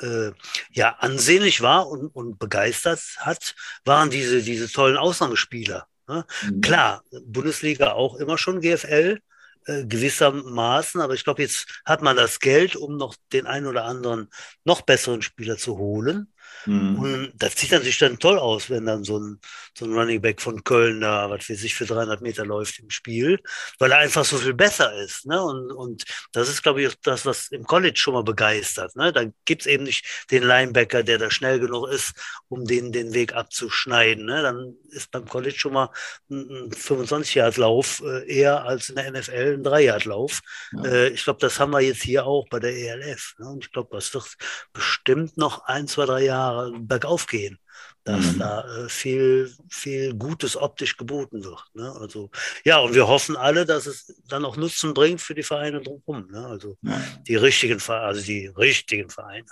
äh, 0.00 0.32
ja 0.70 0.96
ansehnlich 0.98 1.60
war 1.60 1.88
und, 1.88 2.08
und 2.08 2.38
begeistert 2.38 3.00
hat, 3.18 3.54
waren 3.84 4.10
diese, 4.10 4.42
diese 4.42 4.70
tollen 4.70 4.96
Ausnahmespieler. 4.96 5.86
Ne? 6.08 6.24
Mhm. 6.42 6.60
Klar, 6.60 7.04
Bundesliga 7.24 7.92
auch 7.92 8.16
immer 8.16 8.38
schon 8.38 8.60
GFL, 8.60 9.20
äh, 9.66 9.86
gewissermaßen, 9.86 11.00
aber 11.00 11.14
ich 11.14 11.24
glaube, 11.24 11.42
jetzt 11.42 11.80
hat 11.84 12.02
man 12.02 12.16
das 12.16 12.40
Geld, 12.40 12.76
um 12.76 12.96
noch 12.96 13.16
den 13.32 13.46
einen 13.46 13.66
oder 13.66 13.84
anderen 13.84 14.28
noch 14.64 14.82
besseren 14.82 15.22
Spieler 15.22 15.56
zu 15.56 15.78
holen. 15.78 16.32
Mhm. 16.66 16.98
Und 16.98 17.32
das 17.36 17.56
sieht 17.56 17.72
natürlich 17.72 17.98
dann 17.98 18.18
toll 18.18 18.38
aus, 18.38 18.70
wenn 18.70 18.86
dann 18.86 19.04
so 19.04 19.18
ein, 19.18 19.40
so 19.76 19.84
ein 19.84 19.92
Running 19.92 20.20
Back 20.20 20.40
von 20.40 20.64
Köln 20.64 21.00
da, 21.00 21.30
was 21.30 21.48
weiß 21.48 21.62
ich, 21.64 21.74
für 21.74 21.86
300 21.86 22.20
Meter 22.20 22.44
läuft 22.44 22.78
im 22.78 22.90
Spiel, 22.90 23.40
weil 23.78 23.92
er 23.92 23.98
einfach 23.98 24.24
so 24.24 24.38
viel 24.38 24.54
besser 24.54 24.92
ist. 25.02 25.26
Ne? 25.26 25.42
Und, 25.42 25.72
und 25.72 26.04
das 26.32 26.48
ist, 26.48 26.62
glaube 26.62 26.82
ich, 26.82 26.94
das, 27.02 27.26
was 27.26 27.48
im 27.48 27.64
College 27.64 27.98
schon 27.98 28.14
mal 28.14 28.24
begeistert. 28.24 28.96
Ne? 28.96 29.12
Da 29.12 29.24
gibt's 29.44 29.66
eben 29.66 29.84
nicht 29.84 30.06
den 30.30 30.42
Linebacker, 30.42 31.02
der 31.02 31.18
da 31.18 31.30
schnell 31.30 31.60
genug 31.60 31.88
ist, 31.88 32.14
um 32.48 32.64
den, 32.64 32.92
den 32.92 33.12
Weg 33.14 33.34
abzuschneiden. 33.34 34.24
Ne? 34.24 34.42
Dann 34.42 34.76
ist 34.90 35.10
beim 35.10 35.26
College 35.26 35.58
schon 35.58 35.72
mal 35.72 35.90
ein, 36.30 36.66
ein 36.66 36.70
25-Yard-Lauf 36.70 38.02
äh, 38.04 38.32
eher 38.32 38.64
als 38.64 38.88
in 38.88 38.96
der 38.96 39.10
NFL 39.10 39.58
ein 39.58 39.64
3-Yard-Lauf. 39.64 40.40
Ja. 40.72 40.84
Äh, 40.84 41.08
ich 41.08 41.24
glaube, 41.24 41.40
das 41.40 41.60
haben 41.60 41.72
wir 41.72 41.80
jetzt 41.80 42.02
hier 42.02 42.26
auch 42.26 42.46
bei 42.48 42.60
der 42.60 42.74
ELF. 42.74 43.34
Ne? 43.38 43.48
Und 43.48 43.64
ich 43.64 43.72
glaube, 43.72 43.90
das 43.92 44.14
wird 44.14 44.36
bestimmt 44.72 45.36
noch 45.36 45.64
ein, 45.64 45.88
zwei, 45.88 46.06
drei 46.06 46.24
Jahre 46.24 46.53
bergauf 46.78 47.26
gehen, 47.26 47.58
dass 48.04 48.34
Mhm. 48.34 48.38
da 48.38 48.64
äh, 48.84 48.88
viel, 48.88 49.50
viel 49.68 50.14
Gutes 50.14 50.56
optisch 50.56 50.96
geboten 50.96 51.42
wird. 51.44 51.62
Ne? 51.74 51.90
Also 52.00 52.30
ja, 52.64 52.78
und 52.78 52.94
wir 52.94 53.06
hoffen 53.08 53.36
alle, 53.36 53.64
dass 53.64 53.86
es 53.86 54.14
dann 54.28 54.44
auch 54.44 54.56
Nutzen 54.56 54.94
bringt 54.94 55.20
für 55.20 55.34
die 55.34 55.42
Vereine 55.42 55.80
drumherum. 55.80 56.30
Ne? 56.30 56.46
Also 56.46 56.76
Ja. 56.82 57.00
die 57.28 57.36
richtigen 57.36 57.80
Vereine, 57.80 58.06
also 58.06 58.22
die 58.22 58.46
richtigen 58.48 59.08
Vereine. 59.10 59.46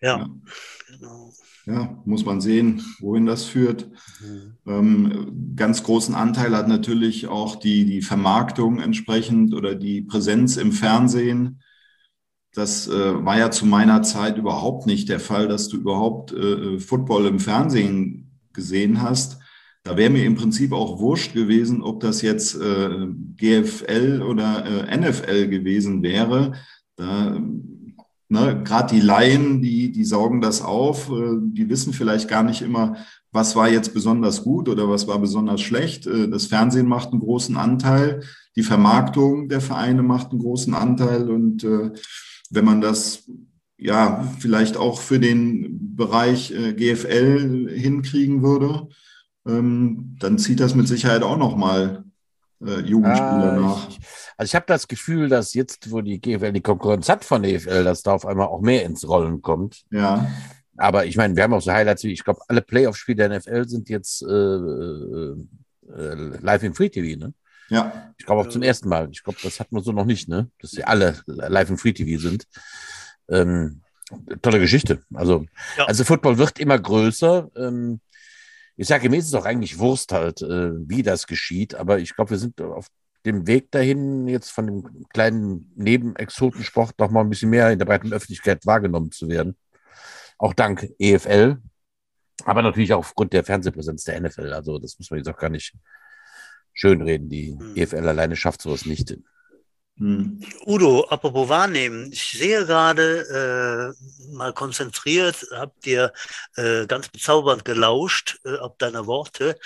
Ja, 0.00 0.18
Ja. 0.18 0.28
genau. 0.88 1.32
ja, 1.66 2.02
muss 2.04 2.24
man 2.24 2.40
sehen, 2.40 2.82
wohin 3.00 3.26
das 3.26 3.44
führt. 3.44 3.88
Mhm. 4.20 4.56
Ähm, 4.66 5.52
ganz 5.56 5.82
großen 5.82 6.14
Anteil 6.14 6.56
hat 6.56 6.68
natürlich 6.68 7.26
auch 7.26 7.56
die, 7.56 7.84
die 7.84 8.02
Vermarktung 8.02 8.80
entsprechend 8.80 9.52
oder 9.54 9.74
die 9.74 10.02
Präsenz 10.02 10.56
im 10.56 10.72
Fernsehen. 10.72 11.60
Das 12.54 12.86
äh, 12.86 13.24
war 13.24 13.36
ja 13.36 13.50
zu 13.50 13.66
meiner 13.66 14.02
Zeit 14.02 14.38
überhaupt 14.38 14.86
nicht 14.86 15.08
der 15.08 15.18
Fall, 15.18 15.48
dass 15.48 15.68
du 15.68 15.76
überhaupt 15.76 16.32
äh, 16.32 16.78
Football 16.78 17.26
im 17.26 17.40
Fernsehen 17.40 18.30
gesehen 18.52 19.02
hast. 19.02 19.40
da 19.82 19.96
wäre 19.96 20.10
mir 20.10 20.24
im 20.24 20.36
Prinzip 20.36 20.72
auch 20.72 21.00
wurscht 21.00 21.34
gewesen, 21.34 21.82
ob 21.82 22.00
das 22.00 22.22
jetzt 22.22 22.54
äh, 22.54 23.08
GFL 23.36 24.22
oder 24.22 24.64
äh, 24.88 24.96
NFL 24.96 25.48
gewesen 25.48 26.02
wäre. 26.02 26.52
Da, 26.96 27.40
ne, 28.28 28.62
Gerade 28.64 28.94
die 28.94 29.00
Laien, 29.00 29.60
die, 29.60 29.90
die 29.90 30.04
saugen 30.04 30.40
das 30.40 30.62
auf, 30.62 31.10
äh, 31.10 31.36
die 31.40 31.68
wissen 31.68 31.92
vielleicht 31.92 32.28
gar 32.28 32.44
nicht 32.44 32.62
immer, 32.62 32.96
was 33.32 33.56
war 33.56 33.68
jetzt 33.68 33.92
besonders 33.92 34.44
gut 34.44 34.68
oder 34.68 34.88
was 34.88 35.08
war 35.08 35.18
besonders 35.18 35.60
schlecht. 35.60 36.06
Äh, 36.06 36.28
das 36.28 36.46
Fernsehen 36.46 36.86
macht 36.86 37.10
einen 37.10 37.20
großen 37.20 37.56
Anteil, 37.56 38.22
die 38.56 38.62
Vermarktung 38.62 39.48
der 39.48 39.60
Vereine 39.60 40.04
macht 40.04 40.30
einen 40.30 40.40
großen 40.40 40.72
Anteil 40.72 41.28
und 41.28 41.64
äh, 41.64 41.90
wenn 42.54 42.64
man 42.64 42.80
das 42.80 43.24
ja 43.76 44.32
vielleicht 44.38 44.76
auch 44.76 45.00
für 45.00 45.18
den 45.18 45.96
Bereich 45.96 46.52
äh, 46.52 46.72
GFL 46.72 47.68
hinkriegen 47.70 48.42
würde, 48.42 48.88
ähm, 49.46 50.16
dann 50.20 50.38
zieht 50.38 50.60
das 50.60 50.74
mit 50.74 50.88
Sicherheit 50.88 51.22
auch 51.22 51.36
nochmal 51.36 52.04
äh, 52.64 52.80
Jugendspieler 52.80 53.52
ah, 53.52 53.60
nach. 53.60 53.88
Ich, 53.88 53.98
also 54.36 54.50
ich 54.50 54.54
habe 54.54 54.66
das 54.66 54.88
Gefühl, 54.88 55.28
dass 55.28 55.54
jetzt, 55.54 55.90
wo 55.90 56.00
die 56.00 56.20
GFL 56.20 56.52
die 56.52 56.60
Konkurrenz 56.60 57.08
hat 57.08 57.24
von 57.24 57.42
der 57.42 57.54
EFL, 57.54 57.84
dass 57.84 58.02
da 58.02 58.12
auf 58.12 58.26
einmal 58.26 58.46
auch 58.46 58.60
mehr 58.60 58.84
ins 58.84 59.06
Rollen 59.06 59.42
kommt. 59.42 59.84
Ja. 59.90 60.30
Aber 60.76 61.06
ich 61.06 61.16
meine, 61.16 61.36
wir 61.36 61.42
haben 61.42 61.54
auch 61.54 61.62
so 61.62 61.72
Highlights 61.72 62.04
wie, 62.04 62.12
ich 62.12 62.24
glaube, 62.24 62.40
alle 62.48 62.62
Playoff-Spiele 62.62 63.28
der 63.28 63.38
NFL 63.38 63.68
sind 63.68 63.88
jetzt 63.88 64.22
äh, 64.22 64.32
äh, 64.32 65.36
äh, 65.96 66.38
live 66.40 66.62
im 66.62 66.74
Free 66.74 66.88
TV, 66.88 67.18
ne? 67.18 67.34
Ja. 67.68 68.14
Ich 68.18 68.26
glaube 68.26 68.42
auch 68.42 68.48
zum 68.48 68.62
ersten 68.62 68.88
Mal. 68.88 69.08
Ich 69.10 69.22
glaube, 69.22 69.38
das 69.42 69.60
hat 69.60 69.72
man 69.72 69.82
so 69.82 69.92
noch 69.92 70.04
nicht, 70.04 70.28
ne? 70.28 70.50
Dass 70.60 70.72
sie 70.72 70.84
alle 70.84 71.20
live 71.26 71.70
im 71.70 71.78
Free 71.78 71.92
TV 71.92 72.20
sind. 72.20 72.46
Ähm, 73.28 73.82
tolle 74.42 74.60
Geschichte. 74.60 75.02
Also, 75.14 75.46
ja. 75.76 75.84
also 75.86 76.04
Football 76.04 76.38
wird 76.38 76.58
immer 76.58 76.78
größer. 76.78 77.50
Ähm, 77.56 78.00
ich 78.76 78.88
sage, 78.88 79.08
mir 79.08 79.18
ist 79.18 79.28
es 79.28 79.34
auch 79.34 79.44
eigentlich 79.44 79.78
Wurst 79.78 80.12
halt, 80.12 80.42
äh, 80.42 80.72
wie 80.88 81.02
das 81.02 81.26
geschieht, 81.26 81.74
aber 81.74 81.98
ich 81.98 82.14
glaube, 82.14 82.30
wir 82.30 82.38
sind 82.38 82.60
auf 82.60 82.88
dem 83.24 83.46
Weg 83.46 83.70
dahin, 83.70 84.26
jetzt 84.26 84.50
von 84.50 84.66
dem 84.66 85.06
kleinen 85.12 85.72
Nebenexotensport 85.76 86.98
noch 86.98 87.10
mal 87.10 87.20
ein 87.20 87.30
bisschen 87.30 87.50
mehr 87.50 87.70
in 87.70 87.78
der 87.78 87.86
breiten 87.86 88.12
Öffentlichkeit 88.12 88.66
wahrgenommen 88.66 89.12
zu 89.12 89.28
werden. 89.28 89.56
Auch 90.38 90.52
dank 90.52 90.88
EFL, 90.98 91.58
aber 92.44 92.62
natürlich 92.62 92.92
auch 92.92 92.98
aufgrund 92.98 93.32
der 93.32 93.44
Fernsehpräsenz 93.44 94.04
der 94.04 94.20
NFL. 94.20 94.52
Also, 94.52 94.78
das 94.78 94.98
muss 94.98 95.10
man 95.10 95.18
jetzt 95.18 95.28
auch 95.28 95.38
gar 95.38 95.50
nicht 95.50 95.74
schönreden. 96.74 97.28
Die 97.28 97.56
hm. 97.58 97.76
EFL 97.76 98.08
alleine 98.08 98.36
schafft 98.36 98.62
sowas 98.62 98.84
nicht. 98.84 99.16
Hm. 99.96 100.40
Udo, 100.66 101.04
apropos 101.04 101.48
wahrnehmen, 101.48 102.10
ich 102.12 102.36
sehe 102.36 102.66
gerade 102.66 103.94
äh, 104.02 104.32
mal 104.34 104.52
konzentriert, 104.52 105.46
habt 105.52 105.86
ihr 105.86 106.12
äh, 106.56 106.84
ganz 106.86 107.08
bezaubernd 107.08 107.64
gelauscht 107.64 108.40
äh, 108.44 108.56
auf 108.56 108.76
deine 108.78 109.06
Worte 109.06 109.56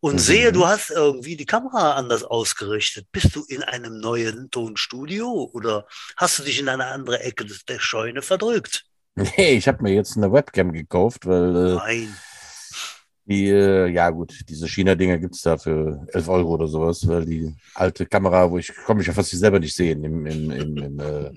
und 0.00 0.14
mhm. 0.14 0.18
sehe, 0.20 0.52
du 0.52 0.66
hast 0.66 0.90
irgendwie 0.90 1.36
die 1.36 1.44
Kamera 1.44 1.96
anders 1.96 2.24
ausgerichtet. 2.24 3.08
Bist 3.12 3.36
du 3.36 3.44
in 3.46 3.62
einem 3.62 4.00
neuen 4.00 4.50
Tonstudio 4.50 5.50
oder 5.52 5.86
hast 6.16 6.38
du 6.38 6.44
dich 6.44 6.58
in 6.58 6.70
eine 6.70 6.86
andere 6.86 7.20
Ecke 7.20 7.44
der 7.68 7.78
Scheune 7.78 8.22
verdrückt? 8.22 8.86
Nee, 9.36 9.52
ich 9.58 9.68
habe 9.68 9.80
mir 9.80 9.94
jetzt 9.94 10.16
eine 10.16 10.32
Webcam 10.32 10.72
gekauft, 10.72 11.24
weil 11.24 11.54
äh, 11.54 11.74
Nein. 11.74 12.16
Die, 13.26 13.48
äh, 13.48 13.88
ja 13.88 14.10
gut, 14.10 14.38
diese 14.48 14.68
China-Dinger 14.68 15.18
gibt 15.18 15.34
es 15.34 15.42
da 15.42 15.56
für 15.56 16.06
11 16.12 16.28
Euro 16.28 16.54
oder 16.54 16.66
sowas, 16.66 17.06
weil 17.08 17.24
die 17.24 17.54
alte 17.74 18.04
Kamera, 18.04 18.50
wo 18.50 18.58
ich 18.58 18.74
komme 18.84 19.00
ich 19.00 19.06
ja 19.06 19.14
fast 19.14 19.30
selber 19.30 19.58
nicht 19.58 19.74
sehen 19.74 20.04
im, 20.04 20.26
im, 20.26 20.50
im, 20.50 20.76
im 20.76 21.00
äh, 21.00 21.30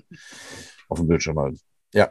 auf 0.88 0.98
dem 0.98 1.08
Bildschirm 1.08 1.38
halt. 1.38 1.58
Ja, 1.94 2.10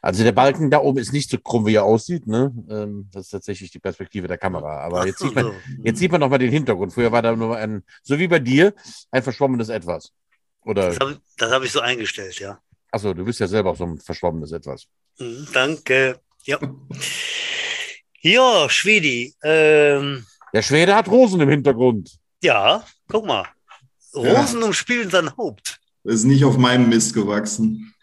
also 0.00 0.24
der 0.24 0.32
Balken 0.32 0.70
da 0.70 0.78
oben 0.78 0.98
ist 0.98 1.12
nicht 1.12 1.30
so 1.30 1.38
krumm, 1.38 1.66
wie 1.66 1.76
er 1.76 1.84
aussieht. 1.84 2.26
Ne? 2.26 2.52
Ähm, 2.68 3.08
das 3.12 3.26
ist 3.26 3.30
tatsächlich 3.30 3.70
die 3.70 3.78
Perspektive 3.78 4.26
der 4.26 4.38
Kamera. 4.38 4.80
Aber 4.80 5.06
jetzt 5.06 5.20
sieht 5.20 5.34
man, 5.34 5.52
jetzt 5.84 5.98
sieht 5.98 6.10
man 6.10 6.20
noch 6.20 6.28
mal 6.28 6.38
den 6.38 6.50
Hintergrund. 6.50 6.92
Früher 6.92 7.12
war 7.12 7.22
da 7.22 7.34
nur 7.36 7.56
ein, 7.56 7.84
so 8.02 8.18
wie 8.18 8.26
bei 8.26 8.40
dir, 8.40 8.74
ein 9.12 9.22
verschwommenes 9.22 9.68
Etwas. 9.68 10.12
Oder? 10.64 10.88
Das 10.88 10.98
habe 10.98 11.20
hab 11.40 11.62
ich 11.62 11.72
so 11.72 11.80
eingestellt, 11.80 12.38
ja. 12.40 12.58
Achso, 12.90 13.14
du 13.14 13.24
bist 13.24 13.40
ja 13.40 13.46
selber 13.46 13.70
auch 13.70 13.76
so 13.76 13.84
ein 13.84 13.98
verschwommenes 13.98 14.52
Etwas. 14.52 14.86
Mhm, 15.18 15.48
danke. 15.52 16.20
Ja. 16.44 16.58
Ja, 18.22 18.68
Schwedi. 18.68 19.34
Ähm, 19.42 20.24
der 20.52 20.62
Schwede 20.62 20.94
hat 20.94 21.08
Rosen 21.08 21.40
im 21.40 21.48
Hintergrund. 21.48 22.18
Ja, 22.42 22.84
guck 23.08 23.26
mal. 23.26 23.46
Rosen 24.14 24.60
ja. 24.60 24.66
umspielen 24.66 25.10
sein 25.10 25.36
Haupt. 25.36 25.80
Das 26.04 26.16
ist 26.16 26.24
nicht 26.24 26.44
auf 26.44 26.56
meinem 26.56 26.88
Mist 26.88 27.14
gewachsen. 27.14 27.94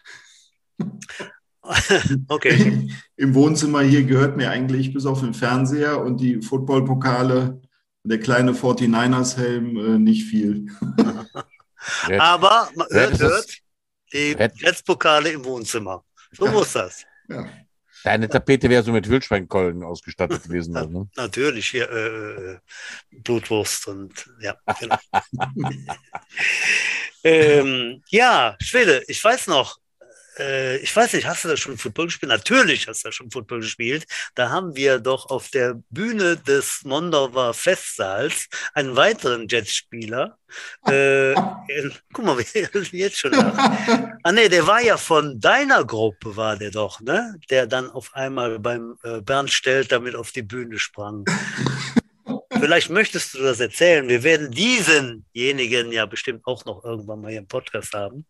okay. 2.28 2.88
Im 3.16 3.34
Wohnzimmer 3.34 3.82
hier 3.82 4.04
gehört 4.04 4.36
mir 4.36 4.50
eigentlich 4.50 4.92
bis 4.92 5.06
auf 5.06 5.20
den 5.20 5.34
Fernseher 5.34 6.00
und 6.00 6.20
die 6.20 6.40
Footballpokale 6.42 7.60
und 8.02 8.10
der 8.10 8.20
kleine 8.20 8.52
49ers-Helm 8.52 9.76
äh, 9.76 9.98
nicht 9.98 10.24
viel. 10.24 10.66
Aber 12.18 12.68
man 12.74 12.86
hört, 12.90 13.18
hört 13.18 13.58
die 14.12 14.34
Netzpokale 14.34 15.30
im 15.30 15.44
Wohnzimmer. 15.44 16.04
So 16.32 16.46
ja. 16.46 16.52
muss 16.52 16.72
das. 16.72 17.04
Ja. 17.28 17.46
Deine 18.04 18.28
Tapete 18.28 18.70
wäre 18.70 18.82
so 18.82 18.92
mit 18.92 19.08
Wildschweinkollen 19.08 19.82
ausgestattet 19.82 20.42
gewesen. 20.44 20.72
Na, 20.72 20.86
ne? 20.86 21.08
Natürlich, 21.16 21.68
hier, 21.68 21.90
äh, 21.90 22.58
Blutwurst 23.10 23.88
und 23.88 24.26
ja, 24.40 24.56
genau. 24.78 24.96
ähm, 27.24 28.02
ja, 28.08 28.56
Schwede, 28.60 29.02
ich 29.08 29.22
weiß 29.22 29.48
noch, 29.48 29.78
äh, 30.38 30.76
ich 30.78 30.94
weiß 30.94 31.12
nicht, 31.12 31.26
hast 31.26 31.44
du 31.44 31.48
da 31.48 31.56
schon 31.56 31.78
Football 31.78 32.06
gespielt? 32.06 32.30
Natürlich 32.30 32.88
hast 32.88 33.04
du 33.04 33.08
da 33.08 33.12
schon 33.12 33.30
Football 33.30 33.60
gespielt. 33.60 34.06
Da 34.34 34.50
haben 34.50 34.76
wir 34.76 34.98
doch 34.98 35.30
auf 35.30 35.48
der 35.48 35.80
Bühne 35.90 36.36
des 36.36 36.80
Mondorfer 36.84 37.54
Festsaals 37.54 38.48
einen 38.74 38.96
weiteren 38.96 39.48
Jetspieler. 39.48 40.38
Äh, 40.86 41.34
guck 42.12 42.24
mal, 42.24 42.38
jetzt 42.92 43.18
schon 43.18 43.32
nach. 43.32 43.56
Ah 44.22 44.32
nee, 44.32 44.48
der 44.48 44.66
war 44.66 44.80
ja 44.80 44.96
von 44.96 45.40
deiner 45.40 45.84
Gruppe, 45.84 46.36
war 46.36 46.56
der 46.56 46.70
doch, 46.70 47.00
ne? 47.00 47.36
Der 47.50 47.66
dann 47.66 47.90
auf 47.90 48.14
einmal 48.14 48.58
beim 48.58 48.96
äh, 49.02 49.20
Bernd 49.20 49.50
Stelt 49.50 49.92
damit 49.92 50.14
auf 50.14 50.32
die 50.32 50.42
Bühne 50.42 50.78
sprang. 50.78 51.24
Vielleicht 52.60 52.90
möchtest 52.90 53.34
du 53.34 53.38
das 53.38 53.60
erzählen. 53.60 54.08
Wir 54.08 54.22
werden 54.22 54.50
diesenjenigen 54.50 55.92
ja 55.92 56.06
bestimmt 56.06 56.46
auch 56.46 56.64
noch 56.64 56.84
irgendwann 56.84 57.20
mal 57.20 57.30
hier 57.30 57.40
im 57.40 57.46
Podcast 57.46 57.92
haben. 57.94 58.26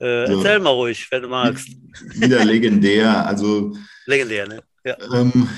Äh, 0.00 0.26
so. 0.26 0.38
Erzähl 0.38 0.60
mal 0.60 0.70
ruhig, 0.70 1.06
wenn 1.10 1.22
du 1.22 1.28
magst. 1.28 1.68
Wieder 2.14 2.44
legendär. 2.44 3.26
Also, 3.26 3.76
legendär, 4.06 4.46
ne? 4.46 4.62
Ja. 4.84 4.96
Ähm, 5.14 5.48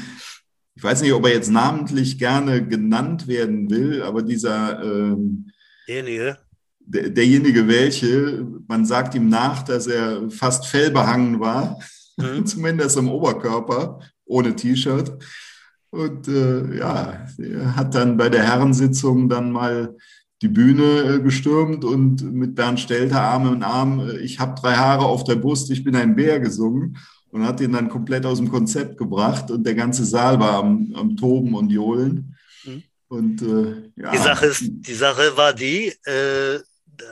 ich 0.75 0.83
weiß 0.83 1.03
nicht, 1.03 1.13
ob 1.13 1.27
er 1.27 1.35
jetzt 1.35 1.51
namentlich 1.51 2.19
gerne 2.19 2.67
genannt 2.67 3.29
werden 3.29 3.69
will, 3.71 4.03
aber 4.03 4.23
dieser. 4.23 4.83
Ähm, 4.83 5.51
derjenige. 5.87 6.39
Der, 6.79 7.11
derjenige 7.11 7.69
welche, 7.69 8.47
man 8.67 8.85
sagt 8.85 9.15
ihm 9.15 9.29
nach, 9.29 9.63
dass 9.63 9.87
er 9.87 10.31
fast 10.31 10.67
fellbehangen 10.67 11.39
war, 11.39 11.79
mhm. 12.17 12.47
zumindest 12.47 12.97
im 12.97 13.11
Oberkörper, 13.11 14.01
ohne 14.25 14.57
T-Shirt. 14.57 15.13
Und 15.91 16.29
äh, 16.29 16.79
ja, 16.79 17.27
er 17.39 17.77
hat 17.77 17.95
dann 17.95 18.17
bei 18.17 18.29
der 18.29 18.45
Herrensitzung 18.45 19.29
dann 19.29 19.51
mal 19.51 19.97
die 20.43 20.49
Bühne 20.49 21.17
äh, 21.17 21.21
gestürmt 21.21 21.85
und 21.85 22.23
mit 22.33 22.55
Bernd 22.55 22.81
Stelter 22.81 23.21
Arm 23.21 23.53
in 23.53 23.63
Arm, 23.63 24.09
äh, 24.09 24.19
ich 24.19 24.39
habe 24.39 24.59
drei 24.61 24.75
Haare 24.75 25.05
auf 25.05 25.25
der 25.25 25.37
Brust, 25.37 25.71
ich 25.71 25.85
bin 25.85 25.97
ein 25.97 26.15
Bär 26.15 26.41
gesungen 26.41 26.97
und 27.31 27.45
hat 27.45 27.61
ihn 27.61 27.73
dann 27.73 27.89
komplett 27.89 28.25
aus 28.25 28.39
dem 28.39 28.51
Konzept 28.51 28.97
gebracht 28.97 29.51
und 29.51 29.65
der 29.65 29.75
ganze 29.75 30.05
Saal 30.05 30.39
war 30.41 30.61
am, 30.61 30.93
am 30.95 31.17
Toben 31.17 31.55
und 31.55 31.71
Johlen. 31.71 32.37
Mhm. 32.65 32.83
Und 33.09 33.43
äh, 33.43 33.91
ja. 33.97 34.13
Die 34.13 34.19
Sache, 34.19 34.47
ist, 34.47 34.63
die 34.65 34.95
Sache 34.95 35.37
war 35.37 35.53
die, 35.53 35.93
äh, 36.05 36.61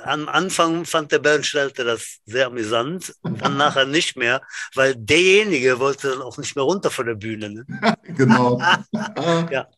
am 0.04 0.28
Anfang 0.28 0.84
fand 0.84 1.12
der 1.12 1.18
Bernstelter 1.18 1.84
das 1.84 2.18
sehr 2.26 2.46
amüsant, 2.46 3.14
dann 3.22 3.56
nachher 3.56 3.86
nicht 3.86 4.16
mehr, 4.16 4.42
weil 4.74 4.94
derjenige 4.94 5.78
wollte 5.78 6.10
dann 6.10 6.22
auch 6.22 6.38
nicht 6.38 6.56
mehr 6.56 6.64
runter 6.64 6.90
von 6.90 7.06
der 7.06 7.14
Bühne. 7.14 7.50
Ne? 7.50 7.66
genau. 8.16 8.58
ja. 9.50 9.68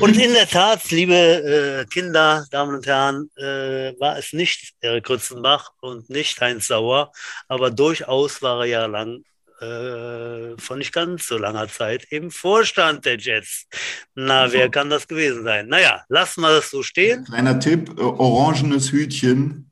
Und 0.00 0.16
in 0.16 0.32
der 0.32 0.48
Tat, 0.48 0.90
liebe 0.90 1.14
äh, 1.14 1.84
Kinder, 1.86 2.46
Damen 2.50 2.76
und 2.76 2.86
Herren, 2.86 3.30
äh, 3.36 3.98
war 3.98 4.18
es 4.18 4.32
nicht 4.32 4.74
Erik 4.80 5.04
Grützenbach 5.04 5.72
und 5.80 6.08
nicht 6.10 6.40
Heinz 6.40 6.66
Sauer, 6.66 7.12
aber 7.48 7.70
durchaus 7.70 8.42
war 8.42 8.60
er 8.60 8.66
ja 8.66 8.86
lang 8.86 9.24
äh, 9.60 10.58
von 10.58 10.78
nicht 10.78 10.92
ganz 10.92 11.28
so 11.28 11.38
langer 11.38 11.68
Zeit 11.68 12.06
im 12.10 12.30
Vorstand 12.30 13.04
der 13.04 13.18
Jets. 13.18 13.66
Na, 14.14 14.50
wer 14.52 14.68
kann 14.68 14.90
das 14.90 15.06
gewesen 15.06 15.44
sein? 15.44 15.68
Naja, 15.68 16.04
lassen 16.08 16.40
wir 16.42 16.50
das 16.50 16.70
so 16.70 16.82
stehen. 16.82 17.24
Kleiner 17.24 17.58
Tipp: 17.60 17.90
äh, 17.98 18.02
orangenes 18.02 18.92
Hütchen. 18.92 19.70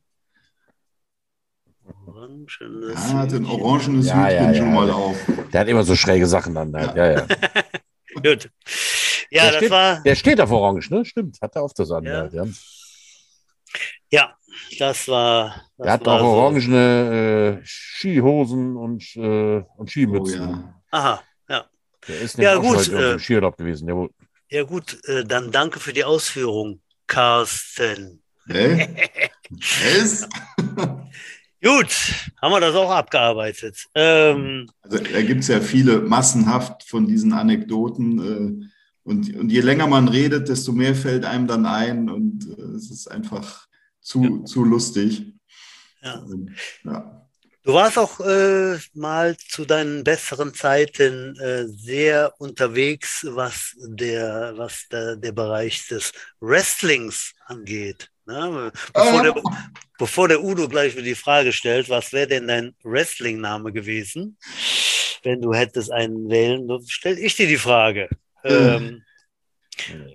Orangenes 2.07 2.95
ja, 2.95 3.19
hat 3.19 3.33
ein 3.33 3.45
orangenes 3.45 4.07
ja, 4.07 4.27
Hütchen 4.27 4.55
ja, 4.55 4.55
schon 4.55 4.75
mal 4.75 4.91
auf. 4.91 5.17
Der 5.53 5.61
hat 5.61 5.69
immer 5.69 5.85
so 5.85 5.97
schräge 5.97 6.27
Sachen 6.27 6.55
dann. 6.55 6.75
Halt. 6.75 6.97
Ja, 6.97 7.13
ja. 7.13 7.27
Gut. 8.15 8.51
Ja, 9.31 9.45
der 9.45 9.51
das 9.51 9.57
steht, 9.57 9.71
war. 9.71 10.03
Der 10.03 10.15
steht 10.15 10.41
auf 10.41 10.51
Orange, 10.51 10.91
ne? 10.91 11.05
Stimmt, 11.05 11.41
hat 11.41 11.57
er 11.57 11.63
auf 11.63 11.73
das 11.75 11.91
an. 11.91 12.05
Ja. 12.05 12.29
Ja. 14.11 14.37
Das 14.79 15.09
war. 15.09 15.63
Das 15.79 15.87
er 15.87 15.93
hat 15.95 16.09
auch 16.09 16.21
so. 16.21 16.27
orangene 16.27 17.61
äh, 17.61 17.65
Skihosen 17.65 18.77
und, 18.77 19.05
äh, 19.17 19.63
und 19.77 19.91
Skimützen. 19.91 20.41
Oh, 20.41 20.53
ja. 20.53 20.83
Aha, 20.91 21.23
ja. 21.49 21.65
Der 22.09 22.21
ist 22.21 22.39
ja, 22.39 22.57
gut, 22.57 22.89
äh, 22.89 23.13
im 23.13 23.19
Skiurlaub 23.19 23.57
gewesen, 23.57 23.89
jawohl. 23.89 24.11
Ja 24.51 24.65
gut, 24.65 24.99
äh, 25.09 25.25
dann 25.25 25.51
danke 25.51 25.81
für 25.81 25.93
die 25.93 26.05
Ausführung, 26.05 26.81
Carsten. 27.07 28.23
Hä? 28.49 28.89
Was? 29.51 30.29
Gut, 31.63 31.95
haben 32.41 32.53
wir 32.53 32.61
das 32.61 32.75
auch 32.75 32.91
abgearbeitet. 32.91 33.87
Ähm, 33.95 34.69
Also 34.83 34.99
da 34.99 35.23
gibt 35.23 35.43
es 35.43 35.49
ja 35.49 35.61
viele 35.61 36.01
massenhaft 36.01 36.83
von 36.83 37.07
diesen 37.07 37.33
Anekdoten. 37.33 38.19
Äh, 38.63 38.69
und, 39.05 39.35
und 39.37 39.51
je 39.51 39.61
länger 39.61 39.87
man 39.87 40.09
redet, 40.09 40.49
desto 40.49 40.73
mehr 40.73 40.95
fällt 40.95 41.25
einem 41.25 41.47
dann 41.47 41.65
ein. 41.65 42.11
Und 42.11 42.49
äh, 42.59 42.63
es 42.77 42.91
ist 42.91 43.09
einfach 43.09 43.69
zu, 44.03 44.43
zu 44.45 44.65
lustig. 44.65 45.23
ja. 46.03 46.23
Ja. 46.85 47.19
Du 47.65 47.75
warst 47.75 47.97
auch 47.97 48.19
äh, 48.19 48.77
mal 48.93 49.37
zu 49.37 49.65
deinen 49.65 50.03
besseren 50.03 50.53
Zeiten 50.53 51.37
äh, 51.39 51.65
sehr 51.69 52.35
unterwegs, 52.41 53.25
was 53.29 53.77
der, 53.87 54.55
was 54.57 54.89
der, 54.91 55.15
der 55.15 55.31
Bereich 55.31 55.87
des 55.87 56.11
Wrestlings 56.41 57.33
angeht. 57.47 58.11
Ne? 58.27 58.73
Bevor, 58.93 59.13
ja. 59.15 59.23
der, 59.23 59.43
bevor 59.97 60.27
der 60.27 60.43
Udo 60.43 60.69
gleich 60.69 60.95
wieder 60.95 61.05
die 61.05 61.15
Frage 61.15 61.53
stellt, 61.53 61.89
was 61.89 62.13
wäre 62.13 62.27
denn 62.27 62.49
dein 62.49 62.75
Wrestling-Name 62.83 63.73
gewesen, 63.73 64.37
wenn 65.23 65.41
du 65.41 65.55
hättest 65.55 65.93
einen 65.93 66.29
wählen, 66.29 66.67
dann 66.67 66.85
stelle 66.89 67.21
ich 67.21 67.37
dir 67.37 67.47
die 67.47 67.59
Frage. 67.59 68.09
Ähm, 68.43 69.05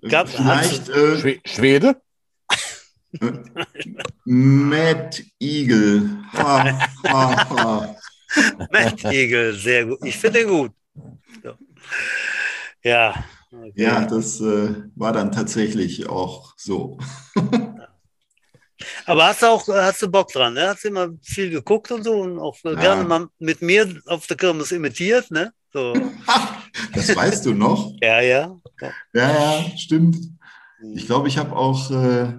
Gab- 0.09 0.27
Vielleicht 0.27 0.89
äh, 0.89 1.17
Schwe 1.17 1.39
Schwede? 1.45 2.01
Mad 4.25 5.23
Eagle. 5.39 6.09
Ha, 6.33 6.89
ha, 7.03 7.49
ha. 7.49 7.95
Matt 8.71 9.03
Eagle, 9.05 9.53
sehr 9.53 9.85
gut. 9.85 9.99
Ich 10.03 10.17
finde 10.17 10.41
ihn 10.41 10.47
gut. 10.49 10.71
Ja. 12.83 13.15
okay. 13.51 13.71
Ja, 13.75 14.05
das 14.05 14.39
äh, 14.41 14.83
war 14.95 15.13
dann 15.13 15.31
tatsächlich 15.31 16.09
auch 16.09 16.53
so. 16.57 16.97
Aber 19.05 19.25
hast 19.27 19.41
du 19.41 19.47
auch, 19.47 19.67
hast 19.67 20.01
du 20.01 20.07
Bock 20.09 20.31
dran, 20.31 20.53
ne? 20.53 20.67
Hast 20.67 20.83
du 20.83 20.89
immer 20.89 21.09
viel 21.21 21.49
geguckt 21.49 21.91
und 21.91 22.03
so 22.03 22.21
und 22.21 22.37
auch 22.39 22.57
Ja. 22.63 22.75
gerne 22.75 23.03
mal 23.03 23.27
mit 23.39 23.61
mir 23.61 24.01
auf 24.05 24.27
der 24.27 24.37
Kirmes 24.37 24.71
imitiert, 24.71 25.31
ne? 25.31 25.51
So. 25.73 25.93
Das 26.93 27.15
weißt 27.15 27.45
du 27.47 27.53
noch? 27.53 27.91
Ja, 28.01 28.21
ja. 28.21 28.55
Ja, 29.13 29.31
ja, 29.61 29.77
stimmt. 29.77 30.15
Ich 30.93 31.07
glaube, 31.07 31.27
ich 31.27 31.37
habe 31.39 31.55
auch 31.55 31.89
äh, 31.89 32.33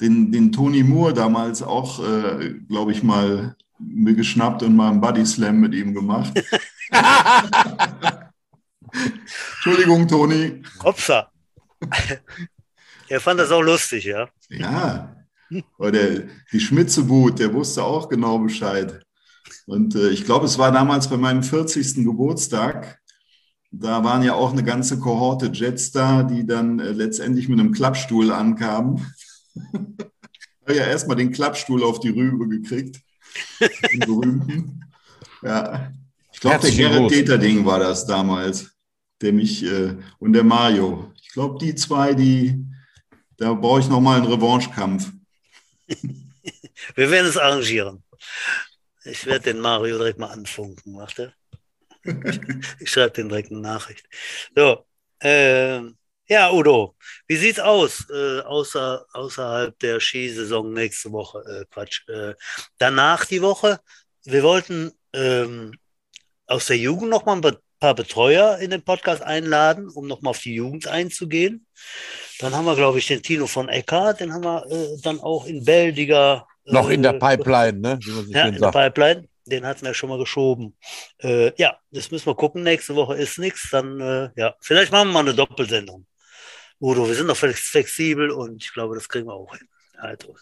den, 0.00 0.32
den 0.32 0.52
Tony 0.52 0.82
Moore 0.82 1.14
damals 1.14 1.62
auch, 1.62 2.04
äh, 2.04 2.54
glaube 2.68 2.92
ich, 2.92 3.02
mal 3.02 3.56
mir 3.78 4.14
geschnappt 4.14 4.62
und 4.62 4.76
mal 4.76 4.90
einen 4.90 5.00
Body 5.00 5.24
Slam 5.26 5.60
mit 5.60 5.74
ihm 5.74 5.94
gemacht. 5.94 6.32
Entschuldigung, 9.56 10.06
Toni. 10.06 10.62
Hopsa. 10.82 11.30
Er 13.08 13.20
fand 13.20 13.40
das 13.40 13.50
auch 13.50 13.62
lustig, 13.62 14.04
ja. 14.04 14.28
Ja, 14.48 15.14
oder 15.78 16.20
die 16.52 16.60
Schmitzebut, 16.60 17.38
der 17.38 17.52
wusste 17.52 17.82
auch 17.82 18.08
genau 18.08 18.38
Bescheid. 18.38 19.02
Und 19.66 19.94
äh, 19.94 20.08
ich 20.10 20.24
glaube, 20.24 20.46
es 20.46 20.58
war 20.58 20.72
damals 20.72 21.08
bei 21.08 21.16
meinem 21.16 21.42
40. 21.42 22.04
Geburtstag. 22.04 23.00
Da 23.70 24.04
waren 24.04 24.22
ja 24.22 24.34
auch 24.34 24.52
eine 24.52 24.62
ganze 24.62 25.00
Kohorte 25.00 25.50
Jets 25.52 25.90
da, 25.90 26.22
die 26.22 26.46
dann 26.46 26.78
äh, 26.78 26.92
letztendlich 26.92 27.48
mit 27.48 27.58
einem 27.58 27.72
Klappstuhl 27.72 28.30
ankamen. 28.30 29.04
Ich 29.54 30.68
habe 30.68 30.78
ja 30.78 30.86
erstmal 30.86 31.16
den 31.16 31.30
Klappstuhl 31.30 31.84
auf 31.84 32.00
die 32.00 32.08
Rübe 32.08 32.48
gekriegt. 32.48 33.00
Den 33.60 34.00
berühmten. 34.00 34.84
Ja. 35.42 35.92
Ich 36.32 36.40
glaube, 36.40 36.60
der 36.60 36.70
Gerrit. 36.70 37.10
Deterding 37.10 37.64
war 37.64 37.78
das 37.78 38.06
damals, 38.06 38.74
der 39.20 39.32
mich 39.32 39.62
äh, 39.62 39.96
und 40.18 40.32
der 40.32 40.44
Mario. 40.44 41.12
Ich 41.22 41.30
glaube, 41.30 41.58
die 41.58 41.74
zwei, 41.74 42.14
die, 42.14 42.64
da 43.36 43.52
brauche 43.52 43.80
ich 43.80 43.88
nochmal 43.88 44.20
einen 44.20 44.32
Revanchekampf. 44.32 45.12
Wir 46.94 47.10
werden 47.10 47.26
es 47.26 47.36
arrangieren. 47.36 48.02
Ich 49.04 49.26
werde 49.26 49.52
den 49.52 49.60
Mario 49.60 49.98
direkt 49.98 50.18
mal 50.18 50.30
anfunken, 50.30 50.96
warte. 50.96 51.34
Ich, 52.04 52.40
ich 52.80 52.90
schreibe 52.90 53.12
den 53.12 53.28
direkt 53.28 53.50
eine 53.50 53.60
Nachricht. 53.60 54.06
So, 54.54 54.86
ähm, 55.20 55.96
ja, 56.28 56.50
Udo, 56.50 56.96
wie 57.26 57.36
sieht's 57.36 57.58
aus 57.58 58.06
äh, 58.10 58.40
außer, 58.40 59.04
außerhalb 59.12 59.78
der 59.78 60.00
Skisaison 60.00 60.72
nächste 60.72 61.12
Woche? 61.12 61.38
Äh, 61.40 61.64
Quatsch. 61.70 62.08
Äh, 62.08 62.34
danach 62.78 63.24
die 63.26 63.42
Woche. 63.42 63.80
Wir 64.24 64.42
wollten 64.42 64.92
ähm, 65.12 65.72
aus 66.46 66.66
der 66.66 66.78
Jugend 66.78 67.10
noch 67.10 67.26
mal 67.26 67.36
ein 67.36 67.56
paar 67.78 67.94
Betreuer 67.94 68.58
in 68.58 68.70
den 68.70 68.82
Podcast 68.82 69.22
einladen, 69.22 69.88
um 69.90 70.06
noch 70.06 70.22
mal 70.22 70.30
auf 70.30 70.40
die 70.40 70.54
Jugend 70.54 70.88
einzugehen. 70.88 71.66
Dann 72.38 72.54
haben 72.54 72.64
wir, 72.64 72.74
glaube 72.74 72.98
ich, 72.98 73.06
den 73.06 73.22
Tino 73.22 73.46
von 73.46 73.68
Eckhardt, 73.68 74.20
den 74.20 74.32
haben 74.32 74.44
wir 74.44 74.64
äh, 74.70 75.00
dann 75.02 75.20
auch 75.20 75.44
in 75.46 75.64
Beldiger. 75.64 76.46
Noch 76.64 76.88
in 76.88 77.02
der 77.02 77.14
äh, 77.14 77.18
Pipeline, 77.18 77.78
ne? 77.78 77.98
Ja, 78.28 78.46
in 78.46 78.52
der 78.52 78.60
sagt. 78.60 78.74
Pipeline. 78.74 79.28
Den 79.46 79.66
hatten 79.66 79.84
wir 79.84 79.92
schon 79.92 80.08
mal 80.08 80.18
geschoben. 80.18 80.74
Äh, 81.18 81.52
ja, 81.60 81.78
das 81.90 82.10
müssen 82.10 82.24
wir 82.24 82.34
gucken. 82.34 82.62
Nächste 82.62 82.94
Woche 82.94 83.14
ist 83.16 83.38
nichts. 83.38 83.68
Dann, 83.70 84.00
äh, 84.00 84.30
ja, 84.36 84.54
vielleicht 84.60 84.90
machen 84.90 85.08
wir 85.08 85.12
mal 85.12 85.20
eine 85.20 85.34
Doppelsendung. 85.34 86.06
Udo, 86.84 87.08
wir 87.08 87.14
sind 87.14 87.28
noch 87.28 87.36
flex- 87.38 87.70
flexibel 87.70 88.30
und 88.30 88.62
ich 88.62 88.70
glaube, 88.74 88.94
das 88.94 89.08
kriegen 89.08 89.26
wir 89.26 89.32
auch 89.32 89.56
hin. 89.56 89.66
Also. 89.96 90.36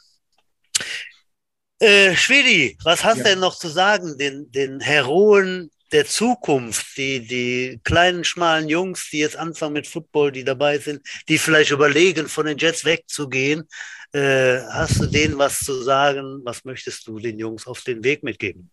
Äh, 1.78 2.16
Schwedi, 2.16 2.76
was 2.82 3.04
hast 3.04 3.18
Ja. 3.18 3.22
du 3.22 3.30
denn 3.30 3.38
noch 3.38 3.56
zu 3.56 3.68
sagen? 3.68 4.18
Den, 4.18 4.50
den 4.50 4.80
Heroen 4.80 5.70
der 5.92 6.04
Zukunft, 6.04 6.96
die, 6.96 7.24
die 7.24 7.80
kleinen, 7.84 8.24
schmalen 8.24 8.68
Jungs, 8.68 9.08
die 9.10 9.18
jetzt 9.18 9.36
anfangen 9.36 9.74
mit 9.74 9.86
Football, 9.86 10.32
die 10.32 10.42
dabei 10.42 10.78
sind, 10.78 11.00
die 11.28 11.38
vielleicht 11.38 11.70
überlegen, 11.70 12.26
von 12.26 12.46
den 12.46 12.58
Jets 12.58 12.84
wegzugehen. 12.84 13.62
Äh, 14.12 14.62
hast 14.72 14.98
du 15.00 15.06
denen 15.06 15.38
was 15.38 15.60
zu 15.60 15.80
sagen? 15.82 16.40
Was 16.42 16.64
möchtest 16.64 17.06
du 17.06 17.20
den 17.20 17.38
Jungs 17.38 17.68
auf 17.68 17.82
den 17.82 18.02
Weg 18.02 18.24
mitgeben? 18.24 18.68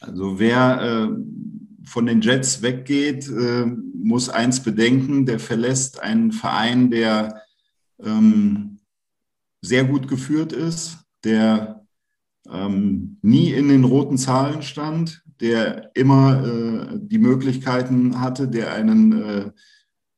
Also 0.00 0.36
wer 0.36 0.80
äh, 0.82 1.16
von 1.84 2.06
den 2.06 2.20
Jets 2.20 2.62
weggeht, 2.62 3.28
äh, 3.28 3.66
muss 3.66 4.28
eins 4.28 4.62
bedenken, 4.62 5.26
der 5.26 5.38
verlässt 5.38 6.00
einen 6.00 6.32
Verein, 6.32 6.90
der 6.90 7.42
ähm, 8.02 8.78
sehr 9.60 9.84
gut 9.84 10.08
geführt 10.08 10.52
ist, 10.52 10.98
der 11.24 11.86
ähm, 12.50 13.18
nie 13.22 13.52
in 13.52 13.68
den 13.68 13.84
roten 13.84 14.18
Zahlen 14.18 14.62
stand, 14.62 15.22
der 15.40 15.90
immer 15.94 16.44
äh, 16.44 16.98
die 17.00 17.18
Möglichkeiten 17.18 18.20
hatte, 18.20 18.48
der 18.48 18.72
einen 18.72 19.12
äh, 19.12 19.50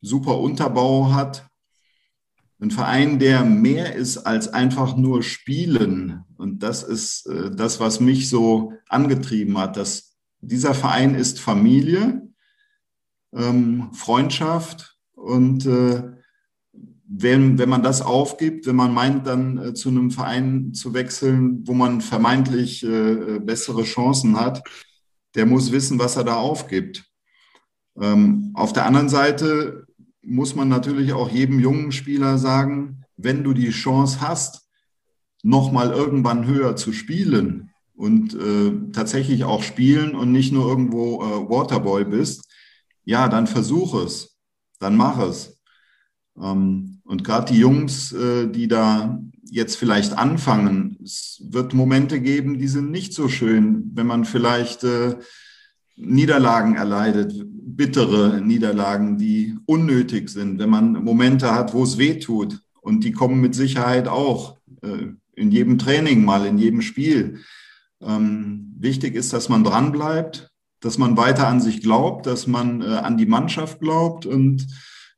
super 0.01 0.39
Unterbau 0.39 1.13
hat. 1.13 1.47
Ein 2.59 2.71
Verein, 2.71 3.19
der 3.19 3.45
mehr 3.45 3.95
ist 3.95 4.19
als 4.19 4.49
einfach 4.49 4.97
nur 4.97 5.23
Spielen. 5.23 6.25
Und 6.37 6.63
das 6.63 6.83
ist 6.83 7.27
äh, 7.27 7.51
das, 7.55 7.81
was 7.81 8.01
mich 8.01 8.29
so 8.29 8.73
angetrieben 8.89 9.59
hat. 9.59 9.77
Dass 9.77 10.06
dieser 10.41 10.75
Verein 10.75 11.15
ist 11.15 11.41
Familie, 11.41 12.23
ähm, 13.35 13.91
Freundschaft 13.93 14.97
und 15.13 15.67
äh, 15.67 16.03
wenn, 17.09 17.59
wenn 17.59 17.69
man 17.69 17.83
das 17.83 18.03
aufgibt, 18.03 18.67
wenn 18.67 18.77
man 18.77 18.93
meint, 18.93 19.27
dann 19.27 19.59
äh, 19.59 19.75
zu 19.75 19.89
einem 19.89 20.11
Verein 20.11 20.75
zu 20.75 20.93
wechseln, 20.93 21.67
wo 21.67 21.73
man 21.73 22.01
vermeintlich 22.01 22.83
äh, 22.85 23.39
bessere 23.39 23.85
Chancen 23.85 24.39
hat, 24.39 24.63
der 25.35 25.47
muss 25.47 25.71
wissen, 25.71 25.99
was 25.99 26.17
er 26.17 26.25
da 26.25 26.37
aufgibt. 26.37 27.05
Ähm, 28.01 28.51
auf 28.55 28.73
der 28.73 28.87
anderen 28.87 29.09
Seite 29.09 29.87
muss 30.23 30.57
man 30.57 30.69
natürlich 30.69 31.13
auch 31.13 31.31
jedem 31.31 31.61
jungen 31.61 31.93
Spieler 31.93 32.39
sagen, 32.39 33.05
wenn 33.17 33.45
du 33.45 33.53
die 33.53 33.71
Chance 33.71 34.21
hast, 34.21 34.69
nochmal 35.43 35.93
irgendwann 35.93 36.47
höher 36.47 36.75
zu 36.75 36.93
spielen 36.93 37.71
und 37.97 38.35
äh, 38.35 38.93
tatsächlich 38.93 39.45
auch 39.45 39.63
spielen 39.63 40.15
und 40.15 40.31
nicht 40.31 40.53
nur 40.53 40.69
irgendwo 40.69 41.23
äh, 41.23 41.51
Waterboy 41.51 42.05
bist, 42.05 42.45
ja, 43.05 43.29
dann 43.29 43.47
versuch 43.47 43.95
es, 44.05 44.37
dann 44.79 44.97
mach 44.97 45.19
es. 45.19 45.61
Ähm, 46.41 47.01
und 47.05 47.25
gerade 47.25 47.53
die 47.53 47.59
Jungs, 47.59 48.13
äh, 48.13 48.49
die 48.49 48.69
da 48.69 49.19
jetzt 49.49 49.77
vielleicht 49.77 50.19
anfangen, 50.19 50.99
es 51.03 51.43
wird 51.49 51.73
Momente 51.73 52.21
geben, 52.21 52.59
die 52.59 52.69
sind 52.69 52.91
nicht 52.91 53.15
so 53.15 53.29
schön, 53.29 53.91
wenn 53.95 54.07
man 54.07 54.25
vielleicht 54.25 54.85
äh, 54.85 55.17
Niederlagen 55.97 56.75
erleidet, 56.75 57.33
bittere 57.47 58.41
Niederlagen, 58.41 59.17
die 59.17 59.57
unnötig 59.67 60.29
sind, 60.29 60.59
wenn 60.59 60.69
man 60.69 60.93
Momente 60.93 61.55
hat, 61.55 61.73
wo 61.73 61.85
es 61.85 61.97
weh 61.97 62.19
tut. 62.19 62.61
Und 62.81 63.05
die 63.05 63.13
kommen 63.13 63.41
mit 63.41 63.55
Sicherheit 63.55 64.07
auch 64.09 64.59
äh, 64.83 65.09
in 65.35 65.51
jedem 65.51 65.79
Training 65.79 66.25
mal, 66.25 66.45
in 66.45 66.59
jedem 66.59 66.83
Spiel. 66.83 67.41
Ähm, 68.03 68.75
wichtig 68.79 69.15
ist, 69.15 69.33
dass 69.33 69.49
man 69.49 69.65
dranbleibt, 69.65 70.51
dass 70.81 70.99
man 70.99 71.17
weiter 71.17 71.49
an 71.49 71.61
sich 71.61 71.81
glaubt, 71.81 72.27
dass 72.27 72.47
man 72.47 72.83
äh, 72.83 72.87
an 72.87 73.17
die 73.17 73.27
Mannschaft 73.27 73.81
glaubt 73.81 74.27
und 74.27 74.67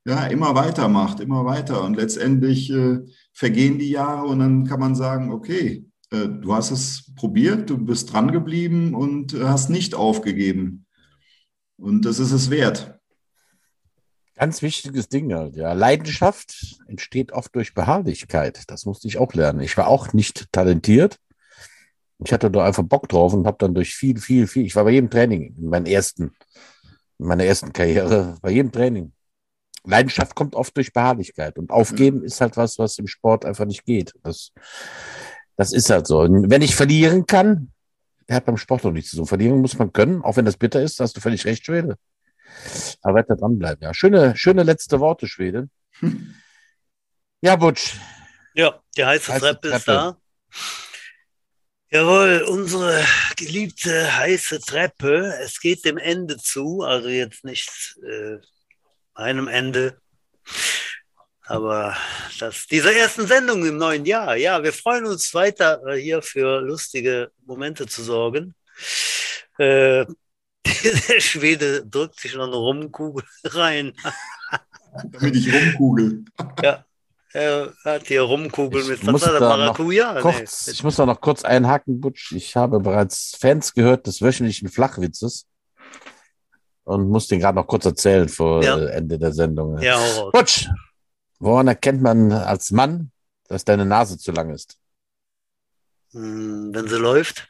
ja, 0.05 0.27
immer 0.27 0.55
weitermacht, 0.55 1.21
immer 1.21 1.45
weiter. 1.45 1.85
Und 1.85 1.97
letztendlich 1.97 2.71
äh, 2.71 3.01
vergehen 3.33 3.79
die 3.79 3.91
Jahre 3.91 4.27
und 4.27 4.39
dann 4.39 4.67
kann 4.67 4.81
man 4.81 4.95
sagen, 4.95 5.33
okay, 5.33 5.85
äh, 6.11 6.29
du 6.29 6.55
hast 6.55 6.71
es 6.71 7.13
probiert, 7.17 7.69
du 7.69 7.79
bist 7.79 8.13
dran 8.13 8.33
geblieben 8.33 8.95
und 8.95 9.35
hast 9.35 9.71
nicht 9.71 9.95
aufgegeben. 9.95 10.87
Und 11.77 12.05
das 12.05 12.19
ist 12.19 12.33
es 12.33 12.51
wert. 12.51 12.99
Ganz 14.35 14.63
wichtiges 14.63 15.09
Ding 15.09 15.35
halt, 15.35 15.57
ja. 15.57 15.73
Leidenschaft 15.73 16.81
entsteht 16.87 17.33
oft 17.33 17.55
durch 17.57 17.75
Beharrlichkeit. 17.75 18.63
Das 18.69 18.85
musste 18.85 19.09
ich 19.09 19.19
auch 19.19 19.35
lernen. 19.35 19.61
Ich 19.61 19.77
war 19.77 19.89
auch 19.89 20.13
nicht 20.13 20.53
talentiert. 20.53 21.19
Ich 22.25 22.33
hatte 22.33 22.51
da 22.51 22.65
einfach 22.65 22.83
Bock 22.83 23.09
drauf 23.09 23.33
und 23.33 23.47
habe 23.47 23.59
dann 23.61 23.75
durch 23.75 23.95
viel, 23.95 24.19
viel, 24.19 24.47
viel. 24.47 24.67
Ich 24.67 24.75
war 24.75 24.85
bei 24.85 24.91
jedem 24.91 25.11
Training 25.11 25.55
in 25.57 25.69
meinen 25.69 25.87
ersten, 25.87 26.35
in 27.19 27.27
meiner 27.27 27.45
ersten 27.45 27.73
Karriere, 27.73 28.37
bei 28.43 28.51
jedem 28.51 28.73
Training. 28.73 29.13
Leidenschaft 29.85 30.35
kommt 30.35 30.55
oft 30.55 30.77
durch 30.77 30.93
Beharrlichkeit 30.93 31.59
und 31.59 31.71
Aufgeben 31.71 32.23
ist 32.23 32.41
halt 32.41 32.57
was, 32.57 32.79
was 32.79 32.99
im 32.99 33.07
Sport 33.07 33.45
einfach 33.45 33.65
nicht 33.65 33.85
geht. 33.85 34.13
Das, 34.23 34.53
das 35.57 35.73
ist 35.73 35.89
halt 35.89 36.07
so. 36.07 36.21
Und 36.21 36.51
wenn 36.51 36.63
ich 36.63 36.75
verlieren 36.77 37.27
kann, 37.27 37.73
der 38.29 38.37
hat 38.37 38.45
beim 38.45 38.59
Sport 38.59 38.85
noch 38.85 38.93
nichts 38.93 39.11
zu 39.11 39.17
tun. 39.17 39.27
Verlieren 39.27 39.61
muss 39.61 39.79
man 39.79 39.93
können, 39.93 40.23
auch 40.23 40.37
wenn 40.37 40.45
das 40.45 40.57
bitter 40.57 40.83
ist, 40.83 41.01
da 41.01 41.05
hast 41.05 41.17
du 41.17 41.21
völlig 41.21 41.47
recht, 41.47 41.65
Schwede. 41.65 41.97
Aber 43.03 43.15
weiter 43.15 43.37
dranbleiben, 43.37 43.83
ja. 43.83 43.95
Schöne, 43.95 44.37
schöne 44.37 44.65
letzte 44.65 45.01
Worte, 45.01 45.27
Schwede. 45.27 45.69
Ja, 47.41 47.55
Butsch. 47.55 47.95
Ja, 48.55 48.81
die 48.97 49.05
heiße, 49.05 49.33
Heiße 49.33 49.41
Treppe, 49.41 49.69
ist 49.69 49.85
Treppe. 49.85 49.93
da. 49.93 50.17
Jawohl, 51.91 52.45
unsere 52.47 53.03
geliebte 53.37 54.15
heiße 54.15 54.61
Treppe. 54.61 55.35
Es 55.43 55.59
geht 55.59 55.87
dem 55.87 55.97
Ende 55.97 56.37
zu, 56.37 56.83
also 56.83 57.09
jetzt 57.09 57.45
nicht 57.45 57.97
äh, 58.03 58.37
einem 59.15 59.49
Ende, 59.49 59.99
aber 61.47 61.97
das, 62.41 62.67
dieser 62.67 62.93
ersten 62.93 63.27
Sendung 63.27 63.65
im 63.65 63.79
neuen 63.79 64.05
Jahr. 64.05 64.37
Ja, 64.37 64.63
wir 64.63 64.75
freuen 64.75 65.07
uns 65.07 65.33
weiter 65.33 65.81
äh, 65.87 65.99
hier 65.99 66.21
für 66.21 66.61
lustige 66.61 67.31
Momente 67.47 67.87
zu 67.87 68.03
sorgen. 68.03 68.55
Äh, 69.57 70.05
der 70.67 71.21
Schwede 71.21 71.87
drückt 71.87 72.21
sich 72.21 72.35
noch 72.35 72.49
eine 72.49 72.57
Rumkugel 72.57 73.25
rein. 73.45 73.95
damit 75.11 75.37
ich 75.37 75.51
rumkugel. 75.51 76.27
Ja, 76.63 76.85
er 77.39 77.75
hat 77.85 78.07
hier 78.07 78.23
Rumkugeln 78.23 78.85
Ich 78.85 79.03
mit 79.03 79.05
noch 79.05 79.21
Maracuja? 79.41 80.15
Nee, 80.15 80.21
Kurz, 80.21 80.67
mit- 80.67 80.75
ich 80.77 80.85
muss 80.85 80.97
da 80.97 81.07
noch 81.07 81.21
kurz 81.21 81.45
einhaken, 81.45 82.01
Butsch. 82.01 82.33
Ich 82.33 82.57
habe 82.57 82.81
bereits 82.81 83.37
Fans 83.41 83.73
gehört 83.75 84.07
des 84.07 84.21
wöchentlichen 84.23 84.69
Flachwitzes 84.69 85.47
und 86.85 87.09
muss 87.09 87.29
den 87.29 87.41
gerade 87.41 87.57
noch 87.57 87.67
kurz 87.67 87.85
erzählen 87.85 88.29
vor 88.29 88.63
Ja. 88.63 88.77
äh, 88.79 88.91
Ende 88.93 89.19
der 89.19 89.33
Sendung. 89.33 89.79
Ja. 89.81 89.99
Butsch, 90.33 90.69
woran 91.39 91.69
erkennt 91.69 92.03
man 92.03 92.33
als 92.33 92.71
Mann, 92.71 93.11
dass 93.49 93.65
deine 93.65 93.85
Nase 93.87 94.19
zu 94.19 94.33
lang 94.33 94.51
ist? 94.51 94.77
Hm, 96.13 96.71
Wenn 96.75 96.89
sie 96.89 96.97
läuft. 96.97 97.49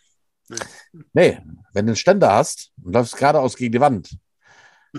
Nee, 1.13 1.39
wenn 1.75 1.87
du 1.87 1.91
einen 1.91 1.97
Ständer 1.97 2.33
hast 2.33 2.73
und 2.83 2.95
läufst 2.95 3.17
geradeaus 3.17 3.55
gegen 3.57 3.73
die 3.73 3.81
Wand 3.81 4.17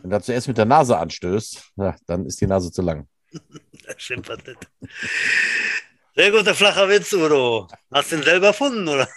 und 0.03 0.09
da 0.11 0.21
zuerst 0.21 0.47
mit 0.47 0.57
der 0.59 0.65
Nase 0.65 0.97
anstößt, 0.97 1.73
dann 2.05 2.25
ist 2.25 2.39
die 2.39 2.45
Nase 2.47 2.71
zu 2.71 2.81
lang. 2.83 3.07
Das 3.85 4.01
stimmt 4.03 4.29
was 4.29 4.39
nicht. 4.45 4.69
Sehr 6.15 6.31
guter 6.31 6.53
flacher 6.53 6.87
Witz, 6.89 7.11
Udo. 7.13 7.67
Hast 7.91 8.11
du 8.11 8.17
ihn 8.17 8.23
selber 8.23 8.47
erfunden, 8.47 8.87
oder? 8.87 9.09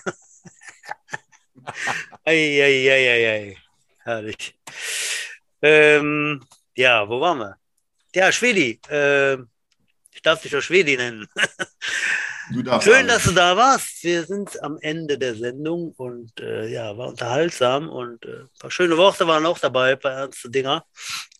Eieieiei. 2.24 3.56
Herrlich. 4.04 4.58
Ähm, 5.60 6.44
ja, 6.76 7.08
wo 7.08 7.20
waren 7.20 7.38
wir? 7.38 7.56
Ja, 8.14 8.32
Schwedi. 8.32 8.80
Ähm, 8.88 9.48
ich 10.12 10.22
darf 10.22 10.42
dich 10.42 10.54
auch 10.56 10.60
Schwedi 10.60 10.96
nennen. 10.96 11.26
Schön, 12.50 12.68
alles. 12.68 13.06
dass 13.06 13.24
du 13.24 13.32
da 13.32 13.56
warst. 13.56 14.02
Wir 14.02 14.24
sind 14.24 14.62
am 14.62 14.76
Ende 14.80 15.16
der 15.16 15.34
Sendung 15.34 15.92
und 15.96 16.38
äh, 16.40 16.68
ja, 16.68 16.96
war 16.98 17.08
unterhaltsam 17.08 17.88
und 17.88 18.24
äh, 18.24 18.40
ein 18.40 18.48
paar 18.58 18.70
schöne 18.70 18.96
Worte 18.96 19.26
waren 19.26 19.46
auch 19.46 19.58
dabei, 19.58 19.92
ein 19.92 19.98
paar 19.98 20.12
ernste 20.12 20.50
Dinger. 20.50 20.84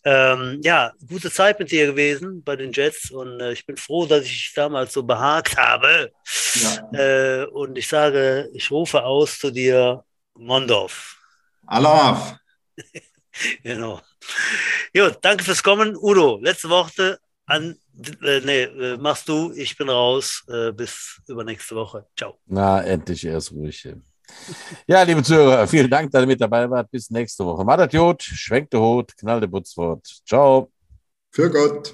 Ähm, 0.03 0.59
ja, 0.63 0.91
gute 1.07 1.29
Zeit 1.31 1.59
mit 1.59 1.71
dir 1.71 1.87
gewesen 1.87 2.43
bei 2.43 2.55
den 2.55 2.71
Jets 2.71 3.11
und 3.11 3.39
äh, 3.41 3.51
ich 3.51 3.65
bin 3.65 3.77
froh, 3.77 4.05
dass 4.05 4.23
ich 4.23 4.31
dich 4.31 4.53
damals 4.55 4.93
so 4.93 5.03
behagt 5.03 5.57
habe. 5.57 6.11
Ja. 6.55 6.91
Äh, 6.93 7.45
und 7.45 7.77
ich 7.77 7.87
sage, 7.87 8.49
ich 8.53 8.71
rufe 8.71 9.03
aus 9.03 9.39
zu 9.39 9.51
dir, 9.51 10.03
Mondorf. 10.35 11.17
Alaf. 11.67 12.35
Genau. 13.63 13.99
Gut, 14.95 15.17
danke 15.23 15.43
fürs 15.43 15.63
Kommen. 15.63 15.95
Udo, 15.97 16.39
letzte 16.39 16.69
Worte 16.69 17.19
an, 17.45 17.77
äh, 18.23 18.39
nee, 18.41 18.63
äh, 18.63 18.97
machst 18.97 19.27
du, 19.27 19.51
ich 19.53 19.77
bin 19.77 19.89
raus. 19.89 20.43
Äh, 20.47 20.71
bis 20.71 21.21
übernächste 21.27 21.75
Woche. 21.75 22.05
Ciao. 22.17 22.39
Na, 22.45 22.81
endlich 22.83 23.25
erst 23.25 23.51
ruhig. 23.51 23.87
Ja, 24.87 25.03
liebe 25.03 25.21
Zuhörer, 25.21 25.67
vielen 25.67 25.89
Dank, 25.89 26.11
dass 26.11 26.23
ihr 26.23 26.27
mit 26.27 26.41
dabei 26.41 26.69
wart. 26.69 26.89
Bis 26.89 27.09
nächste 27.09 27.45
Woche. 27.45 27.63
Macht 27.63 27.93
Jod, 27.93 28.23
schwenkt 28.23 28.73
der 28.73 28.79
Hut, 28.79 29.15
knallt 29.17 29.43
der 29.43 29.47
Butzwort. 29.47 30.07
Ciao. 30.25 30.71
Für 31.31 31.49
Gott. 31.49 31.93